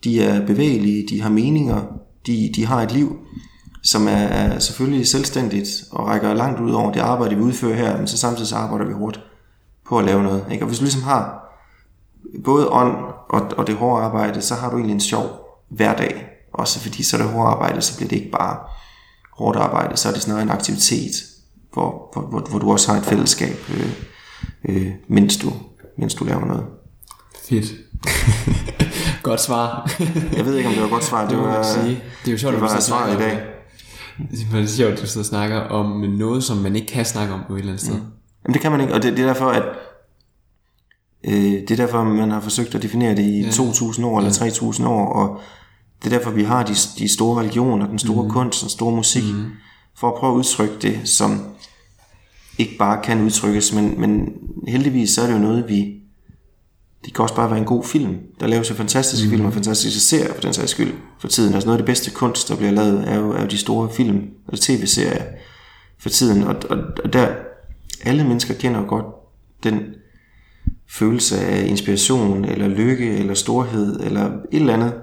De 0.04 0.24
er 0.24 0.46
bevægelige, 0.46 1.08
de 1.10 1.22
har 1.22 1.30
meninger, 1.30 1.82
de, 2.28 2.52
de 2.56 2.66
har 2.66 2.82
et 2.82 2.92
liv, 2.92 3.18
som 3.84 4.08
er, 4.08 4.12
er 4.12 4.60
selvfølgelig 4.60 5.08
selvstændigt 5.08 5.84
og 5.92 6.08
rækker 6.08 6.34
langt 6.34 6.60
ud 6.60 6.72
over 6.72 6.92
det 6.92 7.00
arbejde, 7.00 7.36
vi 7.36 7.42
udfører 7.42 7.76
her, 7.76 7.98
men 7.98 8.08
så 8.08 8.18
samtidig 8.18 8.48
så 8.48 8.56
arbejder 8.56 8.86
vi 8.86 8.94
hårdt 8.94 9.20
på 9.88 10.00
at 10.00 10.06
lave 10.06 10.24
noget. 10.24 10.46
Ikke? 10.52 10.64
Og 10.64 10.68
hvis 10.68 10.80
du 10.80 10.84
ligesom 10.84 11.04
har 11.04 11.46
både 12.44 12.70
ånd 12.70 12.96
og, 13.30 13.42
og 13.58 13.68
det 13.68 13.76
hårde 13.76 14.04
arbejde, 14.04 14.42
så 14.42 14.56
har 14.56 14.70
du 14.70 14.76
egentlig 14.76 14.94
en 14.94 15.00
sjov 15.00 15.26
hverdag. 15.70 16.35
Også 16.60 16.80
fordi 16.80 17.04
så 17.04 17.18
er 17.18 17.22
det 17.22 17.32
hårdt 17.32 17.50
arbejde, 17.50 17.82
så 17.82 17.98
bliver 17.98 18.10
det 18.10 18.16
ikke 18.16 18.32
bare 18.32 18.58
hårdt 19.34 19.58
arbejde, 19.58 19.98
så 19.98 20.10
er 20.10 20.14
det 20.14 20.22
snarere 20.22 20.44
en 20.44 20.50
aktivitet, 20.50 21.12
hvor, 21.74 22.10
hvor, 22.14 22.22
hvor, 22.22 22.40
hvor 22.40 22.60
du 22.60 22.72
også 22.72 22.92
har 22.92 23.00
et 23.00 23.06
fællesskab, 23.06 23.58
øh, 23.70 23.92
øh, 24.70 24.92
mens 25.08 25.38
du 25.38 25.54
mens 25.98 26.14
du 26.14 26.24
laver 26.24 26.46
noget. 26.46 26.66
Fedt. 27.44 27.66
godt 29.24 29.42
svar. 29.42 29.92
jeg 30.36 30.46
ved 30.46 30.56
ikke, 30.58 30.70
om 30.70 30.74
det 30.74 30.84
var 30.84 30.90
godt 30.90 31.04
svar. 31.04 31.28
Det, 31.30 31.38
var, 31.38 31.64
sige. 31.64 32.04
det 32.22 32.28
er 32.28 32.32
jo 32.32 32.38
sjovt, 32.38 32.54
det 32.54 32.62
var 32.62 32.80
svar 32.80 33.08
i 33.08 33.16
dag. 33.16 33.42
Det 34.32 34.64
er 34.64 34.68
sjovt, 34.68 34.94
at 34.94 35.02
du 35.02 35.08
sidder 35.08 35.22
og 35.22 35.26
snakker 35.26 35.60
om 35.60 36.00
noget, 36.02 36.44
som 36.44 36.58
man 36.58 36.76
ikke 36.76 36.88
kan 36.88 37.06
snakke 37.06 37.34
om 37.34 37.42
på 37.48 37.54
et 37.54 37.60
eller 37.60 37.72
andet 37.72 37.86
sted. 37.86 37.96
Mm. 37.96 38.02
Jamen 38.44 38.54
det 38.54 38.62
kan 38.62 38.72
man 38.72 38.82
ikke, 38.82 38.94
og 38.94 39.04
det, 39.04 39.18
det 39.18 39.24
er 39.24 39.28
derfor, 39.28 39.50
at 39.50 39.64
øh, 41.24 41.34
det 41.34 41.72
er 41.72 41.76
derfor, 41.76 42.04
man 42.04 42.32
har 42.32 42.40
forsøgt 42.40 42.76
at 42.76 42.82
definere 42.82 43.16
det 43.16 43.24
i 43.24 43.42
ja. 43.42 43.50
2.000 43.50 44.06
år 44.06 44.18
eller 44.18 44.32
3.000 44.32 44.86
år, 44.86 45.14
og 45.14 45.40
det 46.04 46.14
er 46.14 46.18
derfor, 46.18 46.32
vi 46.32 46.44
har 46.44 46.64
de, 46.64 46.74
de 47.00 47.14
store 47.14 47.40
religioner, 47.40 47.88
den 47.88 48.00
store 48.00 48.24
mm. 48.24 48.30
kunst, 48.30 48.62
den 48.62 48.70
store 48.70 48.96
musik, 48.96 49.24
mm. 49.24 49.46
for 49.98 50.08
at 50.08 50.16
prøve 50.16 50.34
at 50.34 50.38
udtrykke 50.38 50.76
det, 50.82 51.10
som 51.10 51.42
ikke 52.58 52.78
bare 52.78 53.04
kan 53.04 53.22
udtrykkes, 53.22 53.74
men, 53.74 54.00
men 54.02 54.34
heldigvis 54.68 55.10
så 55.10 55.22
er 55.22 55.26
det 55.26 55.34
jo 55.34 55.40
noget, 55.40 55.70
vi 55.70 56.02
Det 57.06 57.14
kan 57.14 57.24
også 57.24 57.36
bare 57.36 57.50
være 57.50 57.60
en 57.60 57.66
god 57.66 57.84
film. 57.84 58.18
Der 58.40 58.48
laves 58.48 58.70
jo 58.70 58.76
fantastiske 58.76 59.26
mm. 59.26 59.32
film 59.32 59.46
og 59.46 59.54
fantastiske 59.54 60.00
serier 60.00 60.34
for 60.34 60.42
den 60.42 60.54
sags 60.54 60.72
skyld 60.72 60.94
for 61.20 61.28
tiden. 61.28 61.54
Altså 61.54 61.68
noget 61.68 61.78
af 61.78 61.84
det 61.84 61.86
bedste 61.86 62.12
kunst, 62.12 62.50
der 62.50 62.56
bliver 62.56 62.72
lavet, 62.72 63.10
er 63.10 63.16
jo, 63.16 63.32
er 63.32 63.42
jo 63.42 63.48
de 63.48 63.58
store 63.58 63.90
film 63.90 64.18
eller 64.48 64.62
tv-serier 64.62 65.24
for 66.00 66.10
tiden. 66.10 66.44
Og, 66.44 66.56
og, 66.70 66.78
og 67.04 67.14
der, 67.14 67.28
alle 68.04 68.24
mennesker 68.24 68.54
kender 68.54 68.80
jo 68.80 68.86
godt 68.88 69.06
den 69.64 69.80
følelse 70.90 71.40
af 71.40 71.66
inspiration, 71.68 72.46
eller 72.46 72.68
lykke, 72.68 73.18
eller 73.18 73.34
storhed, 73.34 74.00
eller 74.00 74.26
et 74.26 74.60
eller 74.60 74.74
andet. 74.74 74.94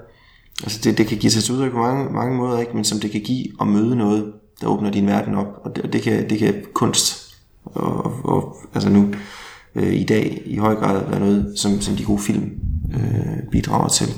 Altså 0.62 0.80
det, 0.84 0.98
det 0.98 1.06
kan 1.06 1.18
give 1.18 1.32
sig 1.32 1.44
til 1.44 1.54
udtryk 1.54 1.72
på 1.72 1.78
mange, 1.78 2.12
mange 2.12 2.36
måder, 2.36 2.60
ikke? 2.60 2.72
men 2.74 2.84
som 2.84 3.00
det 3.00 3.10
kan 3.10 3.20
give 3.20 3.46
at 3.60 3.66
møde 3.66 3.96
noget, 3.96 4.32
der 4.60 4.66
åbner 4.66 4.90
din 4.90 5.06
verden 5.06 5.34
op. 5.34 5.46
Og 5.64 5.76
det, 5.76 5.92
det, 5.92 6.02
kan, 6.02 6.30
det 6.30 6.38
kan 6.38 6.54
kunst, 6.72 7.34
og, 7.64 8.04
og, 8.04 8.24
og 8.24 8.56
altså 8.74 8.90
nu 8.90 9.14
øh, 9.74 9.94
i 9.94 10.04
dag 10.04 10.42
i 10.46 10.56
høj 10.56 10.74
grad 10.74 11.08
være 11.10 11.20
noget, 11.20 11.58
som, 11.58 11.80
som 11.80 11.96
de 11.96 12.04
gode 12.04 12.22
film 12.22 12.50
øh, 12.94 13.50
bidrager 13.52 13.88
til. 13.88 14.08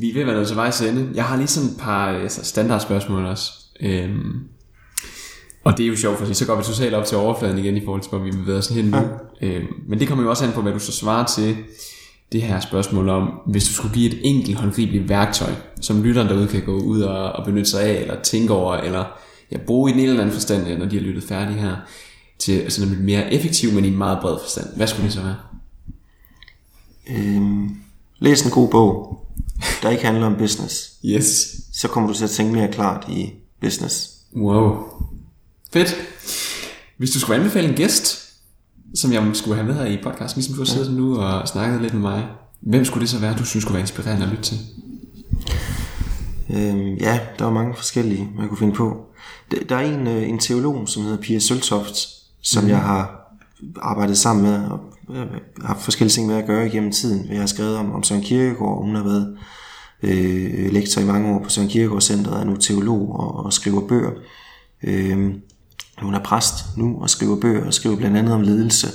Vi 0.00 0.10
vil 0.10 0.26
være 0.26 0.34
noget 0.34 0.48
til 0.48 0.56
vejs 0.56 0.80
ende. 0.80 1.08
Jeg 1.14 1.24
har 1.24 1.36
lige 1.36 1.46
sådan 1.46 1.70
et 1.70 1.76
par 1.78 2.06
altså 2.06 2.44
standardspørgsmål 2.44 3.24
også. 3.24 3.52
Øhm, 3.80 4.40
og 5.64 5.78
det 5.78 5.84
er 5.84 5.88
jo 5.88 5.96
sjovt, 5.96 6.18
for 6.18 6.32
så 6.32 6.46
går 6.46 6.56
vi 6.56 6.62
totalt 6.62 6.94
op 6.94 7.04
til 7.04 7.16
overfladen 7.16 7.58
igen 7.58 7.76
i 7.76 7.84
forhold 7.84 8.02
til, 8.02 8.10
hvor 8.10 8.18
vi 8.18 8.30
bevæger 8.30 8.58
os 8.58 8.68
hen 8.68 8.84
nu. 8.84 8.96
Ja. 8.96 9.46
Øhm, 9.46 9.66
men 9.88 10.00
det 10.00 10.08
kommer 10.08 10.24
jo 10.24 10.30
også 10.30 10.44
an 10.44 10.52
på, 10.52 10.62
hvad 10.62 10.72
du 10.72 10.78
så 10.78 10.92
svarer 10.92 11.26
til 11.26 11.56
det 12.34 12.42
her 12.42 12.60
spørgsmål 12.60 13.08
om, 13.08 13.40
hvis 13.46 13.64
du 13.64 13.72
skulle 13.72 13.94
give 13.94 14.12
et 14.12 14.20
enkelt 14.22 14.56
håndgribeligt 14.56 15.08
værktøj, 15.08 15.52
som 15.80 16.02
lytteren 16.02 16.28
derude 16.28 16.48
kan 16.48 16.64
gå 16.64 16.78
ud 16.78 17.00
og, 17.00 17.32
og 17.32 17.44
benytte 17.44 17.70
sig 17.70 17.82
af, 17.82 18.00
eller 18.00 18.22
tænke 18.22 18.52
over, 18.52 18.74
eller 18.76 19.04
ja, 19.52 19.56
bruge 19.56 19.90
i 19.90 19.94
en 19.94 20.00
eller 20.00 20.20
anden 20.20 20.34
forstand, 20.34 20.78
når 20.78 20.86
de 20.86 20.96
har 20.96 21.02
lyttet 21.02 21.24
færdigt 21.24 21.60
her, 21.60 21.76
til 22.38 22.60
altså 22.60 22.84
noget 22.84 23.00
mere 23.00 23.32
effektiv, 23.32 23.72
men 23.72 23.84
i 23.84 23.88
en 23.88 23.98
meget 23.98 24.18
bred 24.20 24.36
forstand. 24.42 24.66
Hvad 24.76 24.86
skulle 24.86 25.04
det 25.04 25.12
så 25.12 25.22
være? 25.22 25.36
Øhm, 27.10 27.76
læs 28.18 28.42
en 28.42 28.50
god 28.50 28.68
bog, 28.68 29.26
der 29.82 29.90
ikke 29.90 30.04
handler 30.04 30.26
om 30.26 30.36
business. 30.36 30.92
Yes. 31.04 31.56
Så 31.72 31.88
kommer 31.88 32.10
du 32.10 32.16
til 32.16 32.24
at 32.24 32.30
tænke 32.30 32.52
mere 32.52 32.72
klart 32.72 33.06
i 33.08 33.32
business. 33.60 34.10
Wow. 34.36 34.76
Fedt. 35.72 35.96
Hvis 36.96 37.10
du 37.10 37.20
skulle 37.20 37.38
anbefale 37.38 37.68
en 37.68 37.74
gæst, 37.74 38.23
som 38.94 39.12
jeg 39.12 39.30
skulle 39.32 39.54
have 39.54 39.66
med 39.66 39.74
her 39.74 39.84
i 39.84 39.98
podcasten, 40.02 40.38
ligesom 40.38 40.54
du 40.54 40.60
har 40.60 40.66
siddet 40.66 40.88
ja. 40.88 40.92
nu 40.92 41.16
og 41.16 41.48
snakket 41.48 41.82
lidt 41.82 41.94
med 41.94 42.02
mig, 42.02 42.26
hvem 42.60 42.84
skulle 42.84 43.02
det 43.02 43.10
så 43.10 43.18
være, 43.18 43.36
du 43.38 43.44
synes 43.44 43.62
skulle 43.62 43.74
være 43.74 43.82
inspirerende 43.82 44.26
at 44.26 44.30
lytte 44.30 44.42
til? 44.42 44.58
Øhm, 46.50 46.94
ja, 46.94 47.20
der 47.38 47.46
er 47.46 47.50
mange 47.50 47.74
forskellige, 47.76 48.28
man 48.36 48.48
kunne 48.48 48.58
finde 48.58 48.74
på. 48.74 49.06
Der 49.68 49.76
er 49.76 49.80
en, 49.80 50.06
øh, 50.06 50.28
en 50.28 50.38
teolog, 50.38 50.88
som 50.88 51.02
hedder 51.02 51.18
Pia 51.18 51.38
Søltoft, 51.38 52.08
som 52.42 52.64
mm. 52.64 52.70
jeg 52.70 52.80
har 52.80 53.20
arbejdet 53.82 54.18
sammen 54.18 54.44
med, 54.44 54.66
og 54.66 54.80
har 55.16 55.66
haft 55.66 55.82
forskellige 55.82 56.12
ting 56.12 56.26
med 56.26 56.36
at 56.36 56.46
gøre 56.46 56.66
igennem 56.66 56.92
tiden. 56.92 57.26
Jeg 57.30 57.40
har 57.40 57.46
skrevet 57.46 57.76
om, 57.76 57.92
om 57.92 58.02
Søren 58.02 58.22
Kierkegaard, 58.22 58.84
hun 58.84 58.94
har 58.94 59.02
været 59.02 59.36
øh, 60.02 60.72
lektor 60.72 61.02
i 61.02 61.04
mange 61.04 61.34
år 61.34 61.42
på 61.42 61.48
Søren 61.48 61.68
Kierkegaard 61.68 62.02
Centeret, 62.02 62.40
er 62.40 62.44
nu 62.44 62.56
teolog 62.56 63.20
og, 63.20 63.44
og 63.44 63.52
skriver 63.52 63.88
bøger. 63.88 64.10
Øh, 64.82 65.34
hun 66.02 66.14
er 66.14 66.22
præst 66.22 66.54
nu 66.76 66.98
og 67.00 67.10
skriver 67.10 67.40
bøger 67.40 67.66
og 67.66 67.74
skriver 67.74 67.96
blandt 67.96 68.16
andet 68.16 68.34
om 68.34 68.40
ledelse, 68.40 68.88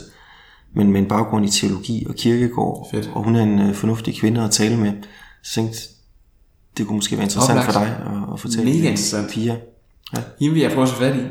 men 0.73 0.91
med 0.91 1.01
en 1.01 1.07
baggrund 1.07 1.45
i 1.45 1.49
teologi 1.49 2.05
og 2.09 2.15
kirkegård. 2.15 2.87
Fedt. 2.91 3.11
Og 3.13 3.23
hun 3.23 3.35
er 3.35 3.43
en 3.43 3.59
øh, 3.59 3.73
fornuftig 3.73 4.19
kvinde 4.19 4.41
at 4.41 4.51
tale 4.51 4.77
med. 4.77 4.91
Så 5.43 5.61
jeg 5.61 5.65
tænkte, 5.65 5.79
det 6.77 6.87
kunne 6.87 6.95
måske 6.95 7.15
være 7.15 7.23
interessant 7.23 7.59
Oplagt. 7.59 7.73
for 7.73 7.79
dig 7.79 7.89
at, 7.89 8.33
at 8.33 8.39
fortælle. 8.39 8.65
Mega 8.65 8.89
interessant. 8.89 9.31
Pia. 9.31 9.57
Ja. 10.15 10.21
Hende 10.39 10.53
vil 10.53 10.61
jeg 10.61 10.71
prøve 10.71 10.87
at 10.87 10.93
fat 10.93 11.15
i. 11.15 11.23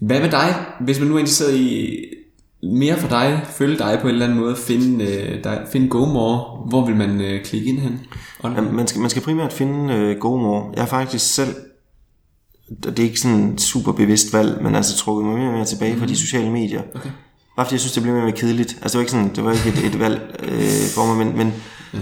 Hvad 0.00 0.20
med 0.20 0.30
dig, 0.30 0.54
hvis 0.80 0.98
man 0.98 1.08
nu 1.08 1.14
er 1.14 1.18
interesseret 1.18 1.56
i 1.56 1.96
mere 2.62 2.96
for 2.96 3.08
dig, 3.08 3.40
følge 3.50 3.78
dig 3.78 3.98
på 4.00 4.08
en 4.08 4.12
eller 4.12 4.26
anden 4.26 4.38
måde, 4.38 4.56
finde, 4.56 5.04
uh, 5.04 5.44
dig, 5.44 5.66
finde 5.72 5.88
GoMore, 5.88 6.68
hvor 6.68 6.86
vil 6.86 6.96
man 6.96 7.10
uh, 7.10 7.44
klikke 7.44 7.66
ind 7.66 7.78
hen? 7.78 8.00
Ja, 8.44 8.48
man, 8.48 8.86
skal, 8.86 9.00
man 9.00 9.10
skal 9.10 9.22
primært 9.22 9.52
finde 9.52 9.94
uh, 9.94 10.20
GoMore. 10.20 10.72
Jeg 10.76 10.82
er 10.82 10.86
faktisk 10.86 11.34
selv 11.34 11.54
det 12.82 12.98
er 12.98 13.02
ikke 13.02 13.20
sådan 13.20 13.52
et 13.52 13.60
super 13.60 13.92
bevidst 13.92 14.32
valg, 14.32 14.62
men 14.62 14.74
altså 14.74 14.96
trukket 14.96 15.26
mig 15.26 15.38
mere 15.38 15.48
og 15.48 15.54
mere 15.54 15.64
tilbage 15.64 15.92
mm. 15.92 15.98
fra 15.98 16.06
de 16.06 16.12
mhm. 16.12 16.16
sociale 16.16 16.50
medier. 16.50 16.82
Okay. 16.94 17.10
Bare 17.56 17.66
fordi 17.66 17.74
jeg 17.74 17.80
synes, 17.80 17.92
det 17.92 18.02
blev 18.02 18.14
mere 18.14 18.22
og 18.22 18.28
mere 18.28 18.36
kedeligt. 18.36 18.78
Altså 18.82 18.88
det 18.88 18.94
var 18.94 19.00
ikke, 19.00 19.12
sådan, 19.12 19.34
det 19.34 19.44
var 19.44 19.52
ikke 19.52 19.68
et, 19.68 19.86
et 19.86 19.98
valg 19.98 20.36
øh, 20.42 20.88
for 20.94 21.06
mig, 21.06 21.26
men, 21.26 21.36
men 21.36 21.52
mm. 21.92 22.00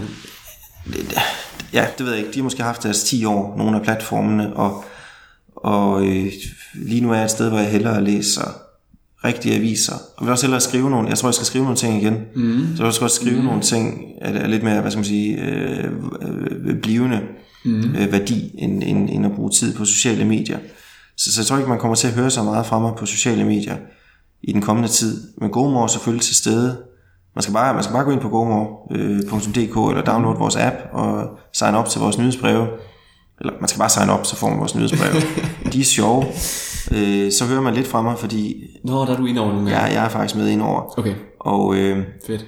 det, 0.93 1.17
ja, 1.73 1.85
det 1.97 2.05
ved 2.05 2.13
jeg 2.13 2.19
ikke. 2.19 2.33
De 2.33 2.39
har 2.39 2.43
måske 2.43 2.63
haft 2.63 2.83
deres 2.83 3.03
10 3.03 3.25
år, 3.25 3.57
nogle 3.57 3.77
af 3.77 3.83
platformene, 3.83 4.55
og, 4.55 4.85
og 5.55 6.07
øh, 6.07 6.31
lige 6.73 7.01
nu 7.01 7.11
er 7.11 7.15
jeg 7.15 7.25
et 7.25 7.31
sted, 7.31 7.49
hvor 7.49 7.59
jeg 7.59 7.71
hellere 7.71 8.03
læser 8.03 8.57
rigtige 9.25 9.55
aviser. 9.55 9.95
Og 10.17 10.25
vil 10.25 10.31
også 10.31 10.45
hellere 10.45 10.61
skrive 10.61 10.89
nogle, 10.89 11.09
jeg 11.09 11.17
tror, 11.17 11.29
jeg 11.29 11.33
skal 11.33 11.45
skrive 11.45 11.63
nogle 11.63 11.77
ting 11.77 12.01
igen. 12.01 12.17
Mm. 12.35 12.59
Så 12.59 12.69
jeg 12.69 12.77
vil 12.77 12.85
også 12.85 12.99
godt 12.99 13.11
skrive 13.11 13.39
mm. 13.39 13.45
nogle 13.45 13.61
ting, 13.61 14.01
er 14.21 14.47
lidt 14.47 14.63
mere, 14.63 14.81
hvad 14.81 14.91
skal 14.91 14.99
man 14.99 15.05
sige, 15.05 15.41
øh, 15.41 15.91
øh, 16.21 16.75
blivende 16.81 17.21
mm. 17.67 17.95
øh, 17.95 18.11
værdi, 18.11 18.55
end, 18.57 18.83
end, 18.83 19.09
end 19.09 19.25
at 19.25 19.31
bruge 19.31 19.51
tid 19.51 19.75
på 19.75 19.85
sociale 19.85 20.25
medier. 20.25 20.59
Så, 21.17 21.33
så 21.33 21.41
jeg 21.41 21.45
tror 21.45 21.57
ikke, 21.57 21.69
man 21.69 21.79
kommer 21.79 21.95
til 21.95 22.07
at 22.07 22.13
høre 22.13 22.29
så 22.29 22.43
meget 22.43 22.65
fra 22.65 22.79
mig 22.79 22.93
på 22.97 23.05
sociale 23.05 23.43
medier 23.43 23.77
i 24.43 24.51
den 24.51 24.61
kommende 24.61 24.89
tid. 24.89 25.31
Men 25.37 25.49
GoMore 25.49 25.83
er 25.83 25.87
selvfølgelig 25.87 26.25
til 26.25 26.35
stede. 26.35 26.77
Man 27.35 27.41
skal 27.41 27.53
bare, 27.53 27.73
man 27.73 27.83
skal 27.83 27.93
bare 27.93 28.03
gå 28.03 28.11
ind 28.11 28.21
på 28.21 28.29
gomore.dk 28.29 29.77
øh, 29.77 29.89
eller 29.89 30.03
downloade 30.03 30.39
vores 30.39 30.55
app 30.55 30.75
og 30.91 31.39
sign 31.53 31.75
op 31.75 31.89
til 31.89 32.01
vores 32.01 32.17
nyhedsbreve. 32.17 32.67
Eller 33.39 33.53
man 33.59 33.67
skal 33.67 33.79
bare 33.79 33.89
sign 33.89 34.09
op, 34.09 34.25
så 34.25 34.35
får 34.35 34.49
man 34.49 34.59
vores 34.59 34.75
nyhedsbreve. 34.75 35.13
De 35.73 35.79
er 35.79 35.83
sjove. 35.83 36.25
Øh, 36.91 37.31
så 37.31 37.45
hører 37.45 37.61
man 37.61 37.73
lidt 37.73 37.87
fra 37.87 38.01
mig, 38.01 38.17
fordi... 38.19 38.63
Nå, 38.83 39.05
der 39.05 39.13
er 39.13 39.17
du 39.17 39.25
ind 39.25 39.37
over 39.37 39.53
nogle 39.53 39.69
Ja, 39.69 39.83
jeg 39.83 40.05
er 40.05 40.09
faktisk 40.09 40.35
med 40.35 40.49
ind 40.49 40.61
over. 40.61 40.99
Okay. 40.99 41.13
Og, 41.39 41.75
øh, 41.75 42.05
Fedt. 42.27 42.45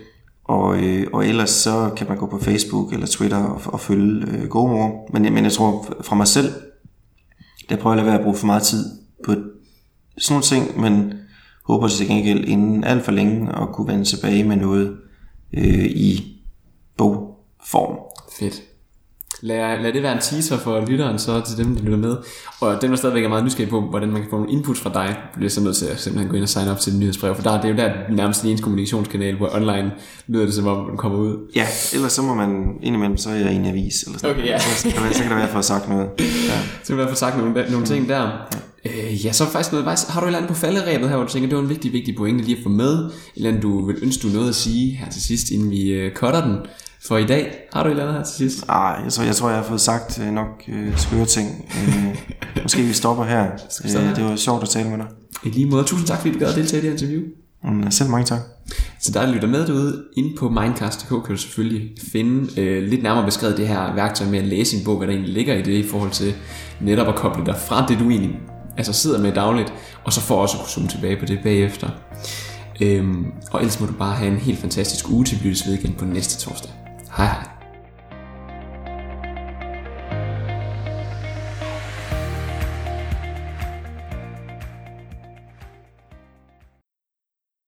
Og, 0.50 0.84
øh, 0.84 1.08
og 1.14 1.28
ellers 1.28 1.50
så 1.50 1.94
kan 1.98 2.08
man 2.08 2.18
gå 2.18 2.26
på 2.26 2.40
Facebook 2.40 2.94
eller 2.94 3.08
Twitter 3.08 3.38
og, 3.38 3.62
og 3.66 3.80
følge 3.80 4.26
øh, 4.28 4.48
GoMore. 4.48 4.92
Men, 5.14 5.34
men 5.34 5.44
jeg 5.44 5.52
tror 5.52 5.86
fra 6.02 6.16
mig 6.16 6.28
selv, 6.28 6.54
der 7.70 7.76
prøver 7.76 7.96
jeg 7.96 8.00
at 8.00 8.06
lade 8.06 8.12
være 8.12 8.20
at 8.20 8.24
bruge 8.24 8.38
for 8.38 8.46
meget 8.46 8.64
tid 8.64 8.86
på 9.26 9.32
sådan 10.18 10.34
nogle 10.34 10.44
ting, 10.44 10.82
men 10.82 11.14
håber 11.66 11.88
til 11.88 12.08
gengæld 12.08 12.46
inden 12.46 12.84
alt 12.84 13.06
for 13.06 13.12
længe 13.12 13.62
at 13.62 13.70
kunne 13.74 13.88
vende 13.88 14.06
tilbage 14.06 14.44
med 14.44 14.56
noget 14.56 14.98
øh, 15.54 15.86
i 15.86 16.42
bogform. 16.98 18.00
Fedt. 18.40 18.69
Lad, 19.42 19.82
lad 19.82 19.94
det 19.94 20.04
være 20.04 20.14
en 20.14 20.20
teaser 20.22 20.58
for 20.58 20.86
lytteren 20.86 21.20
så 21.20 21.42
til 21.42 21.58
dem, 21.58 21.76
der 21.76 21.84
lytter 21.84 21.98
med. 21.98 22.18
Og 22.60 22.82
dem, 22.82 22.90
der 22.90 22.98
stadigvæk 22.98 23.24
er 23.24 23.30
meget 23.30 23.44
nysgerrige 23.44 23.70
på, 23.70 23.82
hvordan 23.82 24.10
man 24.10 24.22
kan 24.22 24.30
få 24.30 24.38
nogle 24.38 24.52
input 24.52 24.78
fra 24.78 24.90
dig, 24.94 25.16
bliver 25.36 25.50
så 25.50 25.62
nødt 25.62 25.76
til 25.76 25.86
at 25.86 26.00
simpelthen 26.00 26.30
gå 26.30 26.36
ind 26.36 26.44
og 26.44 26.50
sign 26.50 26.68
op 26.68 26.80
til 26.80 26.92
det 26.92 27.00
nyhedsbrev. 27.00 27.36
For 27.36 27.44
der, 27.44 27.62
det 27.62 27.66
er 27.66 27.70
jo 27.70 27.76
der 27.76 27.92
nærmest 28.16 28.44
en 28.44 28.50
ens 28.50 28.62
kommunikationskanal, 28.62 29.36
hvor 29.36 29.56
online 29.56 29.92
lyder 30.28 30.46
det 30.46 30.54
som 30.54 30.68
om, 30.68 30.86
man 30.86 30.98
kommer 30.98 31.18
ud. 31.18 31.38
Ja, 31.56 31.68
ellers 31.94 32.12
så 32.12 32.22
må 32.22 32.34
man 32.34 32.74
indimellem, 32.84 33.18
så 33.18 33.30
er 33.30 33.36
jeg 33.36 33.52
i 33.52 33.56
en 33.56 33.66
avis. 33.66 34.04
Eller 34.04 34.20
sådan. 34.20 34.36
Okay, 34.36 34.46
ja. 34.48 34.60
så, 34.60 34.90
kan 34.90 35.08
det, 35.08 35.16
så 35.16 35.22
kan 35.22 35.30
det 35.30 35.38
være, 35.38 35.48
at 35.48 35.54
få 35.54 35.62
sagt 35.62 35.90
noget. 35.90 36.10
Ja. 36.20 36.60
Så 36.84 36.88
kan 36.88 36.88
det 36.88 36.98
være, 36.98 37.06
at 37.06 37.12
få 37.12 37.20
sagt 37.20 37.38
nogle, 37.38 37.66
nogle 37.72 37.86
ting 37.86 38.10
der. 38.10 38.30
Øh, 38.86 39.26
ja, 39.26 39.32
så 39.32 39.46
faktisk 39.46 39.72
noget, 39.72 39.86
har 40.10 40.20
du 40.20 40.26
et 40.26 40.28
eller 40.28 40.38
andet 40.38 40.56
på 40.56 40.60
falderæbet 40.60 41.10
her, 41.10 41.16
hvor 41.16 41.26
du 41.26 41.32
tænker, 41.32 41.50
det 41.50 41.58
var 41.58 41.64
en 41.64 41.70
vigtig, 41.70 41.94
vigtig 41.94 42.16
pointe 42.16 42.44
lige 42.44 42.58
at 42.58 42.64
få 42.64 42.70
med, 42.70 43.10
eller 43.36 43.50
andet 43.50 43.64
du 43.64 43.86
vil 43.86 43.96
ønske, 44.02 44.28
du 44.28 44.34
noget 44.34 44.50
at 44.50 44.56
sige 44.56 44.96
her 44.96 45.10
til 45.10 45.22
sidst, 45.22 45.52
inden 45.52 45.72
vi 45.72 46.06
uh, 46.06 46.14
cutter 46.14 46.46
den 46.46 46.58
for 47.08 47.18
i 47.18 47.26
dag. 47.26 47.58
Har 47.74 47.84
du 47.84 47.90
et 47.90 47.92
eller 47.92 48.04
andet 48.04 48.18
her 48.18 48.24
til 48.26 48.36
sidst? 48.36 48.68
Nej, 48.68 49.02
jeg 49.04 49.14
tror, 49.14 49.24
jeg, 49.24 49.36
tror, 49.36 49.50
jeg 49.50 49.58
har 49.58 49.66
fået 49.66 49.82
sagt 49.82 50.20
øh, 50.20 50.34
nok 50.34 50.64
øh, 50.68 50.98
skøre 50.98 51.26
ting. 51.26 51.66
Øh, 51.88 52.18
måske 52.64 52.82
vi 52.82 52.94
stopper 52.94 53.24
her. 53.24 53.52
Øh, 53.84 54.16
det 54.16 54.24
var 54.24 54.36
sjovt 54.36 54.64
at 54.64 54.70
tale 54.70 54.90
med 54.90 54.98
dig. 54.98 55.08
I 55.44 55.50
lige 55.50 55.66
måde. 55.66 55.84
Tusind 55.84 56.08
tak, 56.08 56.18
fordi 56.18 56.34
du 56.34 56.40
gad 56.40 56.48
at 56.48 56.56
deltage 56.56 56.84
i 56.84 56.86
det 56.86 56.92
interview. 56.92 57.22
Mm, 57.64 57.92
selv 57.92 58.10
mange 58.10 58.26
tak. 58.26 58.40
Så 59.02 59.12
der 59.12 59.32
lytter 59.32 59.48
med 59.48 59.68
derude, 59.68 60.04
inde 60.18 60.36
på 60.40 60.50
Mindcast.dk 60.50 61.10
kan 61.10 61.36
du 61.36 61.38
selvfølgelig 61.38 61.92
finde 62.12 62.62
øh, 62.62 62.84
lidt 62.84 63.04
nærmere 63.04 63.26
beskrevet 63.26 63.58
det 63.58 63.68
her 63.68 63.96
værktøj 63.96 64.28
med 64.28 64.40
at 64.40 64.46
læse 64.46 64.78
en 64.78 64.84
bog, 64.86 64.98
hvad 64.98 65.08
der 65.08 65.14
egentlig 65.14 65.34
ligger 65.34 65.56
i 65.56 65.62
det 65.62 65.74
i 65.74 65.88
forhold 65.88 66.12
til 66.12 66.34
netop 66.82 67.08
at 67.08 67.16
koble 67.16 67.46
dig 67.46 67.56
fra 67.68 67.86
det, 67.88 68.00
du 68.00 68.10
egentlig 68.10 68.40
altså 68.78 68.94
sidder 68.94 69.20
med 69.20 69.32
dagligt, 69.32 69.74
og 70.04 70.14
så 70.14 70.22
får 70.22 70.42
også 70.42 70.58
at 70.58 70.64
kunne 70.64 70.70
zoome 70.70 70.90
tilbage 70.90 71.20
på 71.20 71.26
det 71.26 71.40
bagefter. 71.44 71.90
Øhm, 72.82 73.26
og 73.52 73.60
ellers 73.60 73.80
må 73.80 73.86
du 73.86 73.94
bare 73.94 74.16
have 74.16 74.32
en 74.32 74.38
helt 74.38 74.60
fantastisk 74.60 75.10
uge 75.10 75.26
til 75.26 75.36
at 75.36 75.44
ved 75.44 75.74
igen 75.74 75.94
på 75.94 76.06
næste 76.06 76.40
torsdag. 76.40 76.72
哎。 77.20 77.59